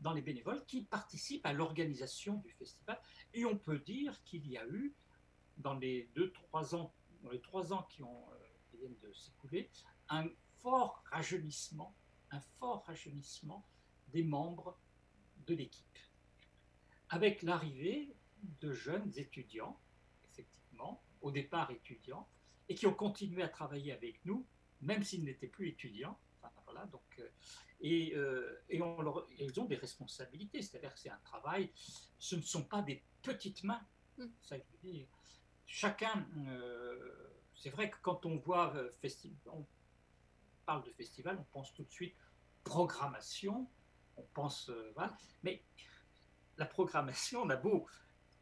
dans 0.00 0.12
les 0.12 0.22
bénévoles 0.22 0.64
qui 0.66 0.82
participent 0.82 1.46
à 1.46 1.52
l'organisation 1.52 2.36
du 2.36 2.50
festival. 2.52 3.00
Et 3.34 3.44
on 3.44 3.56
peut 3.56 3.78
dire 3.78 4.22
qu'il 4.24 4.46
y 4.48 4.58
a 4.58 4.66
eu, 4.66 4.94
dans 5.58 5.74
les 5.74 6.10
deux, 6.14 6.32
trois 6.32 6.74
ans, 6.74 6.92
dans 7.22 7.30
les 7.30 7.40
trois 7.40 7.72
ans 7.72 7.84
qui, 7.90 8.02
ont, 8.02 8.26
viennent 8.86 8.98
de 9.00 9.12
s'écouler, 9.12 9.70
un 10.08 10.28
fort 10.62 11.02
rajeunissement, 11.10 11.94
un 12.30 12.40
fort 12.58 12.84
rajeunissement 12.84 13.66
des 14.08 14.22
membres 14.22 14.78
de 15.46 15.54
l'équipe. 15.54 15.98
Avec 17.08 17.42
l'arrivée 17.42 18.14
de 18.60 18.72
jeunes 18.72 19.12
étudiants, 19.16 19.78
effectivement, 20.30 21.02
au 21.20 21.30
départ 21.30 21.70
étudiants, 21.70 22.28
et 22.68 22.74
qui 22.74 22.86
ont 22.86 22.94
continué 22.94 23.42
à 23.42 23.48
travailler 23.48 23.92
avec 23.92 24.24
nous, 24.24 24.46
même 24.80 25.02
s'ils 25.02 25.24
n'étaient 25.24 25.46
plus 25.46 25.68
étudiants. 25.68 26.18
voilà, 26.64 26.86
donc, 26.86 27.02
euh, 27.18 27.28
et, 27.80 28.14
euh, 28.16 28.60
et 28.68 28.82
on 28.82 29.00
leur, 29.00 29.26
ils 29.38 29.58
ont 29.60 29.66
des 29.66 29.76
responsabilités, 29.76 30.62
c'est-à-dire 30.62 30.92
que 30.92 30.98
c'est 30.98 31.10
un 31.10 31.20
travail, 31.24 31.70
ce 32.18 32.36
ne 32.36 32.42
sont 32.42 32.64
pas 32.64 32.82
des 32.82 33.02
petites 33.22 33.62
mains. 33.62 33.86
Mm. 34.18 34.26
Ça, 34.42 34.56
je 34.58 34.62
veux 34.72 34.92
dire. 34.92 35.06
Chacun, 35.66 36.26
euh, 36.48 37.35
c'est 37.56 37.70
vrai 37.70 37.90
que 37.90 37.96
quand 38.02 38.26
on 38.26 38.36
voit 38.36 38.74
festival, 39.00 39.38
on 39.46 39.64
parle 40.64 40.84
de 40.84 40.90
festival, 40.92 41.38
on 41.40 41.44
pense 41.52 41.72
tout 41.74 41.84
de 41.84 41.90
suite 41.90 42.14
programmation, 42.64 43.68
on 44.16 44.24
pense, 44.34 44.70
voilà, 44.94 45.16
mais 45.42 45.62
la 46.58 46.66
programmation, 46.66 47.42
on 47.42 47.50
a 47.50 47.56
beau 47.56 47.86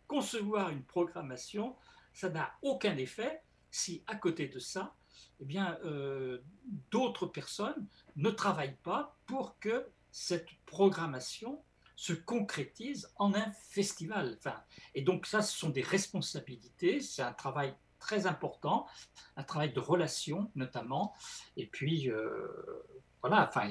concevoir 0.06 0.70
une 0.70 0.84
programmation, 0.84 1.76
ça 2.12 2.30
n'a 2.30 2.54
aucun 2.62 2.96
effet 2.96 3.42
si 3.70 4.04
à 4.06 4.14
côté 4.14 4.46
de 4.48 4.58
ça, 4.58 4.94
eh 5.40 5.44
bien, 5.44 5.78
euh, 5.84 6.38
d'autres 6.90 7.26
personnes 7.26 7.86
ne 8.16 8.30
travaillent 8.30 8.78
pas 8.82 9.18
pour 9.26 9.58
que 9.58 9.88
cette 10.10 10.48
programmation 10.66 11.62
se 11.96 12.12
concrétise 12.12 13.12
en 13.16 13.34
un 13.34 13.50
festival. 13.52 14.36
Enfin, 14.38 14.62
et 14.94 15.02
donc 15.02 15.26
ça, 15.26 15.42
ce 15.42 15.56
sont 15.56 15.70
des 15.70 15.82
responsabilités, 15.82 17.00
c'est 17.00 17.22
un 17.22 17.32
travail 17.32 17.74
très 18.04 18.26
important, 18.26 18.86
un 19.36 19.42
travail 19.42 19.72
de 19.72 19.80
relation 19.80 20.50
notamment, 20.54 21.14
et 21.56 21.66
puis 21.66 22.10
euh, 22.10 22.46
voilà, 23.22 23.48
enfin, 23.48 23.70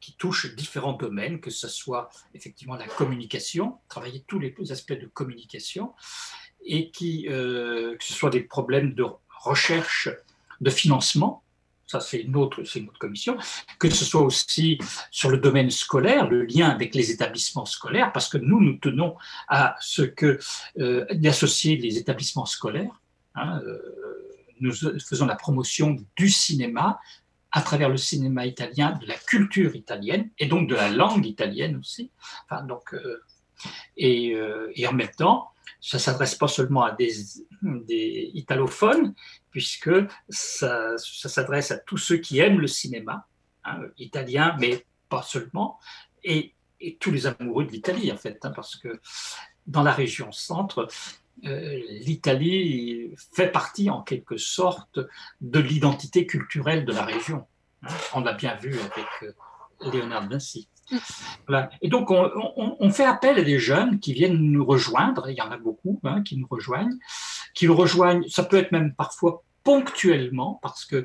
qui 0.00 0.16
touche 0.16 0.54
différents 0.56 0.94
domaines, 0.94 1.40
que 1.40 1.50
ce 1.50 1.68
soit 1.68 2.08
effectivement 2.34 2.74
la 2.74 2.88
communication, 2.88 3.78
travailler 3.88 4.24
tous 4.26 4.40
les 4.40 4.52
aspects 4.72 5.00
de 5.04 5.06
communication, 5.06 5.94
et 6.64 6.90
qui, 6.90 7.28
euh, 7.28 7.96
que 7.96 8.04
ce 8.04 8.12
soit 8.12 8.30
des 8.30 8.40
problèmes 8.40 8.94
de 8.94 9.04
recherche, 9.28 10.08
de 10.60 10.70
financement, 10.70 11.44
ça 11.86 12.00
c'est 12.00 12.22
une, 12.22 12.34
autre, 12.34 12.62
autre 12.62 12.98
commission, 12.98 13.36
que 13.78 13.90
ce 13.90 14.04
soit 14.04 14.22
aussi 14.22 14.78
sur 15.10 15.30
le 15.30 15.38
domaine 15.38 15.70
scolaire, 15.70 16.28
le 16.28 16.44
lien 16.44 16.68
avec 16.70 16.94
les 16.94 17.12
établissements 17.12 17.66
scolaires, 17.66 18.10
parce 18.12 18.28
que 18.28 18.38
nous, 18.38 18.60
nous 18.60 18.78
tenons 18.78 19.14
à 19.48 19.76
ce 19.80 20.02
que 20.02 20.40
euh, 20.78 21.06
d'associer 21.12 21.76
les 21.76 21.98
établissements 21.98 22.46
scolaires. 22.46 23.00
Hein, 23.34 23.60
euh, 23.64 23.78
nous 24.60 24.72
faisons 24.72 25.26
la 25.26 25.36
promotion 25.36 25.96
du 26.16 26.28
cinéma, 26.28 26.98
à 27.50 27.62
travers 27.62 27.88
le 27.88 27.96
cinéma 27.96 28.46
italien, 28.46 28.92
de 29.00 29.06
la 29.06 29.14
culture 29.14 29.76
italienne 29.76 30.30
et 30.38 30.46
donc 30.46 30.68
de 30.68 30.74
la 30.74 30.88
langue 30.88 31.24
italienne 31.26 31.76
aussi. 31.76 32.10
Enfin, 32.44 32.64
donc, 32.64 32.94
euh, 32.94 33.22
et, 33.96 34.34
euh, 34.34 34.72
et, 34.74 34.86
en 34.86 34.92
même 34.92 35.10
temps, 35.16 35.52
ça 35.80 35.98
ne 35.98 36.00
s'adresse 36.00 36.34
pas 36.34 36.48
seulement 36.48 36.82
à 36.82 36.92
des, 36.92 37.12
italophones, 38.34 39.14
puisque 39.50 39.90
ça, 40.28 40.96
s'adresse 40.98 41.70
à 41.70 41.78
tous 41.78 41.98
ceux 41.98 42.16
qui 42.16 42.38
aiment 42.38 42.58
le 42.58 42.66
cinéma 42.66 43.26
hein, 43.64 43.80
italien, 43.98 44.56
mais 44.58 44.84
pas 45.08 45.22
seulement, 45.22 45.78
et, 46.22 46.54
tous 47.00 47.12
les 47.12 47.26
amoureux 47.26 47.64
de 47.64 47.70
l'Italie, 47.70 48.12
en 48.12 48.16
fait, 48.16 48.38
hein, 48.44 48.52
parce 48.54 48.76
que 48.76 49.00
dans 49.66 49.82
la 49.82 49.92
région 49.92 50.32
centre, 50.32 50.88
l'Italie 51.42 53.12
fait 53.32 53.48
partie 53.48 53.90
en 53.90 54.02
quelque 54.02 54.36
sorte 54.36 55.00
de 55.40 55.58
l'identité 55.58 56.26
culturelle 56.26 56.84
de 56.84 56.92
la 56.92 57.04
région. 57.04 57.46
Hein. 57.82 57.88
On 58.14 58.20
l'a 58.20 58.32
bien 58.32 58.54
vu 58.56 58.78
avec 58.78 59.06
euh, 59.22 59.90
Léonard 59.92 60.28
Vinci. 60.28 60.68
Et 61.80 61.88
donc, 61.88 62.10
on, 62.10 62.90
fait 62.90 63.06
appel 63.06 63.38
à 63.38 63.42
des 63.42 63.58
jeunes 63.58 64.00
qui 64.00 64.12
viennent 64.12 64.36
nous 64.36 64.66
rejoindre, 64.66 65.30
il 65.30 65.36
y 65.36 65.40
en 65.40 65.50
a 65.50 65.56
beaucoup 65.56 65.98
hein, 66.04 66.22
qui 66.22 66.36
nous 66.36 66.46
rejoignent, 66.48 66.98
qui 67.54 67.66
nous 67.66 67.74
rejoignent, 67.74 68.22
ça 68.28 68.44
peut 68.44 68.58
être 68.58 68.70
même 68.70 68.94
parfois 68.94 69.42
ponctuellement, 69.64 70.60
parce 70.62 70.84
qu'il 70.84 71.04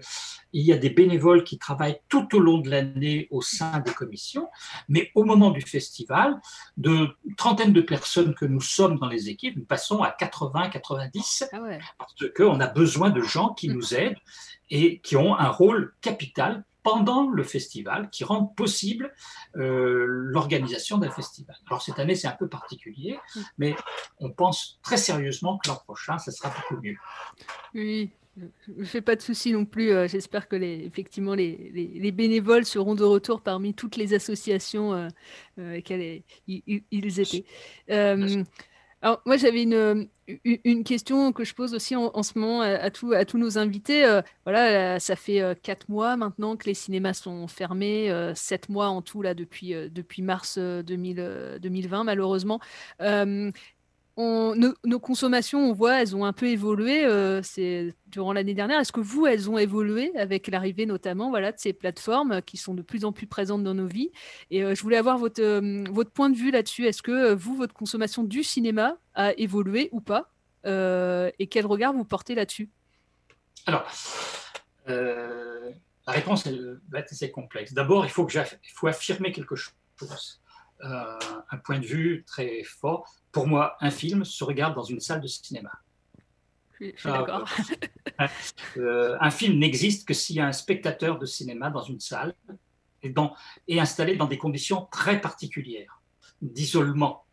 y 0.54 0.74
a 0.74 0.78
des 0.78 0.90
bénévoles 0.90 1.44
qui 1.44 1.58
travaillent 1.58 2.00
tout 2.10 2.36
au 2.36 2.40
long 2.40 2.60
de 2.60 2.70
l'année 2.70 3.28
au 3.32 3.42
sein 3.42 3.80
des 3.80 3.94
commissions, 3.94 4.50
mais 4.90 5.12
au 5.16 5.24
moment 5.24 5.50
du 5.50 5.62
festival, 5.62 6.40
de 6.78 7.10
trentaine 7.38 7.74
de 7.74 7.82
personnes 7.82 8.36
que 8.36 8.46
nous 8.46 8.62
sommes 8.62 9.00
dans 9.00 9.08
les 9.08 9.30
équipes, 9.30 9.56
nous 9.56 9.66
passons 9.66 10.04
à 10.04 10.12
80, 10.12 10.70
90, 10.70 11.46
ah 11.52 11.58
parce 11.98 12.16
qu'on 12.36 12.60
a 12.60 12.68
besoin 12.68 13.10
de 13.10 13.22
gens 13.22 13.54
qui 13.54 13.70
nous 13.70 13.96
aident 13.96 14.18
et 14.70 15.00
qui 15.00 15.16
ont 15.16 15.36
un 15.36 15.50
rôle 15.50 15.94
capital 16.02 16.64
pendant 16.84 17.30
le 17.30 17.44
festival, 17.44 18.10
qui 18.10 18.24
rendent 18.24 18.56
possible 18.56 19.14
euh, 19.58 20.06
l'organisation 20.08 20.98
d'un 20.98 21.12
festival. 21.12 21.56
Alors 21.68 21.82
cette 21.82 22.00
année, 22.00 22.16
c'est 22.16 22.28
un 22.28 22.36
peu 22.36 22.48
particulier, 22.48 23.20
mais 23.58 23.76
on 24.20 24.32
pense 24.32 24.80
très 24.82 24.98
sérieusement 24.98 25.58
que 25.58 25.70
l'an 25.70 25.76
prochain, 25.76 26.18
ce 26.18 26.32
sera 26.32 26.50
beaucoup 26.50 26.82
mieux. 26.82 26.96
Oui, 27.74 28.12
je 28.68 28.72
ne 28.74 28.86
fais 28.86 29.02
pas 29.02 29.16
de 29.16 29.22
soucis 29.22 29.52
non 29.52 29.66
plus. 29.66 29.92
Euh, 29.92 30.08
j'espère 30.08 30.48
que 30.48 30.56
les, 30.56 30.86
effectivement 30.86 31.36
les, 31.36 31.72
les, 31.74 32.12
bénévoles 32.12 32.66
seront 32.66 32.96
de 32.96 33.04
retour 33.04 33.42
parmi 33.42 33.74
toutes 33.74 33.96
les 33.96 34.14
associations 34.14 34.94
euh, 34.94 35.08
euh 35.60 35.80
ils, 36.48 37.20
étaient. 37.20 37.46
Euh, 37.90 38.44
alors 39.02 39.22
moi 39.26 39.38
j'avais 39.38 39.64
une, 39.64 40.10
une 40.46 40.84
question 40.84 41.32
que 41.32 41.44
je 41.44 41.54
pose 41.54 41.74
aussi 41.74 41.96
en, 41.96 42.24
ce 42.24 42.38
moment 42.38 42.62
à, 42.62 42.68
à, 42.68 42.86
à, 42.88 43.26
tous 43.26 43.38
nos 43.38 43.58
invités. 43.58 44.04
voilà, 44.44 45.00
ça 45.00 45.16
fait 45.16 45.42
quatre 45.62 45.88
mois 45.90 46.18
maintenant 46.18 46.58
que 46.58 46.66
les 46.66 46.74
cinémas 46.74 47.14
sont 47.14 47.48
fermés, 47.48 48.12
sept 48.36 48.68
mois 48.68 48.90
en 48.90 49.02
tout 49.02 49.22
là 49.22 49.34
depuis, 49.34 49.74
depuis 49.90 50.22
mars 50.22 50.58
2000, 50.58 51.60
2020 51.62 52.04
malheureusement 52.04 52.60
nos, 54.20 55.00
consommations, 55.00 55.70
on 55.70 55.74
voit, 55.74 56.02
elles 56.02 56.16
ont 56.16 56.26
un 56.26 56.34
peu 56.34 56.48
évolué 56.48 57.06
euh, 57.06 57.42
c'est 57.42 57.96
durant 58.08 58.34
l'année 58.34 58.54
dernière. 58.54 58.80
Est-ce 58.80 58.92
que 58.92 59.00
vous, 59.00 59.26
elles 59.26 59.50
ont 59.50 59.58
évolué 59.58 60.12
avec 60.18 60.48
l'arrivée 60.48 60.86
notamment 60.86 61.32
de 61.32 61.54
ces 61.58 61.74
plateformes 61.74 62.42
qui 62.42 62.58
sont 62.58 62.74
de 62.74 62.82
plus 62.82 63.06
en 63.06 63.12
plus 63.12 63.28
présentes 63.28 63.64
dans 63.64 63.74
nos 63.74 63.88
vies? 63.88 64.12
Et 64.52 64.64
euh, 64.64 64.76
je 64.76 64.82
voulais 64.82 64.98
avoir 64.98 65.18
votre, 65.18 65.42
euh, 65.42 65.86
votre 65.90 66.12
point 66.12 66.30
de 66.30 66.36
vue 66.36 66.52
là-dessus. 66.52 66.86
Est-ce 66.86 67.02
que 67.02 67.34
vous, 67.34 67.56
votre 67.56 67.74
consommation 67.74 68.24
du 68.24 68.44
cinéma 68.44 68.98
a 69.16 69.34
évolué 69.38 69.90
ou 69.92 70.02
pas? 70.02 70.32
Et 70.66 71.48
quel 71.50 71.66
regard 71.66 71.94
vous 71.94 72.04
portez 72.04 72.36
là-dessus? 72.36 72.70
Alors, 73.66 73.86
la 74.86 76.14
réponse 76.14 76.46
va 76.46 77.00
être 77.00 77.14
assez 77.14 77.32
complexe. 77.32 77.74
D'abord, 77.74 78.06
il 78.06 78.12
faut 78.12 78.88
affirmer 78.88 79.32
quelque 79.32 79.56
chose. 79.56 80.42
un 80.82 81.58
point 81.64 81.80
de 81.80 81.86
vue 81.86 82.26
très 82.28 82.64
fort 82.64 83.19
pour 83.32 83.48
moi, 83.48 83.76
un 83.82 83.92
film 83.92 84.24
se 84.26 84.44
regarde 84.44 84.76
dans 84.76 84.84
une 84.84 85.00
salle 85.00 85.22
de 85.22 85.28
cinéma. 85.28 85.72
Je 86.80 86.86
suis, 86.86 86.94
Ah, 87.06 87.18
d'accord. 87.20 87.46
Euh, 88.78 89.18
un 89.20 89.32
film 89.32 89.60
n'existe 89.60 90.08
que 90.08 90.14
s'il 90.14 90.38
y 90.38 90.40
a 90.40 90.46
un 90.48 90.52
spectateur 90.54 91.20
de 91.20 91.26
cinéma 91.26 91.70
dans 91.70 91.82
une 91.84 92.00
salle 92.00 92.34
et, 93.04 93.10
dans- 93.10 93.36
et 93.68 93.80
installé 93.80 94.16
dans 94.16 94.26
des 94.28 94.38
conditions 94.38 94.88
très 94.92 95.20
particulières 95.22 96.02
d'isolement. 96.42 97.26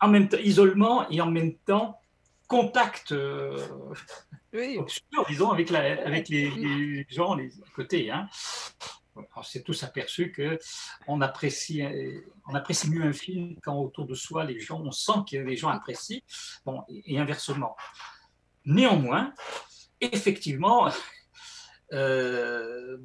En 0.00 0.08
même 0.08 0.28
temps, 0.28 0.38
isolement 0.38 1.08
et 1.10 1.20
en 1.20 1.30
même 1.30 1.54
temps 1.66 1.98
contact 2.46 3.12
euh, 3.12 3.56
obscur, 4.78 5.24
disons, 5.28 5.50
avec, 5.50 5.70
la, 5.70 5.80
avec 6.06 6.28
les, 6.28 6.50
les 6.50 7.06
gens 7.08 7.34
les, 7.34 7.48
à 7.48 7.70
côté. 7.74 8.10
Hein. 8.10 8.28
On 9.36 9.42
s'est 9.42 9.62
tous 9.62 9.82
aperçus 9.82 10.32
que 10.32 10.58
on 11.06 11.20
apprécie, 11.20 11.82
euh, 11.82 12.20
on 12.46 12.54
apprécie 12.54 12.90
mieux 12.90 13.04
un 13.04 13.12
film 13.12 13.56
quand 13.62 13.76
autour 13.76 14.06
de 14.06 14.14
soi 14.14 14.44
les 14.44 14.58
gens, 14.60 14.80
on 14.80 14.90
sent 14.90 15.20
que 15.30 15.36
les 15.36 15.56
gens 15.56 15.68
apprécient, 15.68 16.22
bon, 16.64 16.82
et, 16.88 17.18
inversement. 17.18 17.76
Néanmoins, 18.64 19.32
effectivement, 20.00 20.90
euh, 21.92 22.98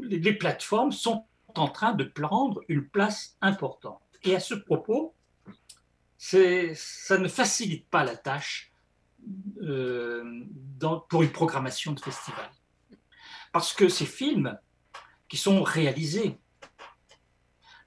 les 0.00 0.32
plateformes 0.34 0.92
sont 0.92 1.26
en 1.54 1.68
train 1.68 1.92
de 1.92 2.04
prendre 2.04 2.62
une 2.68 2.88
place 2.88 3.36
importante. 3.40 4.02
Et 4.22 4.34
à 4.36 4.40
ce 4.40 4.54
propos, 4.54 5.14
ça 6.18 7.18
ne 7.18 7.28
facilite 7.28 7.88
pas 7.88 8.04
la 8.04 8.16
tâche 8.16 8.72
euh, 9.62 10.44
pour 11.08 11.22
une 11.22 11.32
programmation 11.32 11.92
de 11.92 12.00
festival. 12.00 12.50
Parce 13.52 13.72
que 13.72 13.88
ces 13.88 14.06
films 14.06 14.58
qui 15.32 15.38
sont 15.38 15.62
réalisés, 15.62 16.38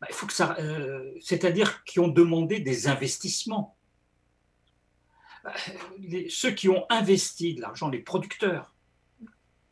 bah, 0.02 0.08
il 0.10 0.16
faut 0.16 0.26
que 0.26 0.34
ça, 0.34 0.56
euh, 0.58 1.14
c'est-à-dire 1.22 1.84
qui 1.84 2.00
ont 2.00 2.08
demandé 2.08 2.60
des 2.60 2.88
investissements. 2.88 3.78
Bah, 5.44 5.54
ceux 6.28 6.50
qui 6.50 6.70
ont 6.70 6.88
investi 6.90 7.54
de 7.54 7.62
l'argent, 7.62 7.88
les 7.88 8.00
producteurs, 8.00 8.74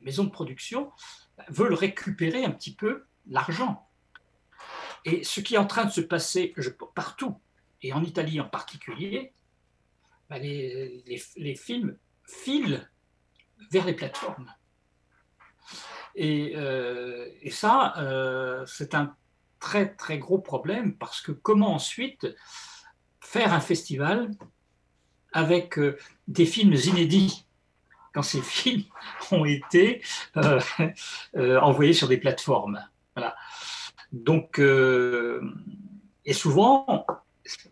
maisons 0.01 0.23
de 0.23 0.29
production, 0.29 0.91
bah, 1.35 1.45
veulent 1.49 1.73
récupérer 1.73 2.45
un 2.45 2.51
petit 2.51 2.75
peu 2.75 3.07
l'argent. 3.25 3.89
Et 5.03 5.23
ce 5.23 5.39
qui 5.39 5.55
est 5.55 5.57
en 5.57 5.65
train 5.65 5.85
de 5.85 5.91
se 5.91 6.01
passer 6.01 6.53
partout, 6.93 7.41
et 7.81 7.91
en 7.91 8.03
Italie 8.03 8.39
en 8.39 8.47
particulier, 8.47 9.33
les 10.29 11.55
films 11.55 11.97
filent 12.27 12.87
vers 13.71 13.85
les 13.87 13.95
plateformes. 13.95 14.53
Et, 16.15 16.53
euh, 16.55 17.27
et 17.41 17.49
ça, 17.49 17.93
euh, 17.97 18.65
c'est 18.67 18.93
un 18.95 19.15
très 19.59 19.95
très 19.95 20.17
gros 20.17 20.39
problème 20.39 20.95
parce 20.97 21.21
que 21.21 21.31
comment 21.31 21.73
ensuite 21.73 22.27
faire 23.21 23.53
un 23.53 23.61
festival 23.61 24.29
avec 25.31 25.79
euh, 25.79 25.97
des 26.27 26.45
films 26.45 26.73
inédits? 26.73 27.45
Quand 28.13 28.21
ces 28.21 28.41
films 28.43 28.83
ont 29.31 29.45
été 29.45 30.03
envoyés 31.35 31.93
sur 31.93 32.07
des 32.07 32.17
plateformes. 32.17 32.79
Donc, 34.11 34.59
et 34.59 36.33
souvent, 36.33 37.07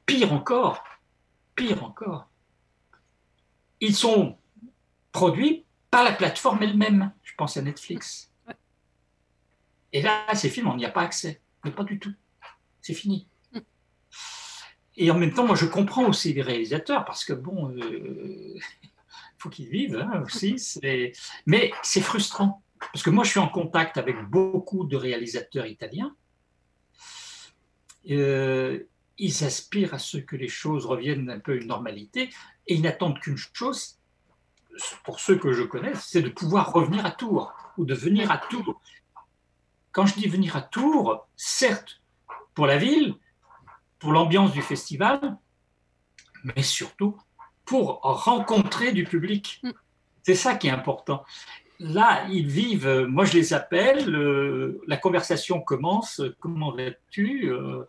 pire 0.08 0.34
encore, 0.34 0.84
pire 1.56 1.84
encore, 1.84 2.28
ils 3.80 3.96
sont 3.96 4.40
produits 5.12 5.66
par 5.92 6.04
la 6.04 6.14
plateforme 6.14 6.64
elle-même. 6.64 7.12
Je 7.22 7.34
pense 7.36 7.58
à 7.58 7.62
Netflix. 7.62 8.31
Et 9.94 10.02
là, 10.02 10.26
ces 10.34 10.50
films, 10.50 10.68
on 10.68 10.76
n'y 10.76 10.86
a 10.86 10.92
pas 10.92 11.02
accès. 11.02 11.42
Mais 11.64 11.72
pas 11.72 11.84
du 11.84 12.00
tout. 12.00 12.14
C'est 12.82 12.94
fini. 12.94 13.28
Et 14.98 15.10
en 15.10 15.18
même 15.18 15.34
temps, 15.34 15.46
moi, 15.46 15.56
je 15.56 15.66
comprends 15.66 16.06
aussi 16.06 16.34
les 16.34 16.42
réalisateurs 16.42 17.06
parce 17.06 17.24
que, 17.24 17.34
bon, 17.34 17.74
il 17.76 18.62
faut 19.38 19.50
qu'ils 19.50 19.70
vivent 19.70 19.96
hein, 19.96 20.24
aussi. 20.26 20.56
Mais 21.46 21.72
c'est 21.84 22.02
frustrant. 22.02 22.64
Parce 22.80 23.04
que 23.04 23.10
moi, 23.10 23.24
je 23.24 23.30
suis 23.30 23.40
en 23.40 23.48
contact 23.48 23.98
avec 23.98 24.18
beaucoup 24.30 24.86
de 24.86 24.98
réalisateurs 24.98 25.68
italiens. 25.68 26.16
Euh, 28.10 28.80
ils 29.18 29.44
aspirent 29.44 29.94
à 29.94 30.00
ce 30.00 30.18
que 30.18 30.36
les 30.36 30.48
choses 30.48 30.88
reviennent 30.88 31.30
un 31.30 31.40
peu 31.40 31.52
à 31.52 31.56
une 31.56 31.68
normalité 31.68 32.30
et 32.66 32.74
ils 32.74 32.82
n'attendent 32.82 33.20
qu'une 33.20 33.38
chose, 33.38 34.00
pour 35.04 35.20
ceux 35.20 35.38
que 35.38 35.54
je 35.54 35.62
connais, 35.62 35.94
c'est 35.96 36.24
de 36.24 36.30
pouvoir 36.30 36.74
revenir 36.74 37.06
à 37.06 37.12
Tours 37.12 37.54
ou 37.78 37.86
de 37.86 37.94
venir 37.94 38.32
à 38.32 38.40
Tours. 38.40 38.82
Quand 39.92 40.06
je 40.06 40.16
dis 40.16 40.28
venir 40.28 40.56
à 40.56 40.62
Tours, 40.62 41.28
certes, 41.36 42.02
pour 42.54 42.66
la 42.66 42.78
ville, 42.78 43.16
pour 44.00 44.12
l'ambiance 44.12 44.52
du 44.52 44.62
festival, 44.62 45.38
mais 46.44 46.64
surtout 46.64 47.18
pour 47.66 48.00
rencontrer 48.02 48.92
du 48.92 49.04
public. 49.04 49.62
C'est 50.24 50.36
ça 50.36 50.56
qui 50.56 50.68
est 50.68 50.72
important. 50.72 51.24
Là, 51.80 52.26
ils 52.30 52.48
vivent, 52.48 53.06
moi 53.10 53.26
je 53.26 53.34
les 53.34 53.54
appelle, 53.54 54.14
euh, 54.16 54.82
la 54.88 54.98
conversation 54.98 55.62
commence, 55.62 56.22
comment 56.40 56.72
vas-tu, 56.72 57.50
euh, 57.50 57.86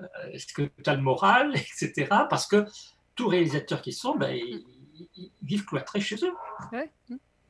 euh, 0.00 0.06
est-ce 0.32 0.52
que 0.52 0.62
tu 0.62 0.90
as 0.90 0.94
le 0.94 1.00
moral, 1.00 1.54
etc. 1.54 2.06
Parce 2.28 2.46
que 2.46 2.66
tous 3.14 3.28
réalisateurs 3.28 3.80
qui 3.80 3.92
sont, 3.92 4.16
ben, 4.16 4.34
ils, 4.34 4.64
ils 5.16 5.30
vivent 5.42 5.64
cloîtrés 5.64 6.00
chez 6.00 6.16
eux 6.24 6.34
Ouais. 6.72 6.90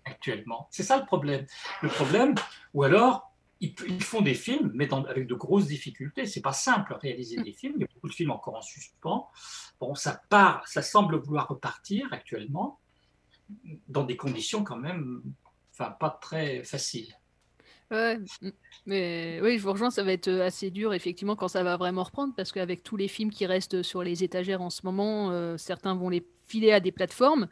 actuellement. 0.05 0.69
C'est 0.71 0.83
ça 0.83 0.99
le 0.99 1.07
problème. 1.07 1.47
Le 1.83 1.89
problème, 1.89 2.35
ou 2.73 2.85
alors, 2.85 3.34
ils, 3.65 4.03
font 4.03 4.21
des 4.21 4.35
films, 4.35 4.71
mais 4.75 4.87
dans- 4.87 5.05
avec 5.05 5.27
de 5.27 5.35
grosses 5.35 5.67
difficultés. 5.67 6.27
C'est 6.27 6.41
pas 6.41 6.53
simple 6.53 6.95
à 6.95 6.99
réaliser 6.99 7.41
des 7.43 7.53
films. 7.53 7.75
Il 7.77 7.81
y 7.83 7.85
a 7.85 7.89
beaucoup 7.95 8.09
de 8.09 8.15
films 8.15 8.31
encore 8.31 8.57
en 8.57 8.63
suspens. 8.63 9.29
Bon, 9.81 9.95
ça 9.95 10.21
part, 10.29 10.67
ça 10.69 10.83
semble 10.83 11.17
vouloir 11.17 11.49
repartir 11.49 12.09
actuellement 12.13 12.81
dans 13.89 14.05
des 14.05 14.17
conditions 14.17 14.65
quand 14.65 14.77
même, 14.77 15.23
enfin, 15.73 15.91
pas 15.91 16.11
très 16.11 16.65
faciles. 16.65 17.15
Ouais, 17.91 18.19
mm. 18.19 18.51
mais 18.87 19.41
oui, 19.43 19.59
je 19.59 19.63
vous 19.63 19.73
rejoins, 19.73 19.91
ça 19.91 20.03
va 20.03 20.13
être 20.13 20.29
euh, 20.29 20.47
assez 20.47 20.71
dur 20.71 20.95
effectivement 20.95 21.37
quand 21.37 21.49
ça 21.49 21.63
va 21.63 21.77
vraiment 21.77 22.03
reprendre 22.03 22.35
parce 22.35 22.51
qu'avec 22.51 22.83
tous 22.83 22.97
les 22.97 23.09
films 23.09 23.31
qui 23.31 23.45
restent 23.45 23.83
sur 23.83 24.03
les 24.03 24.25
étagères 24.25 24.63
en 24.63 24.71
ce 24.71 24.81
moment, 24.85 25.31
euh, 25.31 25.57
certains 25.59 25.95
vont 25.95 26.09
les 26.09 26.25
filer 26.47 26.73
à 26.73 26.81
des 26.81 26.93
plateformes, 26.93 27.49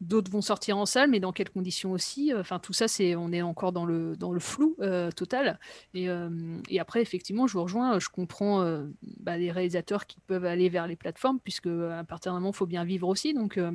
d'autres 0.00 0.30
vont 0.30 0.42
sortir 0.42 0.78
en 0.78 0.86
salle, 0.86 1.10
mais 1.10 1.20
dans 1.20 1.32
quelles 1.32 1.50
conditions 1.50 1.92
aussi? 1.92 2.32
Enfin, 2.34 2.58
tout 2.58 2.72
ça, 2.72 2.88
c'est 2.88 3.16
on 3.16 3.32
est 3.32 3.42
encore 3.42 3.72
dans 3.72 3.86
le 3.86 4.16
dans 4.16 4.32
le 4.32 4.40
flou 4.40 4.76
euh, 4.80 5.10
total. 5.10 5.58
Et, 5.94 6.08
euh, 6.08 6.30
et 6.68 6.80
après, 6.80 7.02
effectivement, 7.02 7.46
je 7.46 7.54
vous 7.54 7.62
rejoins, 7.64 7.98
je 7.98 8.08
comprends 8.08 8.62
euh, 8.62 8.86
bah, 9.20 9.38
les 9.38 9.50
réalisateurs 9.52 10.06
qui 10.06 10.20
peuvent 10.26 10.44
aller 10.46 10.68
vers 10.68 10.86
les 10.86 10.96
plateformes 10.96 11.40
puisque 11.40 11.68
à 11.68 12.04
partir 12.04 12.32
d'un 12.32 12.40
moment, 12.40 12.52
il 12.52 12.56
faut 12.56 12.66
bien 12.66 12.84
vivre 12.84 13.08
aussi, 13.08 13.34
donc. 13.34 13.58
euh, 13.58 13.72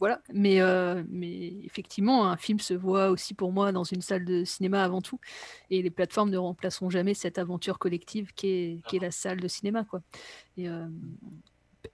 voilà, 0.00 0.20
mais, 0.32 0.60
euh, 0.60 1.02
mais 1.08 1.54
effectivement, 1.64 2.26
un 2.28 2.36
film 2.36 2.58
se 2.58 2.74
voit 2.74 3.08
aussi 3.10 3.32
pour 3.32 3.52
moi 3.52 3.72
dans 3.72 3.84
une 3.84 4.02
salle 4.02 4.24
de 4.24 4.44
cinéma 4.44 4.82
avant 4.82 5.00
tout, 5.00 5.18
et 5.70 5.82
les 5.82 5.90
plateformes 5.90 6.30
ne 6.30 6.36
remplaceront 6.36 6.90
jamais 6.90 7.14
cette 7.14 7.38
aventure 7.38 7.78
collective 7.78 8.32
qui 8.34 8.48
est, 8.48 8.82
qui 8.86 8.96
est 8.96 9.00
la 9.00 9.10
salle 9.12 9.40
de 9.40 9.48
cinéma, 9.48 9.84
quoi. 9.84 10.00
Et, 10.56 10.68
euh, 10.68 10.86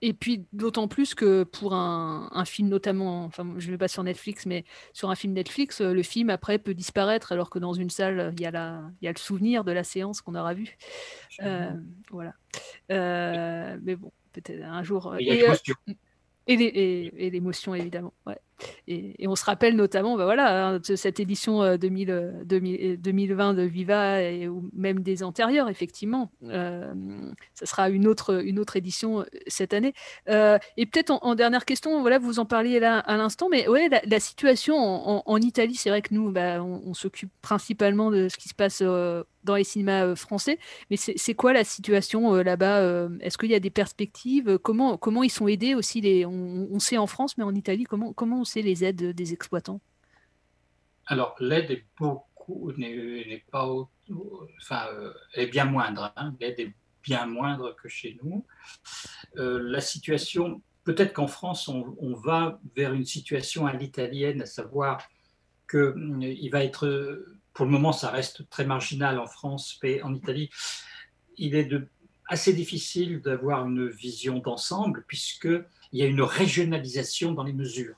et 0.01 0.13
puis 0.13 0.45
d'autant 0.51 0.87
plus 0.87 1.13
que 1.13 1.43
pour 1.43 1.73
un, 1.73 2.29
un 2.31 2.45
film 2.45 2.69
notamment, 2.69 3.23
enfin 3.25 3.45
je 3.57 3.67
ne 3.67 3.71
vais 3.71 3.77
pas 3.77 3.87
sur 3.87 4.03
Netflix, 4.03 4.45
mais 4.45 4.65
sur 4.93 5.09
un 5.09 5.15
film 5.15 5.33
Netflix, 5.33 5.81
euh, 5.81 5.93
le 5.93 6.03
film 6.03 6.29
après 6.29 6.57
peut 6.57 6.73
disparaître 6.73 7.31
alors 7.31 7.49
que 7.49 7.59
dans 7.59 7.73
une 7.73 7.89
salle, 7.89 8.33
il 8.35 8.41
y 8.41 8.45
a, 8.45 8.51
la, 8.51 8.81
il 9.01 9.05
y 9.05 9.07
a 9.07 9.11
le 9.11 9.19
souvenir 9.19 9.63
de 9.63 9.71
la 9.71 9.83
séance 9.83 10.21
qu'on 10.21 10.35
aura 10.35 10.53
vue. 10.53 10.77
Euh, 11.41 11.71
voilà. 12.09 12.33
Euh, 12.91 13.77
mais 13.83 13.95
bon, 13.95 14.11
peut-être 14.33 14.63
un 14.63 14.83
jour. 14.83 15.15
Et 15.19 15.25
et, 15.25 15.43
euh, 15.43 15.43
l'émotion. 15.43 15.75
et 16.47 17.29
l'émotion, 17.29 17.75
évidemment. 17.75 18.13
Ouais. 18.25 18.39
Et, 18.87 19.23
et 19.23 19.27
on 19.27 19.35
se 19.35 19.45
rappelle 19.45 19.75
notamment 19.75 20.17
bah 20.17 20.25
voilà, 20.25 20.67
hein, 20.67 20.79
de 20.79 20.95
cette 20.95 21.19
édition 21.19 21.61
euh, 21.63 21.77
2000, 21.77 22.11
euh, 22.11 22.31
2000, 22.45 22.91
euh, 22.93 22.97
2020 22.97 23.53
de 23.53 23.63
Viva, 23.63 24.21
et, 24.21 24.47
ou 24.47 24.69
même 24.73 25.01
des 25.01 25.23
antérieures, 25.23 25.69
effectivement. 25.69 26.31
Euh, 26.43 26.93
ça 27.53 27.65
sera 27.65 27.89
une 27.89 28.07
autre, 28.07 28.43
une 28.43 28.59
autre 28.59 28.75
édition 28.77 29.21
euh, 29.21 29.25
cette 29.47 29.73
année. 29.73 29.93
Euh, 30.29 30.57
et 30.77 30.85
peut-être 30.85 31.11
en, 31.11 31.19
en 31.21 31.35
dernière 31.35 31.65
question, 31.65 32.01
voilà, 32.01 32.19
vous 32.19 32.39
en 32.39 32.45
parliez 32.45 32.79
là 32.79 32.99
à 32.99 33.17
l'instant, 33.17 33.47
mais 33.49 33.67
ouais, 33.67 33.89
la, 33.89 34.01
la 34.05 34.19
situation 34.19 34.75
en, 34.75 35.17
en- 35.17 35.23
en 35.25 35.37
Italie, 35.37 35.75
c'est 35.75 35.89
vrai 35.89 36.01
que 36.01 36.13
nous, 36.13 36.31
bah, 36.31 36.61
on, 36.63 36.81
on 36.85 36.93
s'occupe 36.93 37.31
principalement 37.41 38.11
de 38.11 38.29
ce 38.29 38.37
qui 38.37 38.49
se 38.49 38.53
passe 38.55 38.79
euh, 38.81 39.23
dans 39.43 39.55
les 39.55 39.63
cinémas 39.63 40.05
euh, 40.05 40.15
français, 40.15 40.59
mais 40.89 40.97
c'est 40.97 41.13
c'est 41.17 41.33
quoi 41.33 41.51
la 41.53 41.63
situation 41.63 42.35
euh, 42.35 42.43
là-bas 42.43 42.79
euh, 42.81 43.09
Est-ce 43.21 43.37
qu'il 43.37 43.49
y 43.49 43.55
a 43.55 43.59
des 43.59 43.69
perspectives 43.71 44.57
comment, 44.59 44.97
comment 44.97 45.23
ils 45.23 45.29
sont 45.31 45.47
aidés 45.47 45.73
aussi 45.75 46.01
les, 46.01 46.25
on, 46.25 46.67
on 46.71 46.79
sait 46.79 46.97
en 46.97 47.07
France, 47.07 47.37
mais 47.37 47.43
en 47.43 47.53
Italie, 47.55 47.83
comment, 47.85 48.13
comment 48.13 48.41
les 48.55 48.83
aides 48.83 49.15
des 49.15 49.33
exploitants? 49.33 49.79
Alors, 51.05 51.35
l'aide 51.39 51.71
est 51.71 51.85
beaucoup, 51.97 52.71
n'est 52.77 53.43
pas, 53.51 53.67
enfin, 54.57 54.87
euh, 54.93 55.13
est 55.33 55.47
bien 55.47 55.65
moindre. 55.65 56.13
hein. 56.15 56.35
L'aide 56.39 56.59
est 56.59 56.73
bien 57.03 57.25
moindre 57.25 57.75
que 57.81 57.87
chez 57.87 58.17
nous. 58.21 58.45
Euh, 59.37 59.59
la 59.61 59.81
situation, 59.81 60.61
peut-être 60.83 61.13
qu'en 61.13 61.27
France, 61.27 61.67
on, 61.67 62.13
va 62.13 62.59
vers 62.75 62.93
une 62.93 63.05
situation 63.05 63.65
à 63.65 63.73
l'italienne, 63.73 64.41
à 64.41 64.45
savoir 64.45 65.07
que 65.67 65.93
hum, 65.93 66.21
il 66.21 66.49
va 66.49 66.63
être, 66.63 67.25
pour 67.53 67.65
le 67.65 67.71
moment, 67.71 67.93
ça 67.93 68.11
reste 68.11 68.49
très 68.49 68.65
marginal 68.65 69.19
en 69.19 69.27
France, 69.27 69.79
mais 69.81 70.01
en 70.01 70.13
Italie, 70.13 70.49
il 71.37 71.55
est 71.55 71.69
assez 72.27 72.53
difficile 72.53 73.21
d'avoir 73.21 73.67
une 73.67 73.89
vision 73.89 74.39
d'ensemble 74.39 75.03
puisque 75.07 75.49
il 75.91 75.99
y 75.99 76.01
a 76.01 76.05
une 76.05 76.21
régionalisation 76.21 77.33
dans 77.33 77.43
les 77.43 77.53
mesures. 77.53 77.97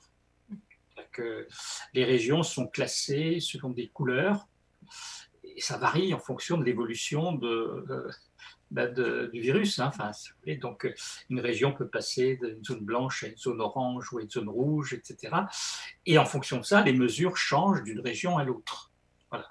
Les 1.92 2.04
régions 2.04 2.42
sont 2.42 2.66
classées 2.66 3.38
selon 3.40 3.70
des 3.70 3.88
couleurs 3.88 4.46
et 5.44 5.60
ça 5.60 5.78
varie 5.78 6.12
en 6.14 6.18
fonction 6.18 6.58
de 6.58 6.64
l'évolution 6.64 7.32
de, 7.32 7.84
euh, 7.88 8.10
bah, 8.70 8.88
du 8.88 9.40
virus. 9.40 9.78
hein. 9.78 9.86
Enfin, 9.94 10.10
donc, 10.60 10.84
euh, 10.84 10.94
une 11.30 11.40
région 11.40 11.72
peut 11.72 11.88
passer 11.88 12.38
d'une 12.42 12.64
zone 12.64 12.84
blanche 12.84 13.24
à 13.24 13.28
une 13.28 13.36
zone 13.36 13.60
orange 13.60 14.12
ou 14.12 14.18
à 14.18 14.22
une 14.22 14.30
zone 14.30 14.48
rouge, 14.48 14.94
etc. 14.94 15.34
Et 16.06 16.18
en 16.18 16.24
fonction 16.24 16.58
de 16.58 16.64
ça, 16.64 16.82
les 16.82 16.92
mesures 16.92 17.36
changent 17.36 17.82
d'une 17.82 18.00
région 18.00 18.36
à 18.36 18.44
l'autre. 18.44 18.90
Voilà. 19.30 19.48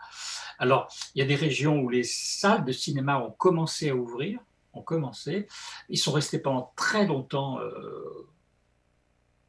Alors, 0.59 0.87
il 1.15 1.19
y 1.19 1.21
a 1.21 1.25
des 1.25 1.35
régions 1.35 1.79
où 1.79 1.89
les 1.89 2.03
salles 2.03 2.65
de 2.65 2.71
cinéma 2.71 3.19
ont 3.19 3.31
commencé 3.31 3.89
à 3.89 3.95
ouvrir, 3.95 4.39
ont 4.73 4.81
commencé. 4.81 5.47
Ils 5.89 5.97
sont 5.97 6.11
restés 6.11 6.39
pendant 6.39 6.73
très 6.75 7.05
longtemps 7.05 7.59
euh, 7.59 8.27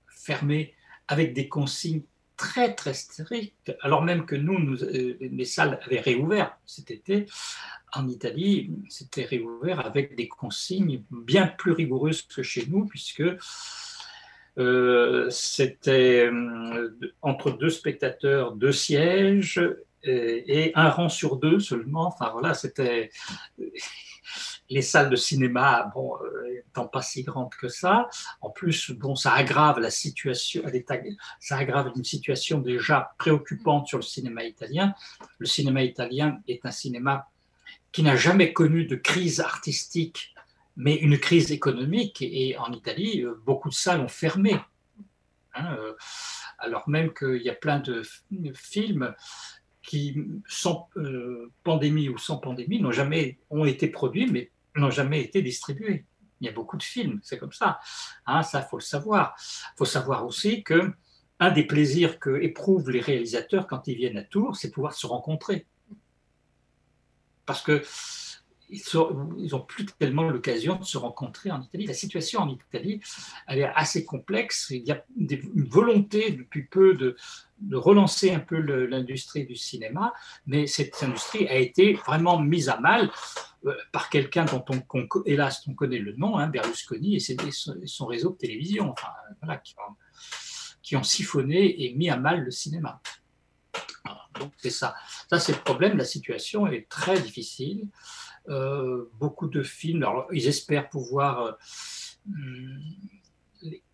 fermés 0.08 0.74
avec 1.08 1.32
des 1.34 1.48
consignes 1.48 2.02
très 2.36 2.74
très 2.74 2.94
strictes, 2.94 3.76
alors 3.80 4.02
même 4.02 4.26
que 4.26 4.34
nous, 4.34 4.58
nous 4.58 4.82
euh, 4.82 5.16
les 5.20 5.44
salles 5.44 5.78
avaient 5.84 6.00
réouvert 6.00 6.56
cet 6.66 6.90
été. 6.90 7.26
En 7.92 8.08
Italie, 8.08 8.72
c'était 8.88 9.24
réouvert 9.24 9.86
avec 9.86 10.16
des 10.16 10.26
consignes 10.26 11.04
bien 11.10 11.46
plus 11.46 11.72
rigoureuses 11.72 12.22
que 12.22 12.42
chez 12.42 12.66
nous, 12.66 12.86
puisque 12.86 13.22
euh, 14.58 15.30
c'était 15.30 16.26
euh, 16.26 16.98
entre 17.22 17.52
deux 17.52 17.70
spectateurs, 17.70 18.56
deux 18.56 18.72
sièges 18.72 19.60
et, 20.02 20.66
et 20.66 20.72
un 20.76 20.90
rang 20.90 21.08
sur 21.08 21.36
deux 21.36 21.60
seulement. 21.60 22.08
Enfin 22.08 22.30
voilà, 22.32 22.54
c'était 22.54 23.10
les 24.70 24.82
salles 24.82 25.10
de 25.10 25.16
cinéma, 25.16 25.90
bon, 25.94 26.16
euh, 26.22 26.62
étant 26.68 26.86
pas 26.86 27.02
si 27.02 27.22
grandes 27.22 27.54
que 27.54 27.68
ça. 27.68 28.08
En 28.40 28.50
plus, 28.50 28.90
bon, 28.90 29.14
ça 29.14 29.32
aggrave 29.32 29.78
la 29.78 29.90
situation, 29.90 30.62
ça 31.40 31.56
aggrave 31.56 31.92
une 31.94 32.04
situation 32.04 32.60
déjà 32.60 33.14
préoccupante 33.18 33.86
sur 33.86 33.98
le 33.98 34.02
cinéma 34.02 34.44
italien. 34.44 34.94
Le 35.38 35.46
cinéma 35.46 35.82
italien 35.82 36.38
est 36.48 36.64
un 36.64 36.70
cinéma 36.70 37.28
qui 37.92 38.02
n'a 38.02 38.16
jamais 38.16 38.52
connu 38.52 38.86
de 38.86 38.96
crise 38.96 39.40
artistique, 39.40 40.34
mais 40.76 40.96
une 40.96 41.18
crise 41.18 41.52
économique. 41.52 42.22
Et 42.22 42.56
en 42.58 42.72
Italie, 42.72 43.22
euh, 43.22 43.40
beaucoup 43.44 43.68
de 43.68 43.74
salles 43.74 44.00
ont 44.00 44.08
fermé. 44.08 44.56
Hein, 45.54 45.76
euh, 45.78 45.92
alors 46.58 46.88
même 46.88 47.12
qu'il 47.12 47.42
y 47.42 47.50
a 47.50 47.54
plein 47.54 47.80
de 47.80 48.02
films 48.54 49.14
qui, 49.84 50.16
sans 50.48 50.88
euh, 50.96 51.52
pandémie 51.62 52.08
ou 52.08 52.18
sans 52.18 52.38
pandémie, 52.38 52.80
n'ont 52.80 52.90
jamais 52.90 53.38
ont 53.50 53.64
été 53.64 53.86
produits, 53.86 54.26
mais 54.26 54.50
n'ont 54.76 54.90
jamais 54.90 55.22
été 55.22 55.42
distribués. 55.42 56.06
Il 56.40 56.46
y 56.46 56.50
a 56.50 56.52
beaucoup 56.52 56.76
de 56.76 56.82
films, 56.82 57.20
c'est 57.22 57.38
comme 57.38 57.52
ça. 57.52 57.78
Hein, 58.26 58.42
ça, 58.42 58.62
faut 58.62 58.78
le 58.78 58.82
savoir. 58.82 59.34
Il 59.38 59.78
faut 59.78 59.84
savoir 59.84 60.26
aussi 60.26 60.62
que 60.62 60.92
un 61.40 61.50
des 61.50 61.64
plaisirs 61.64 62.18
que 62.18 62.40
éprouvent 62.42 62.90
les 62.90 63.00
réalisateurs 63.00 63.66
quand 63.66 63.86
ils 63.88 63.96
viennent 63.96 64.18
à 64.18 64.24
Tours, 64.24 64.56
c'est 64.56 64.70
pouvoir 64.70 64.94
se 64.94 65.06
rencontrer. 65.06 65.66
Parce 67.46 67.62
que 67.62 67.82
ils 68.70 69.50
n'ont 69.50 69.60
plus 69.60 69.86
tellement 69.86 70.28
l'occasion 70.28 70.76
de 70.76 70.84
se 70.84 70.98
rencontrer 70.98 71.50
en 71.50 71.62
Italie. 71.62 71.86
La 71.86 71.94
situation 71.94 72.40
en 72.40 72.48
Italie, 72.48 73.00
elle 73.46 73.60
est 73.60 73.72
assez 73.74 74.04
complexe. 74.04 74.70
Il 74.70 74.84
y 74.84 74.92
a 74.92 75.04
une 75.16 75.64
volonté 75.68 76.30
depuis 76.32 76.64
peu 76.64 76.94
de, 76.94 77.16
relancer 77.72 78.30
un 78.32 78.40
peu 78.40 78.58
l'industrie 78.58 79.46
du 79.46 79.56
cinéma, 79.56 80.12
mais 80.46 80.66
cette 80.66 81.02
industrie 81.02 81.48
a 81.48 81.56
été 81.56 81.94
vraiment 81.94 82.38
mise 82.38 82.68
à 82.68 82.78
mal 82.78 83.10
euh, 83.64 83.74
par 83.92 84.10
quelqu'un 84.10 84.44
dont 84.44 84.64
on, 84.68 85.08
hélas, 85.24 85.62
on 85.66 85.74
connaît 85.74 85.98
le 85.98 86.12
nom, 86.12 86.36
hein, 86.36 86.48
Berlusconi, 86.48 87.16
et, 87.16 87.20
son, 87.86 88.06
réseau 88.06 88.30
de 88.30 88.36
télévision, 88.36 88.94
qui 90.82 90.96
ont 90.96 91.02
siphonné 91.02 91.84
et 91.84 91.94
mis 91.94 92.10
à 92.10 92.16
mal 92.16 92.40
le 92.40 92.50
cinéma. 92.50 93.00
Donc 94.38 94.52
c'est 94.58 94.70
ça. 94.70 94.94
Ça, 95.30 95.38
c'est 95.38 95.52
le 95.52 95.60
problème. 95.60 95.96
La 95.96 96.04
situation 96.04 96.66
est 96.66 96.88
très 96.88 97.20
difficile. 97.20 97.88
Euh, 98.48 99.10
beaucoup 99.14 99.48
de 99.48 99.62
films, 99.62 100.02
alors, 100.02 100.26
ils 100.32 100.46
espèrent 100.46 100.90
pouvoir 100.90 101.56
euh, 102.36 102.78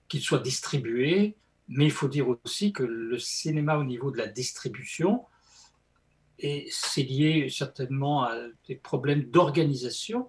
qu'ils 0.09 0.23
soient 0.23 0.41
distribués, 0.41 1.37
mais 1.69 1.85
il 1.85 1.93
faut 1.93 2.09
dire 2.09 2.29
aussi 2.29 2.73
que 2.73 2.83
le 2.83 3.19
cinéma 3.19 3.77
au 3.77 3.85
niveau 3.85 4.11
de 4.11 4.19
la 4.19 4.27
distribution, 4.27 5.25
et 6.39 6.69
c'est 6.71 7.03
lié 7.03 7.49
certainement 7.51 8.25
à 8.25 8.35
des 8.67 8.75
problèmes 8.75 9.25
d'organisation, 9.25 10.29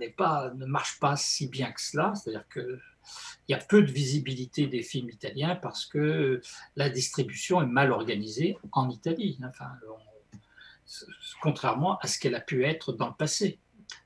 n'est 0.00 0.10
pas, 0.10 0.52
ne 0.54 0.66
marche 0.66 0.98
pas 0.98 1.16
si 1.16 1.48
bien 1.48 1.70
que 1.72 1.80
cela. 1.80 2.14
C'est-à-dire 2.14 2.46
qu'il 3.46 3.54
y 3.56 3.58
a 3.58 3.62
peu 3.64 3.82
de 3.82 3.90
visibilité 3.90 4.66
des 4.66 4.82
films 4.82 5.10
italiens 5.10 5.56
parce 5.56 5.86
que 5.86 6.40
la 6.76 6.90
distribution 6.90 7.62
est 7.62 7.66
mal 7.66 7.92
organisée 7.92 8.56
en 8.72 8.90
Italie. 8.90 9.38
Enfin, 9.48 9.70
on- 9.88 10.38
contrairement 11.42 11.98
à 11.98 12.06
ce 12.06 12.18
qu'elle 12.18 12.34
a 12.34 12.40
pu 12.40 12.64
être 12.64 12.92
dans 12.92 13.08
le 13.08 13.14
passé. 13.14 13.58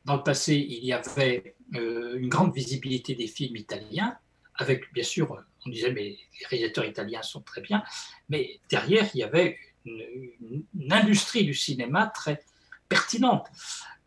Dans 0.05 0.16
le 0.16 0.22
passé, 0.22 0.55
il 0.57 0.84
y 0.84 0.92
avait 0.92 1.55
euh, 1.74 2.18
une 2.18 2.28
grande 2.28 2.55
visibilité 2.55 3.14
des 3.14 3.26
films 3.26 3.57
italiens, 3.57 4.16
avec 4.55 4.92
bien 4.92 5.05
sûr, 5.05 5.42
on 5.66 5.70
disait, 5.70 5.92
mais 5.92 6.18
les 6.40 6.46
réalisateurs 6.48 6.84
italiens 6.86 7.22
sont 7.22 7.42
très 7.42 7.61
bien, 7.61 7.82
mais 8.28 8.61
derrière, 8.70 9.09
il 9.14 9.18
y 9.18 9.22
avait 9.22 9.59
une 9.84 10.64
industrie 10.90 11.44
du 11.44 11.55
cinéma 11.55 12.07
très 12.07 12.42
pertinente. 12.88 13.46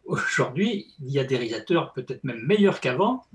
Aujourd'hui, 0.05 0.93
il 0.99 1.11
y 1.11 1.19
a 1.19 1.23
des 1.23 1.35
réalisateurs 1.37 1.93
peut-être 1.93 2.23
même 2.23 2.41
meilleurs 2.45 2.79
qu'avant, 2.79 3.25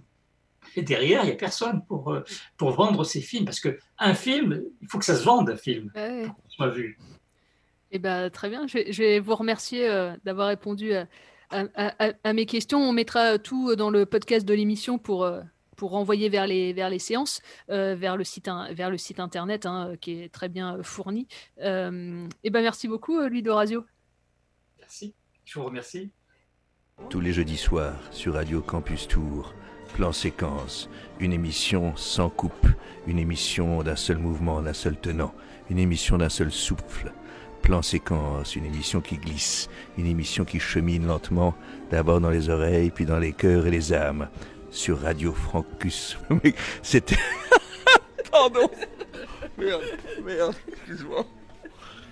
et 0.78 0.82
derrière, 0.82 1.22
il 1.24 1.26
n'y 1.26 1.32
a 1.32 1.36
personne 1.36 1.84
pour, 1.86 2.12
euh, 2.12 2.22
pour 2.56 2.70
vendre 2.70 3.04
ces 3.04 3.20
films, 3.20 3.44
parce 3.44 3.60
qu'un 3.60 4.14
film, 4.14 4.62
il 4.82 4.88
faut 4.88 4.98
que 4.98 5.04
ça 5.04 5.16
se 5.16 5.24
vende, 5.24 5.50
un 5.50 5.56
film, 5.56 5.90
Ouais. 5.94 6.24
pour 6.26 6.36
qu'on 6.36 6.50
soit 6.50 6.68
vu. 6.70 6.98
Eh 7.90 7.98
ben, 7.98 8.28
très 8.30 8.48
bien, 8.50 8.66
je 8.66 8.74
vais, 8.74 8.92
je 8.92 9.02
vais 9.02 9.18
vous 9.20 9.34
remercier 9.34 9.88
euh, 9.88 10.12
d'avoir 10.24 10.48
répondu 10.48 10.92
à, 10.94 11.06
à- 11.50 11.64
à- 11.74 12.12
à 12.22 12.32
mes 12.32 12.44
questions. 12.46 12.78
On 12.80 12.92
mettra 12.92 13.38
tout 13.38 13.74
dans 13.76 13.90
le 13.90 14.04
podcast 14.06 14.46
de 14.46 14.52
l'émission 14.54 14.98
pour, 14.98 15.24
euh, 15.24 15.40
pour 15.76 15.90
renvoyer 15.92 16.28
vers 16.28 16.46
les, 16.46 16.72
vers 16.74 16.90
les 16.90 16.98
séances, 16.98 17.40
euh, 17.70 17.94
vers, 17.94 18.16
le 18.18 18.24
site, 18.24 18.48
in- 18.48 18.72
vers 18.74 18.90
le 18.90 18.98
site 18.98 19.20
internet 19.20 19.64
hein, 19.64 19.94
qui 20.00 20.22
est 20.22 20.28
très 20.28 20.48
bien 20.50 20.76
euh, 20.76 20.82
fourni. 20.82 21.26
Euh, 21.62 22.26
eh 22.44 22.50
ben, 22.50 22.60
merci 22.62 22.88
beaucoup, 22.88 23.18
euh, 23.18 23.28
Louis 23.28 23.42
Dorazio. 23.42 23.84
Merci, 24.78 25.14
je 25.46 25.58
vous 25.58 25.64
remercie. 25.64 26.10
Tous 27.10 27.20
les 27.20 27.32
jeudis 27.32 27.56
soirs 27.56 27.94
sur 28.12 28.34
Radio 28.34 28.60
Campus 28.60 29.06
Tour, 29.08 29.54
plan 29.94 30.12
séquence, 30.12 30.88
une 31.20 31.32
émission 31.32 31.96
sans 31.96 32.30
coupe, 32.30 32.68
une 33.06 33.18
émission 33.18 33.82
d'un 33.82 33.96
seul 33.96 34.18
mouvement, 34.18 34.62
d'un 34.62 34.72
seul 34.72 34.96
tenant, 34.96 35.34
une 35.70 35.78
émission 35.78 36.18
d'un 36.18 36.28
seul 36.28 36.50
souffle. 36.50 37.12
Plan 37.62 37.82
séquence, 37.82 38.56
une 38.56 38.64
émission 38.64 39.00
qui 39.00 39.16
glisse, 39.16 39.68
une 39.96 40.06
émission 40.06 40.44
qui 40.44 40.60
chemine 40.60 41.06
lentement, 41.06 41.54
d'abord 41.90 42.20
dans 42.20 42.30
les 42.30 42.48
oreilles, 42.48 42.90
puis 42.90 43.04
dans 43.04 43.18
les 43.18 43.32
cœurs 43.32 43.66
et 43.66 43.70
les 43.70 43.92
âmes, 43.92 44.28
sur 44.70 45.00
Radio 45.00 45.32
Francus. 45.32 46.18
C'était... 46.82 47.16
Pardon 48.30 48.70
Merde, 49.58 49.82
merde, 50.24 50.54
excuse-moi. 50.68 51.26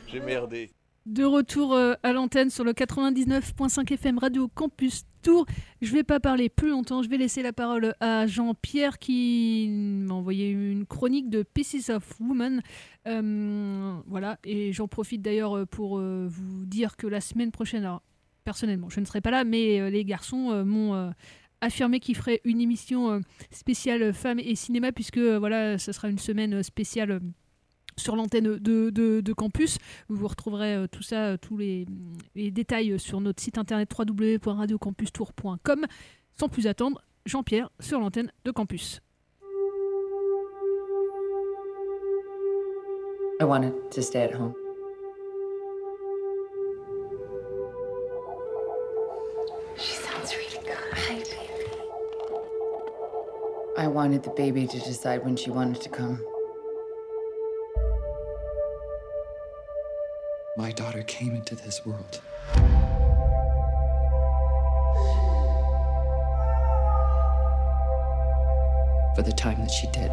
J'ai 0.09 0.21
merdé. 0.21 0.71
De 1.07 1.25
retour 1.25 1.75
euh, 1.75 1.95
à 2.03 2.13
l'antenne 2.13 2.51
sur 2.51 2.65
le 2.65 2.73
99.5 2.73 3.93
FM 3.93 4.19
Radio 4.19 4.49
Campus 4.53 5.05
Tour. 5.27 5.45
Je 5.83 5.93
vais 5.93 6.05
pas 6.05 6.21
parler 6.21 6.49
plus 6.49 6.71
longtemps, 6.71 7.03
je 7.03 7.09
vais 7.09 7.17
laisser 7.17 7.43
la 7.43 7.53
parole 7.53 7.97
à 7.99 8.29
Jean-Pierre 8.29 9.01
qui 9.01 9.67
m'a 9.69 10.15
envoyé 10.15 10.51
une 10.51 10.87
chronique 10.87 11.31
de 11.31 11.43
Pieces 11.43 11.91
of 11.91 12.21
Woman. 12.21 12.63
Euh, 13.09 13.97
voilà, 14.07 14.39
et 14.45 14.73
j'en 14.73 14.87
profite 14.87 15.23
d'ailleurs 15.23 15.57
euh, 15.57 15.67
pour 15.67 15.99
euh, 15.99 16.29
vous 16.31 16.65
dire 16.65 16.97
que 16.97 17.09
la 17.09 17.21
semaine 17.21 17.51
prochaine, 17.51 17.83
alors 17.83 18.05
personnellement, 18.45 18.89
je 18.89 19.01
ne 19.01 19.05
serai 19.05 19.21
pas 19.21 19.33
là, 19.33 19.43
mais 19.43 19.91
les 19.91 20.05
garçons 20.05 20.65
m'ont 20.65 21.13
affirmé 21.61 21.99
qu'ils 21.99 22.17
feraient 22.17 22.41
une 22.45 22.61
émission 22.61 23.21
spéciale 23.51 24.13
femmes 24.13 24.39
et 24.39 24.55
cinéma, 24.55 24.93
puisque 24.93 25.19
voilà, 25.19 25.77
ce 25.77 25.91
sera 25.91 26.09
une 26.09 26.21
semaine 26.21 26.63
spéciale. 26.63 27.21
Sur 27.99 28.15
l'antenne 28.17 28.57
de, 28.59 28.91
de- 28.91 29.21
de 29.21 29.33
campus. 29.33 29.79
Vous 30.09 30.27
retrouverez 30.29 30.75
euh, 30.75 30.87
tout 30.87 31.03
ça, 31.03 31.29
euh, 31.33 31.37
tous 31.37 31.57
les, 31.57 31.87
les 32.35 32.51
détails 32.51 32.93
euh, 32.93 32.99
sur 32.99 33.21
notre 33.21 33.43
site 33.43 33.59
internet 33.59 33.91
www.radiocampustour.com. 33.99 35.87
Sans 36.39 36.49
plus 36.49 36.67
attendre, 36.67 37.03
Jean-Pierre 37.25 37.71
sur 37.81 37.99
l'antenne 38.01 38.31
de 38.45 38.51
campus. 38.51 39.01
I 43.39 43.45
wanted 43.45 43.73
to 43.91 44.01
stay 44.01 44.23
at 44.23 44.33
home. 44.35 44.55
She 49.77 49.93
sounds 49.93 50.35
really 50.35 50.59
good. 50.65 50.75
Hi, 50.93 51.15
baby. 51.17 51.71
I 53.77 53.87
wanted 53.89 54.23
the 54.23 54.31
baby 54.31 54.67
to 54.67 54.79
decide 54.79 55.23
when 55.25 55.37
she 55.37 55.51
wanted 55.51 55.83
to 55.83 55.89
come. 55.91 56.19
My 60.59 60.73
daughter 60.73 61.03
came 61.03 61.35
into 61.35 61.55
this 61.55 61.85
world. 61.85 62.23
For 69.15 69.23
the 69.23 69.33
time 69.33 69.59
that 69.59 69.71
she 69.71 69.87
did. 69.89 70.13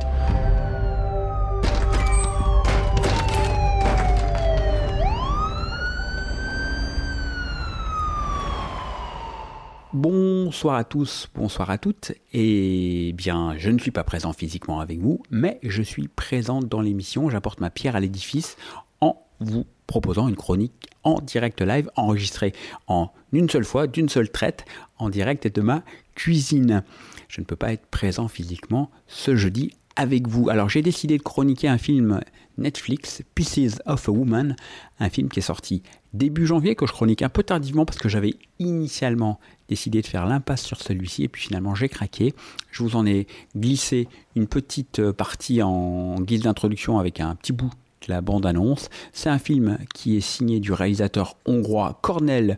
Bonsoir 9.94 10.76
à 10.76 10.84
tous, 10.84 11.30
bonsoir 11.34 11.70
à 11.70 11.78
toutes. 11.78 12.12
Et 12.34 13.14
bien, 13.14 13.56
je 13.58 13.70
ne 13.70 13.80
suis 13.80 13.92
pas 13.92 14.04
présent 14.04 14.34
physiquement 14.34 14.82
avec 14.82 15.00
vous, 15.00 15.24
mais 15.32 15.60
je 15.64 15.82
suis 15.82 16.10
présent 16.10 16.60
dans 16.60 16.82
l'émission. 16.82 17.30
J'apporte 17.30 17.62
ma 17.62 17.70
pierre 17.70 17.96
à 17.96 18.02
l'édifice 18.02 18.58
en 19.00 19.26
vous 19.40 19.66
proposant 19.88 20.28
une 20.28 20.36
chronique 20.36 20.90
en 21.04 21.20
direct 21.20 21.62
live, 21.62 21.90
enregistrée 21.96 22.54
en 22.88 23.10
une 23.32 23.50
seule 23.50 23.66
fois, 23.66 23.88
d'une 23.88 24.10
seule 24.10 24.30
traite, 24.30 24.66
en 24.98 25.10
direct 25.10 25.54
de 25.54 25.62
ma 25.62 25.84
cuisine. 26.16 26.84
Je 27.28 27.42
ne 27.42 27.46
peux 27.46 27.56
pas 27.56 27.74
être 27.74 27.86
présent 27.88 28.28
physiquement 28.28 28.90
ce 29.08 29.36
jeudi 29.36 29.72
avec 29.96 30.28
vous. 30.28 30.50
Alors 30.50 30.70
j'ai 30.70 30.82
décidé 30.82 31.18
de 31.18 31.24
chroniquer 31.24 31.68
un 31.68 31.78
film 31.78 32.22
Netflix, 32.58 33.24
Pieces 33.36 33.82
of 33.86 34.08
a 34.08 34.12
Woman, 34.12 34.56
un 35.00 35.10
film 35.10 35.30
qui 35.30 35.40
est 35.40 35.44
sorti 35.44 35.82
début 36.14 36.46
janvier, 36.46 36.76
que 36.76 36.86
je 36.86 36.92
chronique 36.92 37.22
un 37.22 37.30
peu 37.30 37.44
tardivement 37.44 37.86
parce 37.86 37.98
que 37.98 38.10
j'avais 38.10 38.36
initialement 38.60 39.40
décidé 39.68 40.02
de 40.02 40.08
faire 40.08 40.26
l'impasse 40.26 40.64
sur 40.64 40.80
celui-ci 40.80 41.24
et 41.24 41.28
puis 41.28 41.44
finalement 41.44 41.74
j'ai 41.74 41.90
craqué. 41.90 42.34
Je 42.72 42.84
vous 42.84 42.96
en 42.96 43.06
ai 43.06 43.28
glissé 43.56 44.08
une 44.36 44.48
petite 44.48 45.00
euh, 45.00 45.14
partie 45.14 45.62
en 45.64 46.20
guise 46.22 46.42
d'introduction 46.42 47.00
avec 47.00 47.20
un 47.20 47.36
petit 47.36 47.54
bout 47.54 47.72
la 48.08 48.22
bande-annonce. 48.22 48.90
C'est 49.12 49.30
un 49.30 49.40
film 49.40 49.78
qui 49.94 50.18
est 50.18 50.22
signé 50.22 50.60
du 50.60 50.72
réalisateur 50.72 51.38
hongrois 51.46 52.00
Cornel 52.02 52.56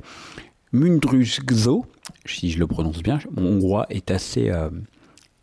Mundrusgzo, 0.72 1.86
si 2.26 2.52
je 2.52 2.60
le 2.60 2.68
prononce 2.68 3.02
bien, 3.02 3.20
mon 3.36 3.54
hongrois 3.54 3.86
est 3.90 4.12
assez, 4.12 4.50
euh, 4.50 4.70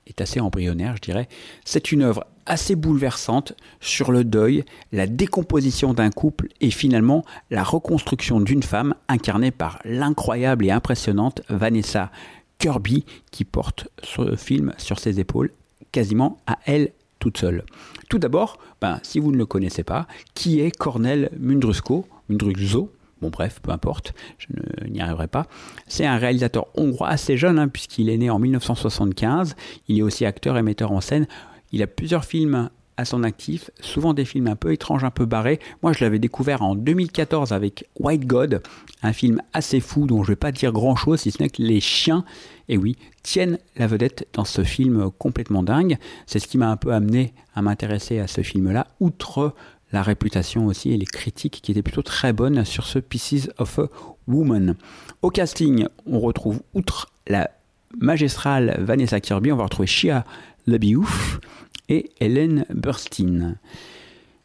est 0.07 0.21
assez 0.21 0.41
embryonnaire, 0.41 0.97
je 0.97 1.03
dirais. 1.03 1.29
C'est 1.65 1.93
une 1.93 2.03
œuvre 2.03 2.27
assez 2.47 2.75
bouleversante 2.75 3.55
sur 3.81 4.13
le 4.13 4.25
deuil, 4.25 4.65
la 4.91 5.07
décomposition 5.07 5.95
d'un 5.95 6.11
couple 6.11 6.49
et 6.61 6.71
finalement 6.71 7.25
la 7.51 7.63
reconstruction 7.63 8.41
d'une 8.41 8.63
femme 8.63 8.95
incarnée 9.09 9.51
par 9.51 9.79
l'incroyable 9.85 10.67
et 10.67 10.71
impressionnante 10.71 11.43
Vanessa 11.49 12.11
Kirby 12.59 13.05
qui 13.31 13.45
porte 13.45 13.89
ce 14.03 14.37
film 14.37 14.73
sur 14.77 14.99
ses 14.99 15.21
épaules 15.21 15.53
quasiment 15.93 16.39
à 16.47 16.59
elle 16.67 16.93
toute 17.19 17.39
seule. 17.39 17.65
Tout 18.13 18.19
d'abord, 18.19 18.59
ben, 18.83 19.01
si 19.03 19.19
vous 19.21 19.33
ne 19.33 19.39
le 19.39 19.47
connaissez 19.47 19.85
pas, 19.85 20.07
qui 20.35 20.61
est 20.61 20.71
Cornel 20.71 21.31
Mundrusko, 21.41 22.07
Mundruzo 22.29 22.93
Bon 23.23 23.31
bref, 23.31 23.61
peu 23.63 23.71
importe, 23.71 24.13
je 24.37 24.49
n'y 24.87 25.01
arriverai 25.01 25.29
pas. 25.29 25.47
C'est 25.87 26.05
un 26.05 26.19
réalisateur 26.19 26.67
hongrois 26.75 27.09
assez 27.09 27.39
jeune, 27.39 27.59
hein, 27.59 27.69
puisqu'il 27.69 28.11
est 28.11 28.19
né 28.19 28.29
en 28.29 28.39
1975. 28.39 29.57
Il 29.89 29.99
est 29.99 30.03
aussi 30.03 30.27
acteur 30.27 30.59
et 30.59 30.63
metteur 30.63 30.93
en 30.93 31.01
scène. 31.01 31.27
Il 31.73 31.83
a 31.83 31.87
plusieurs 31.87 32.27
films 32.27 32.69
à 32.97 33.05
son 33.05 33.23
actif, 33.23 33.71
souvent 33.81 34.15
des 34.15 34.25
films 34.25 34.49
un 34.49 34.57
peu 34.57 34.73
étranges, 34.73 35.05
un 35.05 35.11
peu 35.11 35.25
barrés. 35.25 35.61
Moi, 35.83 35.93
je 35.93 36.05
l'avais 36.05 36.19
découvert 36.19 36.63
en 36.63 36.75
2014 36.75 37.53
avec 37.53 37.89
White 37.99 38.27
God, 38.27 38.63
un 39.03 39.13
film 39.13 39.41
assez 39.53 39.81
fou 39.81 40.07
dont 40.07 40.23
je 40.23 40.31
ne 40.31 40.33
vais 40.33 40.37
pas 40.37 40.53
dire 40.53 40.73
grand-chose, 40.73 41.21
si 41.21 41.31
ce 41.31 41.43
n'est 41.43 41.49
que 41.49 41.63
les 41.63 41.81
chiens, 41.81 42.25
et 42.69 42.77
oui, 42.77 42.97
tiennent 43.23 43.59
la 43.77 43.87
vedette 43.87 44.29
dans 44.33 44.45
ce 44.45 44.65
film 44.65 45.11
complètement 45.19 45.63
dingue. 45.63 45.99
C'est 46.27 46.39
ce 46.39 46.49
qui 46.49 46.59
m'a 46.59 46.71
un 46.71 46.77
peu 46.77 46.93
amené 46.93 47.35
à 47.55 47.63
m'intéresser 47.63 48.19
à 48.19 48.27
ce 48.27 48.43
film-là, 48.43 48.87
outre 49.01 49.55
la 49.93 50.03
réputation 50.03 50.67
aussi 50.67 50.91
et 50.93 50.97
les 50.97 51.07
critiques 51.07 51.61
qui 51.63 51.73
étaient 51.73 51.83
plutôt 51.83 52.03
très 52.03 52.33
bonnes 52.33 52.65
sur 52.65 52.87
ce 52.87 52.99
Pieces 52.99 53.51
of 53.59 53.79
a 53.79 53.89
Woman. 54.27 54.77
Au 55.21 55.31
casting, 55.31 55.87
on 56.07 56.19
retrouve, 56.19 56.63
outre 56.75 57.11
la 57.27 57.51
magistrale 57.99 58.77
Vanessa 58.81 59.21
Kirby, 59.21 59.53
on 59.53 59.57
va 59.57 59.65
retrouver 59.65 59.87
Shia 59.87 60.25
LaBeouf 60.67 61.41
et 61.89 62.11
Hélène 62.21 62.65
Burstyn. 62.73 63.57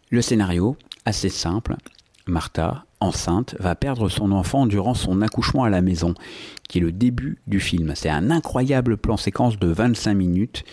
Le 0.10 0.22
scénario, 0.22 0.78
assez 1.06 1.30
simple, 1.30 1.76
Martha, 2.28 2.86
enceinte, 3.00 3.56
va 3.60 3.76
perdre 3.76 4.10
son 4.10 4.32
enfant 4.32 4.66
durant 4.66 4.94
son 4.94 5.22
accouchement 5.22 5.64
à 5.64 5.70
la 5.70 5.82
maison, 5.82 6.14
qui 6.68 6.80
est 6.80 6.82
le 6.82 6.92
début 6.92 7.40
du 7.48 7.60
film. 7.60 7.94
C'est 7.96 8.10
un 8.10 8.32
incroyable 8.32 8.98
plan 8.98 9.18
séquence 9.18 9.60
de 9.60 9.68
25 9.68 10.14
minutes, 10.14 10.64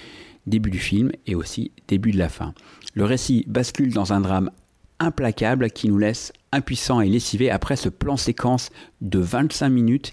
début 0.47 0.71
du 0.71 0.79
film 0.79 1.13
et 1.27 1.35
aussi 1.35 1.73
début 1.89 2.13
de 2.13 2.19
la 2.19 2.29
fin. 2.29 2.55
Le 2.95 3.05
récit 3.05 3.45
bascule 3.47 3.93
dans 3.93 4.13
un 4.13 4.21
drame 4.21 4.51
implacable 4.99 5.71
qui 5.71 5.89
nous 5.89 5.99
laisse 5.99 6.33
impuissants 6.53 7.01
et 7.01 7.09
lessivés 7.09 7.51
après 7.51 7.77
ce 7.77 7.89
plan 7.89 8.17
séquence 8.17 8.71
de 9.01 9.19
25 9.19 9.69
minutes 9.69 10.13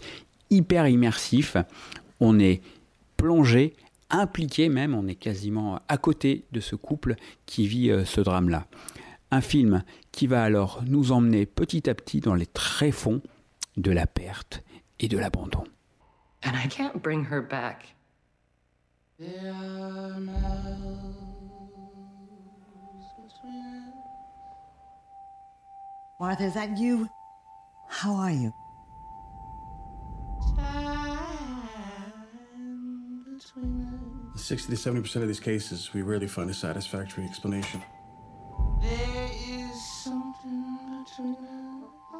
hyper 0.50 0.88
immersif. 0.88 1.58
On 2.20 2.40
est 2.40 2.62
plongé 3.18 3.74
impliqué 4.12 4.70
même, 4.70 4.94
on 4.94 5.08
est 5.08 5.16
quasiment 5.16 5.80
à 5.88 5.98
côté 5.98 6.46
de 6.52 6.60
ce 6.60 6.76
couple 6.76 7.16
qui 7.46 7.68
vit 7.68 7.90
euh, 7.90 8.06
ce 8.06 8.22
drame-là. 8.22 8.68
Un 9.32 9.42
film 9.42 9.84
qui 10.12 10.28
va 10.28 10.44
alors 10.44 10.84
nous 10.86 11.12
emmener 11.12 11.46
petit 11.46 11.90
à 11.90 11.96
petit 11.96 12.20
dans 12.20 12.36
les 12.36 12.46
tréfonds 12.46 13.22
de 13.78 13.92
la 13.92 14.08
perte 14.08 14.64
et 15.00 15.08
de 15.08 15.18
l'abandon. 15.18 15.64
And 16.44 16.54
I 16.56 16.68
can't 16.68 17.02
bring 17.02 17.26
her 17.26 17.42
back. 17.42 17.96
Martha, 26.20 26.46
is 26.46 26.54
that 26.54 26.78
you? 26.78 27.08
How 27.90 28.16
are 28.16 28.32
you? 28.32 28.54
60 34.36 34.76
to 34.76 34.78
70% 34.78 35.16
of 35.18 35.28
these 35.28 35.40
cases, 35.40 35.94
we 35.94 36.02
rarely 36.02 36.28
find 36.28 36.50
a 36.50 36.54
satisfactory 36.54 37.26
explanation. 37.26 37.82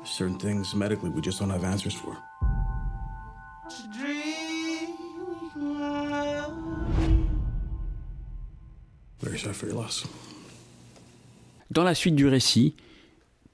Certain 0.04 0.38
things 0.38 0.76
medically 0.76 1.10
we 1.10 1.22
just 1.22 1.40
don't 1.40 1.50
have 1.50 1.64
answers 1.64 1.94
for. 1.94 2.18
Very 9.22 9.38
sorry 9.38 9.54
for 9.54 9.68
your 9.68 9.76
loss. 9.76 10.06
Dans 11.70 11.84
la 11.84 11.96
suite 11.96 12.16
du 12.16 12.28
récit, 12.28 12.76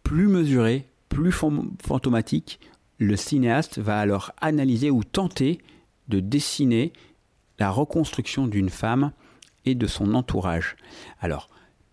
plus 0.02 0.28
mesuré, 0.28 0.86
plus 1.10 1.32
fantomatique, 1.32 2.60
le 2.98 3.16
cinéaste 3.16 3.78
va 3.78 4.00
alors 4.00 4.32
analyser 4.42 4.90
ou 4.90 5.04
tenter 5.04 5.60
de 6.08 6.20
dessiner 6.20 6.94
la 7.60 7.70
reconstruction 7.70 8.48
d'une 8.48 8.70
femme 8.70 9.12
et 9.66 9.76
de 9.76 9.88
son 9.88 10.14
entourage. 10.14 10.76
Alors, 11.20 11.50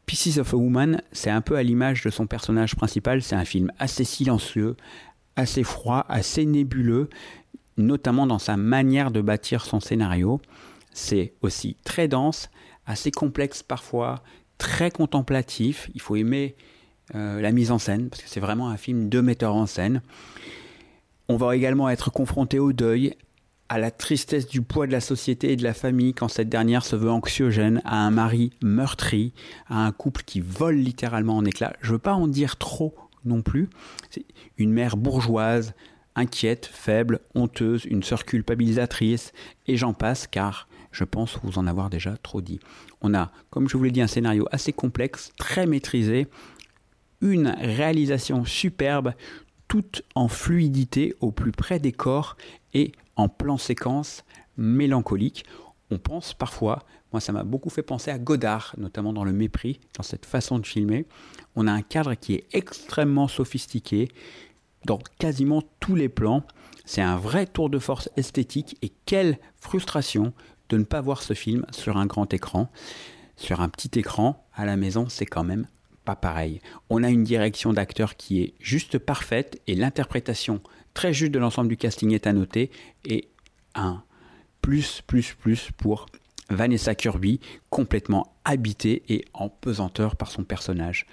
Pieces 0.06 0.38
of 0.38 0.52
a 0.52 0.56
Woman, 0.56 1.00
c'est 1.12 1.30
un 1.30 1.40
peu 1.40 1.56
à 1.56 1.62
l'image 1.62 2.02
de 2.02 2.10
son 2.10 2.26
personnage 2.26 2.76
principal, 2.76 3.22
c'est 3.22 3.36
un 3.36 3.44
film 3.44 3.72
assez 3.78 4.04
silencieux, 4.04 4.76
assez 5.36 5.64
froid, 5.64 6.04
assez 6.08 6.44
nébuleux, 6.44 7.08
notamment 7.76 8.26
dans 8.26 8.38
sa 8.38 8.56
manière 8.56 9.10
de 9.10 9.20
bâtir 9.20 9.64
son 9.64 9.80
scénario. 9.80 10.40
C'est 10.92 11.32
aussi 11.40 11.76
très 11.84 12.06
dense, 12.06 12.50
assez 12.86 13.10
complexe 13.10 13.62
parfois, 13.62 14.22
très 14.58 14.90
contemplatif, 14.90 15.90
il 15.94 16.00
faut 16.00 16.16
aimer 16.16 16.54
euh, 17.14 17.40
la 17.40 17.52
mise 17.52 17.70
en 17.70 17.78
scène, 17.78 18.08
parce 18.08 18.22
que 18.22 18.28
c'est 18.28 18.40
vraiment 18.40 18.68
un 18.68 18.76
film 18.76 19.08
de 19.08 19.20
metteur 19.20 19.54
en 19.54 19.66
scène. 19.66 20.02
On 21.28 21.36
va 21.36 21.56
également 21.56 21.88
être 21.88 22.10
confronté 22.10 22.58
au 22.58 22.72
deuil, 22.72 23.14
à 23.68 23.78
la 23.78 23.90
tristesse 23.90 24.46
du 24.46 24.62
poids 24.62 24.86
de 24.86 24.92
la 24.92 25.00
société 25.00 25.52
et 25.52 25.56
de 25.56 25.62
la 25.62 25.74
famille 25.74 26.14
quand 26.14 26.28
cette 26.28 26.48
dernière 26.48 26.84
se 26.84 26.96
veut 26.96 27.10
anxiogène, 27.10 27.80
à 27.84 28.06
un 28.06 28.10
mari 28.10 28.50
meurtri, 28.62 29.32
à 29.68 29.84
un 29.84 29.92
couple 29.92 30.22
qui 30.24 30.40
vole 30.40 30.76
littéralement 30.76 31.36
en 31.36 31.44
éclats. 31.44 31.74
Je 31.80 31.88
ne 31.88 31.92
veux 31.92 31.98
pas 31.98 32.14
en 32.14 32.28
dire 32.28 32.56
trop 32.56 32.94
non 33.24 33.42
plus. 33.42 33.70
C'est 34.10 34.24
une 34.58 34.72
mère 34.72 34.96
bourgeoise, 34.96 35.72
inquiète, 36.14 36.66
faible, 36.66 37.20
honteuse, 37.34 37.84
une 37.84 38.02
sœur 38.02 38.24
culpabilisatrice, 38.24 39.32
et 39.66 39.76
j'en 39.76 39.94
passe 39.94 40.26
car 40.26 40.68
je 40.92 41.04
pense 41.04 41.38
vous 41.42 41.58
en 41.58 41.66
avoir 41.66 41.90
déjà 41.90 42.16
trop 42.18 42.40
dit. 42.40 42.60
On 43.00 43.14
a, 43.14 43.32
comme 43.50 43.68
je 43.68 43.76
vous 43.76 43.84
l'ai 43.84 43.90
dit, 43.90 44.02
un 44.02 44.06
scénario 44.06 44.46
assez 44.52 44.72
complexe, 44.72 45.32
très 45.38 45.66
maîtrisé, 45.66 46.28
une 47.20 47.48
réalisation 47.58 48.44
superbe, 48.44 49.14
toute 49.66 50.02
en 50.14 50.28
fluidité 50.28 51.16
au 51.20 51.32
plus 51.32 51.50
près 51.50 51.78
des 51.78 51.90
corps 51.90 52.36
et 52.74 52.92
en 53.16 53.28
plan 53.28 53.56
séquence 53.56 54.24
mélancolique. 54.56 55.44
On 55.90 55.98
pense 55.98 56.34
parfois, 56.34 56.84
moi 57.12 57.20
ça 57.20 57.32
m'a 57.32 57.44
beaucoup 57.44 57.70
fait 57.70 57.82
penser 57.82 58.10
à 58.10 58.18
Godard, 58.18 58.74
notamment 58.78 59.12
dans 59.12 59.24
Le 59.24 59.32
Mépris, 59.32 59.80
dans 59.96 60.02
cette 60.02 60.26
façon 60.26 60.58
de 60.58 60.66
filmer. 60.66 61.06
On 61.56 61.66
a 61.66 61.72
un 61.72 61.82
cadre 61.82 62.14
qui 62.14 62.34
est 62.34 62.46
extrêmement 62.52 63.28
sophistiqué 63.28 64.08
dans 64.84 64.98
quasiment 65.18 65.62
tous 65.80 65.94
les 65.94 66.08
plans. 66.08 66.44
C'est 66.84 67.02
un 67.02 67.16
vrai 67.16 67.46
tour 67.46 67.70
de 67.70 67.78
force 67.78 68.08
esthétique 68.16 68.76
et 68.82 68.92
quelle 69.06 69.38
frustration 69.56 70.32
de 70.68 70.78
ne 70.78 70.84
pas 70.84 71.00
voir 71.00 71.22
ce 71.22 71.34
film 71.34 71.64
sur 71.70 71.96
un 71.96 72.06
grand 72.06 72.32
écran. 72.32 72.70
Sur 73.36 73.60
un 73.60 73.68
petit 73.68 73.98
écran 73.98 74.44
à 74.54 74.64
la 74.64 74.76
maison, 74.76 75.08
c'est 75.08 75.26
quand 75.26 75.44
même 75.44 75.66
pas 76.04 76.16
pareil. 76.16 76.60
On 76.90 77.02
a 77.02 77.10
une 77.10 77.24
direction 77.24 77.72
d'acteur 77.72 78.16
qui 78.16 78.42
est 78.42 78.54
juste 78.60 78.98
parfaite 78.98 79.60
et 79.66 79.74
l'interprétation 79.74 80.60
très 80.94 81.12
juste 81.12 81.32
de 81.32 81.38
l'ensemble 81.38 81.68
du 81.68 81.76
casting 81.76 82.12
est 82.12 82.26
à 82.26 82.32
noter 82.32 82.70
et 83.04 83.28
un 83.74 84.02
plus 84.62 85.02
plus 85.06 85.34
plus 85.34 85.70
pour 85.76 86.06
Vanessa 86.50 86.94
Kirby, 86.94 87.40
complètement 87.70 88.34
habitée 88.44 89.02
et 89.08 89.24
en 89.32 89.48
pesanteur 89.48 90.16
par 90.16 90.30
son 90.30 90.44
personnage. 90.44 91.06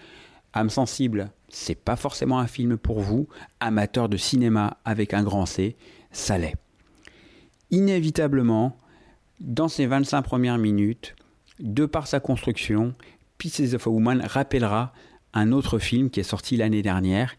Âme 0.54 0.70
sensible, 0.70 1.32
c'est 1.48 1.76
pas 1.76 1.96
forcément 1.96 2.40
un 2.40 2.48
film 2.48 2.78
pour 2.78 3.00
vous. 3.00 3.28
Amateur 3.60 4.10
de 4.10 4.18
cinéma 4.18 4.78
avec 4.84 5.14
un 5.14 5.24
grand 5.24 5.46
C, 5.46 5.76
ça 6.12 6.38
l'est. 6.38 6.56
inévitablement, 7.70 8.78
dans 9.40 9.70
ces 9.70 9.86
25 9.86 10.22
premières 10.22 10.58
minutes, 10.58 11.16
de 11.60 11.86
par 11.86 12.08
sa 12.08 12.20
construction, 12.20 12.94
Pieces 13.38 13.74
of 13.74 13.88
a 13.88 13.90
Woman 13.90 14.22
rappellera 14.26 14.94
un 15.34 15.52
autre 15.52 15.80
film 15.80 16.10
qui 16.10 16.20
est 16.20 16.24
sorti 16.24 16.58
l'année 16.58 16.82
dernière. 16.82 17.36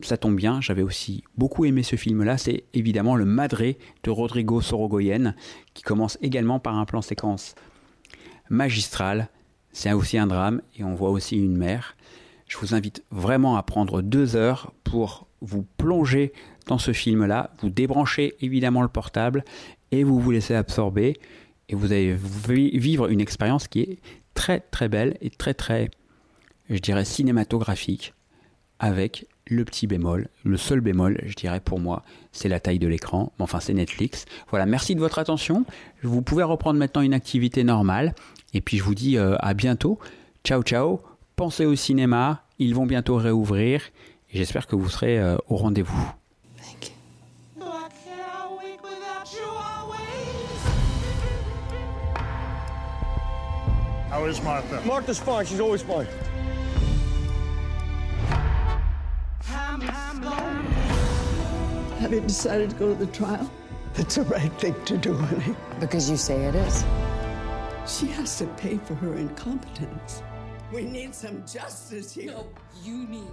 Ça 0.00 0.16
tombe 0.16 0.36
bien, 0.36 0.60
j'avais 0.60 0.82
aussi 0.82 1.24
beaucoup 1.36 1.64
aimé 1.64 1.82
ce 1.82 1.96
film-là. 1.96 2.38
C'est 2.38 2.64
évidemment 2.72 3.16
Le 3.16 3.24
Madré 3.24 3.78
de 4.04 4.10
Rodrigo 4.10 4.60
Sorogoyen, 4.60 5.34
qui 5.74 5.82
commence 5.82 6.18
également 6.22 6.60
par 6.60 6.76
un 6.76 6.84
plan 6.84 7.02
séquence 7.02 7.56
magistral. 8.48 9.28
C'est 9.72 9.92
aussi 9.92 10.16
un 10.16 10.28
drame 10.28 10.62
et 10.76 10.84
on 10.84 10.94
voit 10.94 11.10
aussi 11.10 11.36
une 11.36 11.56
mère. 11.56 11.96
Je 12.46 12.56
vous 12.58 12.74
invite 12.74 13.04
vraiment 13.10 13.56
à 13.56 13.62
prendre 13.62 14.00
deux 14.00 14.36
heures 14.36 14.72
pour 14.84 15.26
vous 15.40 15.66
plonger 15.76 16.32
dans 16.66 16.78
ce 16.78 16.92
film-là. 16.92 17.50
Vous 17.60 17.70
débranchez 17.70 18.34
évidemment 18.40 18.82
le 18.82 18.88
portable 18.88 19.44
et 19.90 20.04
vous 20.04 20.20
vous 20.20 20.30
laissez 20.30 20.54
absorber. 20.54 21.18
Et 21.68 21.74
vous 21.74 21.92
allez 21.92 22.14
vivre 22.14 23.08
une 23.08 23.20
expérience 23.20 23.68
qui 23.68 23.80
est 23.80 23.98
très 24.34 24.60
très 24.60 24.88
belle 24.88 25.18
et 25.20 25.28
très 25.28 25.54
très, 25.54 25.90
je 26.70 26.78
dirais, 26.78 27.04
cinématographique 27.04 28.14
avec 28.78 29.26
le 29.48 29.64
petit 29.64 29.86
bémol, 29.86 30.28
le 30.44 30.56
seul 30.56 30.80
bémol, 30.80 31.20
je 31.24 31.34
dirais 31.34 31.60
pour 31.60 31.80
moi, 31.80 32.02
c'est 32.32 32.48
la 32.48 32.60
taille 32.60 32.78
de 32.78 32.86
l'écran. 32.86 33.32
Enfin, 33.38 33.60
c'est 33.60 33.74
Netflix. 33.74 34.26
Voilà, 34.50 34.66
merci 34.66 34.94
de 34.94 35.00
votre 35.00 35.18
attention. 35.18 35.64
Vous 36.02 36.22
pouvez 36.22 36.42
reprendre 36.42 36.78
maintenant 36.78 37.00
une 37.00 37.14
activité 37.14 37.64
normale. 37.64 38.14
Et 38.54 38.60
puis, 38.60 38.78
je 38.78 38.82
vous 38.82 38.94
dis 38.94 39.16
euh, 39.16 39.36
à 39.40 39.54
bientôt. 39.54 39.98
Ciao, 40.44 40.62
ciao. 40.62 41.00
Pensez 41.36 41.66
au 41.66 41.74
cinéma. 41.74 42.44
Ils 42.58 42.74
vont 42.74 42.86
bientôt 42.86 43.16
réouvrir. 43.16 43.82
Et 44.30 44.38
j'espère 44.38 44.66
que 44.66 44.76
vous 44.76 44.88
serez 44.88 45.18
euh, 45.18 45.36
au 45.48 45.56
rendez-vous. 45.56 46.12
How 54.10 54.24
is 54.26 54.40
Martha? 54.42 54.80
Martha's 54.84 55.20
fine. 55.20 55.44
She's 55.44 55.60
always 55.60 55.82
fine. 55.82 56.06
Have 62.00 62.12
you 62.12 62.20
decided 62.20 62.70
to 62.70 62.76
go 62.76 62.94
to 62.94 63.04
the 63.04 63.12
trial? 63.12 63.50
It's 63.96 64.14
the 64.14 64.22
right 64.22 64.52
thing 64.54 64.74
to 64.86 64.96
do, 64.96 65.12
honey. 65.12 65.54
Because 65.78 66.08
you 66.08 66.16
say 66.16 66.44
it 66.44 66.54
is. 66.54 66.84
She 67.86 68.06
has 68.06 68.38
to 68.38 68.46
pay 68.46 68.78
for 68.78 68.94
her 68.94 69.14
incompetence. 69.16 70.22
We 70.72 70.84
need 70.84 71.14
some 71.14 71.44
justice 71.46 72.14
here. 72.14 72.32
No, 72.32 72.48
you 72.82 73.06
need. 73.08 73.28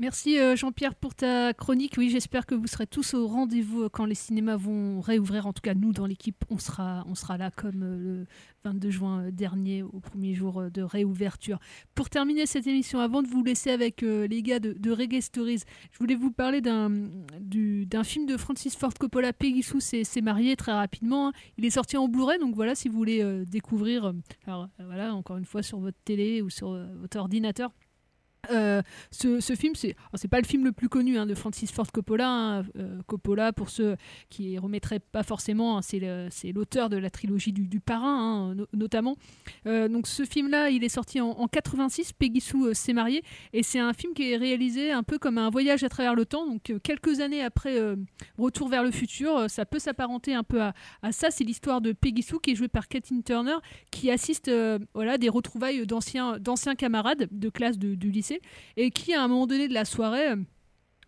Merci 0.00 0.38
euh, 0.38 0.56
Jean-Pierre 0.56 0.96
pour 0.96 1.14
ta 1.14 1.52
chronique. 1.52 1.94
Oui, 1.96 2.10
j'espère 2.10 2.44
que 2.44 2.56
vous 2.56 2.66
serez 2.66 2.88
tous 2.88 3.14
au 3.14 3.28
rendez-vous 3.28 3.82
euh, 3.82 3.88
quand 3.88 4.04
les 4.04 4.16
cinémas 4.16 4.56
vont 4.56 5.00
réouvrir. 5.00 5.46
En 5.46 5.52
tout 5.52 5.60
cas, 5.60 5.74
nous, 5.74 5.92
dans 5.92 6.06
l'équipe, 6.06 6.44
on 6.50 6.58
sera, 6.58 7.04
on 7.06 7.14
sera 7.14 7.36
là 7.36 7.52
comme 7.52 7.82
euh, 7.84 7.98
le 7.98 8.26
22 8.64 8.90
juin 8.90 9.30
dernier, 9.30 9.84
au 9.84 10.00
premier 10.00 10.34
jour 10.34 10.70
de 10.72 10.82
réouverture. 10.82 11.60
Pour 11.94 12.10
terminer 12.10 12.46
cette 12.46 12.66
émission, 12.66 12.98
avant 12.98 13.22
de 13.22 13.28
vous 13.28 13.44
laisser 13.44 13.70
avec 13.70 14.02
les 14.02 14.42
gars 14.42 14.60
de, 14.60 14.90
Reggae 14.90 15.20
Stories, 15.20 15.62
je 15.90 15.98
voulais 15.98 16.14
vous 16.14 16.30
parler 16.30 16.60
d'un 16.60 18.04
film 18.04 18.26
de 18.26 18.36
Francis 18.36 18.76
Ford 18.76 18.94
Coppola, 18.94 19.32
Peggy 19.32 19.62
Sue 19.62 19.80
s'est 19.80 20.20
marié 20.20 20.54
très 20.54 20.72
rapidement. 20.72 21.28
Hein. 21.28 21.32
Il 21.58 21.64
est 21.64 21.70
sorti 21.70 21.96
en 21.96 22.06
Blu-ray, 22.06 22.38
donc 22.38 22.54
voilà, 22.54 22.76
si 22.76 22.88
vous 22.88 22.96
voulez 22.96 23.44
découvrir, 23.46 24.12
alors 24.46 24.68
voilà, 24.78 25.12
encore 25.12 25.38
une 25.38 25.44
fois 25.44 25.64
sur 25.64 25.80
votre 25.80 25.98
télé 26.04 26.40
ou 26.40 26.48
sur 26.48 26.70
votre 27.00 27.18
ordinateur 27.18 27.72
euh, 28.50 28.82
ce, 29.12 29.54
film, 29.54 29.74
c'est 29.76 29.94
c'est 30.14 30.26
pas 30.26 30.40
le 30.40 30.46
film 30.46 30.64
le 30.64 30.72
plus 30.72 30.88
connu 30.88 31.16
hein, 31.16 31.26
de 31.26 31.34
Francis 31.34 31.70
Ford 31.70 31.86
Coppola. 31.92 32.28
Hein. 32.28 32.64
Euh, 32.76 33.00
Coppola, 33.06 33.52
pour 33.52 33.70
ceux 33.70 33.96
qui 34.30 34.58
remettraient 34.58 34.98
pas 34.98 35.22
forcément, 35.22 35.78
hein, 35.78 35.82
c'est 35.82 36.52
l'auteur 36.52 36.88
de 36.88 36.96
la 36.96 37.08
trilogie 37.08 37.52
du, 37.52 37.80
Parrain, 37.80 38.54
notamment. 38.72 39.16
Euh, 39.66 39.88
donc 39.88 40.06
ce 40.06 40.24
film-là, 40.24 40.70
il 40.70 40.84
est 40.84 40.88
sorti 40.88 41.20
en, 41.20 41.30
en 41.30 41.46
86. 41.46 42.12
Peggy 42.12 42.40
Sue 42.40 42.74
s'est 42.74 42.92
mariée 42.92 43.22
et 43.52 43.62
c'est 43.62 43.78
un 43.78 43.92
film 43.92 44.12
qui 44.14 44.32
est 44.32 44.36
réalisé 44.36 44.92
un 44.92 45.02
peu 45.02 45.18
comme 45.18 45.38
un 45.38 45.50
voyage 45.50 45.84
à 45.84 45.88
travers 45.88 46.14
le 46.14 46.26
temps. 46.26 46.46
Donc 46.46 46.72
quelques 46.82 47.20
années 47.20 47.42
après 47.42 47.78
Retour 48.38 48.68
vers 48.68 48.82
le 48.82 48.90
futur, 48.90 49.48
ça 49.48 49.64
peut 49.64 49.78
s'apparenter 49.78 50.34
un 50.34 50.42
peu 50.42 50.62
à, 50.62 50.74
à 51.02 51.12
ça. 51.12 51.30
C'est 51.30 51.44
l'histoire 51.44 51.80
de 51.80 51.92
Peggy 51.92 52.22
Sue 52.22 52.40
qui 52.42 52.52
est 52.52 52.54
jouée 52.54 52.68
par 52.68 52.88
Kathleen 52.88 53.22
Turner, 53.22 53.56
qui 53.90 54.10
assiste 54.10 54.50
voilà 54.94 55.18
des 55.18 55.28
retrouvailles 55.28 55.86
d'anciens 55.86 56.38
d'anciens 56.38 56.74
camarades 56.74 57.28
de 57.30 57.48
classe 57.48 57.78
de, 57.78 57.94
du 57.94 58.10
lycée 58.10 58.31
et 58.76 58.90
qui, 58.90 59.14
à 59.14 59.22
un 59.22 59.28
moment 59.28 59.46
donné 59.46 59.68
de 59.68 59.74
la 59.74 59.84
soirée, 59.84 60.34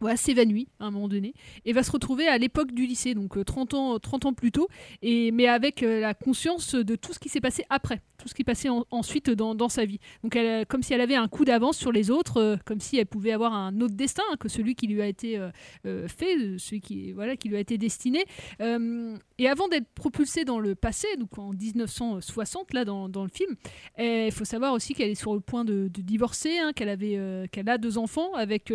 euh, 0.07 0.17
s'évanouit 0.17 0.69
à 0.81 0.87
un 0.87 0.91
moment 0.91 1.09
donné 1.09 1.35
et 1.65 1.73
va 1.73 1.83
se 1.83 1.91
retrouver 1.91 2.29
à 2.29 2.39
l'époque 2.39 2.73
du 2.73 2.87
lycée, 2.87 3.15
donc 3.15 3.43
30 3.45 3.75
euh, 3.75 3.77
ans, 3.77 3.99
30 3.99 4.27
ans 4.27 4.33
plus 4.33 4.53
tôt, 4.53 4.69
et, 5.03 5.31
mais 5.33 5.47
avec 5.47 5.83
euh, 5.83 6.01
la 6.01 6.15
conscience 6.15 6.75
de 6.75 6.97
tout 6.97 7.13
ce 7.13 7.19
qui 7.19 7.29
s'est 7.29 7.41
passé 7.41 7.65
après, 7.71 8.03
tout 8.19 8.29
ce 8.29 8.35
qui 8.35 8.43
est 8.43 8.45
passé 8.45 8.69
ensuite 8.91 9.31
dans, 9.31 9.55
dans, 9.55 9.69
sa 9.69 9.85
vie. 9.85 9.99
Donc 10.23 10.37
elle, 10.37 10.67
comme 10.67 10.83
si 10.83 10.95
elle 10.95 11.01
avait 11.01 11.15
un 11.15 11.29
coup 11.29 11.45
d'avance 11.45 11.77
sur 11.77 11.93
les 11.93 12.11
autres, 12.11 12.59
comme 12.65 12.81
si 12.81 12.97
elle 12.97 13.07
pouvait 13.07 13.33
avoir 13.33 13.55
un 13.55 13.81
autre 13.81 13.95
destin 13.95 14.23
que 14.39 14.49
celui 14.49 14.75
qui 14.75 14.87
lui 14.87 15.03
a 15.03 15.07
été 15.07 15.41
fait, 15.83 16.59
celui 16.59 16.81
qui, 16.81 17.13
voilà, 17.13 17.37
qui 17.37 17.49
lui 17.49 17.57
a 17.57 17.61
été 17.61 17.79
destiné. 17.79 18.25
et 18.61 19.49
avant 19.49 19.69
d'être 19.69 19.89
propulsée 19.95 20.45
dans 20.45 20.59
le 20.59 20.75
passé, 20.75 21.09
donc 21.19 21.39
en 21.39 21.51
1960, 21.51 22.73
là 22.73 22.85
dans, 22.85 23.09
dans 23.09 23.25
le 23.25 23.31
film, 23.31 23.55
il 23.99 24.33
faut 24.33 24.45
savoir 24.45 24.73
aussi 24.73 24.95
qu'elle 24.95 25.11
est 25.11 25.15
sur 25.15 25.35
le 25.35 25.41
point 25.41 25.65
de, 25.65 25.89
de 25.89 26.03
divorcer, 26.03 26.59
hein, 26.59 26.73
qu'elle 26.75 26.89
avait, 26.89 27.49
qu'elle 27.51 27.69
a 27.69 27.79
deux 27.79 27.99
enfants 27.99 28.35
avec 28.35 28.73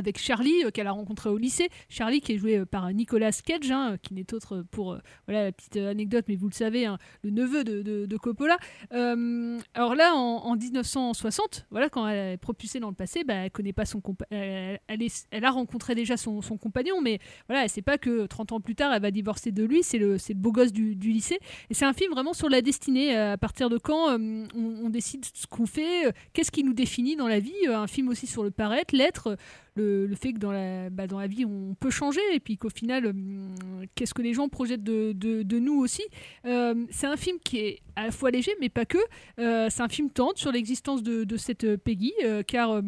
avec 0.00 0.18
Charlie 0.18 0.64
euh, 0.64 0.70
qu'elle 0.70 0.86
a 0.86 0.92
rencontré 0.92 1.30
au 1.30 1.36
lycée. 1.36 1.68
Charlie 1.88 2.20
qui 2.20 2.32
est 2.32 2.38
joué 2.38 2.58
euh, 2.58 2.64
par 2.64 2.90
Nicolas 2.92 3.32
Cage, 3.32 3.70
hein, 3.70 3.96
qui 4.02 4.14
n'est 4.14 4.32
autre 4.34 4.64
pour 4.70 4.94
euh, 4.94 4.98
voilà 5.26 5.44
la 5.44 5.52
petite 5.52 5.76
anecdote, 5.76 6.24
mais 6.26 6.36
vous 6.36 6.48
le 6.48 6.54
savez, 6.54 6.86
hein, 6.86 6.98
le 7.22 7.30
neveu 7.30 7.62
de, 7.64 8.06
de, 8.06 8.16
Coppola. 8.16 8.58
alors 8.90 9.94
là, 9.94 10.14
en, 10.14 10.56
1960, 10.56 11.66
voilà 11.70 11.88
quand 11.88 12.06
elle 12.06 12.34
est 12.34 12.36
propulsée 12.36 12.80
dans 12.80 12.88
le 12.88 12.94
passé, 12.94 13.24
bah, 13.24 13.34
elle 13.34 13.50
connaît 13.50 13.72
pas 13.72 13.84
son 13.84 14.02
elle, 14.30 14.80
elle, 14.88 15.44
a 15.44 15.50
rencontré 15.50 15.94
déjà 15.94 16.16
son, 16.16 16.42
son, 16.42 16.56
compagnon, 16.56 17.00
mais 17.00 17.18
voilà, 17.48 17.64
elle 17.64 17.70
sait 17.70 17.82
pas 17.82 17.98
que 17.98 18.26
30 18.26 18.52
ans 18.52 18.60
plus 18.60 18.74
tard, 18.74 18.92
elle 18.92 19.02
va 19.02 19.10
divorcer 19.10 19.52
de 19.52 19.64
lui. 19.64 19.82
C'est 19.82 19.98
le, 19.98 20.14
le 20.16 20.34
beau 20.34 20.52
gosse 20.52 20.72
du, 20.72 20.96
du 20.96 21.10
lycée. 21.10 21.38
Et 21.70 21.74
c'est 21.74 21.84
un 21.84 21.92
film 21.92 22.12
vraiment 22.12 22.32
sur 22.32 22.48
la 22.48 22.62
destinée. 22.62 23.16
À 23.16 23.38
partir 23.38 23.68
de 23.68 23.78
quand 23.78 24.18
on, 24.18 24.48
on, 24.54 24.90
décide 24.90 25.24
ce 25.24 25.46
qu'on 25.46 25.66
fait, 25.66 26.12
qu'est-ce 26.32 26.50
qui 26.50 26.64
nous 26.64 26.74
définit 26.74 27.16
dans 27.16 27.28
la 27.28 27.40
vie. 27.40 27.66
Un 27.68 27.86
film 27.86 28.08
aussi 28.08 28.26
sur 28.26 28.42
le 28.42 28.50
paraître, 28.50 28.94
l'être 28.94 29.36
le, 29.80 30.14
fait 30.14 30.32
que 30.32 30.38
dans 30.38 30.52
la, 30.52 30.90
bah, 30.90 31.06
dans 31.06 31.18
la 31.18 31.26
vie, 31.26 31.44
on 31.44 31.74
peut 31.74 31.90
changer 31.90 32.20
et 32.32 32.40
puis 32.40 32.56
qu'au 32.56 32.70
final, 32.70 33.06
hum, 33.06 33.54
qu'est-ce 33.94 34.14
que 34.14 34.22
les 34.22 34.34
gens 34.34 34.48
projettent 34.48 34.82
de, 34.82 35.58
nous 35.58 35.78
aussi. 35.78 36.02
Euh, 36.46 36.86
c'est 36.90 37.06
un 37.06 37.16
film 37.16 37.38
qui 37.44 37.58
est 37.58 37.80
à 37.96 38.04
la 38.06 38.10
fois 38.10 38.30
léger, 38.30 38.52
mais 38.60 38.68
pas 38.68 38.84
que. 38.84 38.98
Euh, 39.38 39.68
c'est 39.70 39.82
un 39.82 39.88
film 39.88 40.10
tente 40.10 40.38
sur 40.38 40.52
l'existence 40.52 41.02
de, 41.02 41.36
cette 41.36 41.76
Peggy, 41.76 42.12
euh, 42.24 42.42
car 42.42 42.82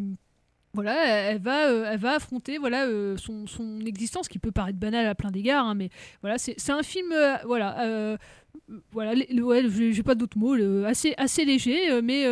voilà, 0.73 1.29
elle 1.29 1.39
va, 1.39 1.69
elle 1.69 1.99
va 1.99 2.13
affronter 2.13 2.57
voilà 2.57 2.87
son, 3.17 3.45
son, 3.45 3.79
existence 3.81 4.27
qui 4.27 4.39
peut 4.39 4.51
paraître 4.51 4.79
banale 4.79 5.05
à 5.05 5.13
plein 5.13 5.29
d'égards, 5.29 5.67
hein, 5.67 5.75
mais 5.75 5.89
voilà, 6.21 6.37
c'est 6.37 6.71
un 6.71 6.83
film 6.83 7.13
voilà 7.45 8.17
voilà, 8.91 9.13
ouais, 9.13 9.63
j'ai 9.91 10.03
pas 10.03 10.15
d'autres 10.15 10.37
mots, 10.37 10.55
assez, 10.85 11.13
assez 11.17 11.45
léger, 11.45 12.01
mais 12.01 12.25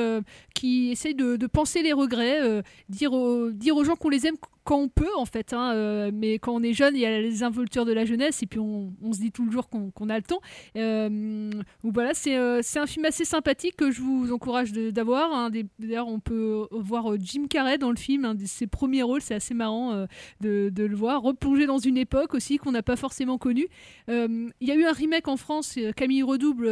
qui 0.54 0.92
essaye 0.92 1.16
de, 1.16 1.48
penser 1.48 1.84
les 1.84 1.94
regrets, 1.94 2.64
dire, 2.90 3.12
dire 3.52 3.76
aux 3.76 3.84
gens 3.84 3.96
qu'on 3.96 4.10
les 4.10 4.28
aime 4.28 4.38
quand 4.64 4.78
on 4.78 4.90
peut 4.90 5.14
en 5.18 5.26
fait, 5.26 5.54
hein, 5.54 5.74
euh, 5.74 6.12
mais 6.14 6.36
quand 6.36 6.54
on 6.54 6.64
est 6.64 6.74
jeune, 6.74 6.96
il 6.96 7.02
y 7.02 7.06
a 7.06 7.20
les 7.20 7.44
involtures 7.44 7.86
de 7.86 7.94
la 7.94 8.06
jeunesse 8.06 8.44
et 8.44 8.46
puis 8.46 8.60
on, 8.60 8.94
se 9.12 9.20
dit 9.20 9.32
tout 9.32 9.46
le 9.46 9.52
jour 9.52 9.70
qu'on 9.70 10.10
a 10.10 10.18
le 10.18 10.24
temps. 10.24 10.40
Euh, 10.78 11.50
voilà, 11.84 12.12
euh, 12.28 12.60
c'est 12.64 12.80
un 12.80 12.88
film 12.88 13.06
assez 13.06 13.26
sympathique 13.26 13.76
que 13.76 13.92
je 13.92 14.02
vous 14.02 14.32
encourage 14.32 14.72
d'avoir. 14.72 15.34
Hein. 15.34 15.52
D'ailleurs, 15.80 16.08
on 16.08 16.20
peut 16.20 16.68
voir 16.72 17.16
Jim 17.20 17.48
Carrey 17.50 17.78
dans 17.78 17.90
le 17.90 17.98
film, 17.98 18.26
un 18.26 18.36
de 18.36 18.46
ses 18.46 18.68
premiers 18.68 19.04
rôles, 19.04 19.22
c'est 19.22 19.36
assez 19.36 19.54
marrant 19.54 20.06
de, 20.42 20.70
de, 20.70 20.84
le 20.84 20.96
voir, 20.96 21.22
replonger 21.22 21.66
dans 21.66 21.80
une 21.80 21.98
époque 21.98 22.34
aussi 22.34 22.58
qu'on 22.58 22.72
n'a 22.72 22.84
pas 22.84 22.96
forcément 22.96 23.38
connue. 23.38 23.68
il 24.08 24.52
y 24.62 24.72
a 24.72 24.76
eu 24.76 24.86
un 24.86 24.94
remake 24.94 25.28
en 25.28 25.38
France, 25.38 25.78
Camille 25.96 26.11
Redouble, 26.20 26.68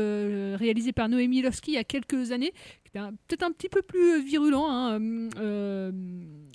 réalisé 0.56 0.92
par 0.92 1.10
Noémie 1.10 1.42
Lovski 1.42 1.72
il 1.72 1.76
y 1.76 1.78
a 1.78 1.84
quelques 1.84 2.32
années, 2.32 2.54
peut-être 2.94 3.44
un 3.44 3.52
petit 3.52 3.70
peu 3.70 3.82
plus 3.82 4.22
virulent. 4.22 4.68
Hein, 4.70 5.00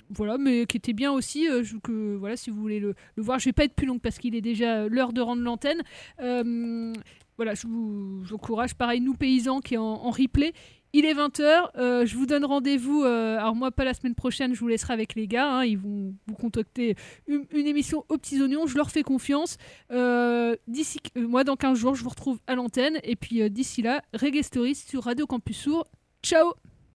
voilà, 0.09 0.37
mais 0.37 0.65
qui 0.65 0.77
était 0.77 0.93
bien 0.93 1.11
aussi. 1.11 1.49
Euh, 1.49 1.63
que, 1.83 2.15
voilà, 2.15 2.37
si 2.37 2.49
vous 2.49 2.61
voulez 2.61 2.79
le, 2.79 2.95
voir, 3.17 3.39
je 3.39 3.45
vais 3.45 3.53
pas 3.53 3.63
être 3.63 3.73
plus 3.73 3.87
long 3.87 3.99
parce 3.99 4.17
qu'il 4.17 4.35
est 4.35 4.41
déjà 4.41 4.87
l'heure 4.87 5.13
de 5.13 5.21
rendre 5.21 5.41
l'antenne. 5.41 5.81
Euh, 6.21 6.93
voilà, 7.37 7.53
je 7.53 7.67
vous 7.67 8.23
encourage. 8.31 8.75
Pareil, 8.75 9.01
nous 9.01 9.13
paysans 9.13 9.59
qui 9.59 9.73
est 9.73 9.77
en, 9.77 10.09
replay. 10.09 10.53
Il 10.97 11.03
est 11.03 11.13
20h, 11.13 11.71
euh, 11.75 12.05
je 12.05 12.15
vous 12.15 12.25
donne 12.25 12.45
rendez-vous, 12.45 13.03
alors 13.03 13.53
moi 13.53 13.69
pas 13.69 13.83
la 13.83 13.93
semaine 13.93 14.15
prochaine, 14.15 14.53
je 14.53 14.59
vous 14.61 14.69
laisserai 14.69 14.93
avec 14.93 15.13
les 15.13 15.27
gars, 15.27 15.51
hein, 15.51 15.65
ils 15.65 15.77
vont 15.77 16.15
vous 16.25 16.35
contacter 16.35 16.95
une, 17.27 17.45
émission 17.51 18.05
aux 18.07 18.17
petits 18.17 18.41
oignons, 18.41 18.65
je 18.65 18.77
leur 18.77 18.89
fais 18.89 19.03
confiance. 19.03 19.57
d'ici, 19.91 20.99
moi 21.17 21.43
dans 21.43 21.57
15 21.57 21.77
jours, 21.77 21.95
je 21.95 22.03
vous 22.03 22.09
retrouve 22.09 22.39
à 22.47 22.55
l'antenne, 22.55 22.99
et 23.03 23.17
puis 23.17 23.49
d'ici 23.49 23.81
là, 23.81 24.03
Reggae 24.13 24.41
sur 24.73 25.03
Radio 25.03 25.27
Campus 25.27 25.57
Sour. 25.57 25.85
Ciao 26.23 26.53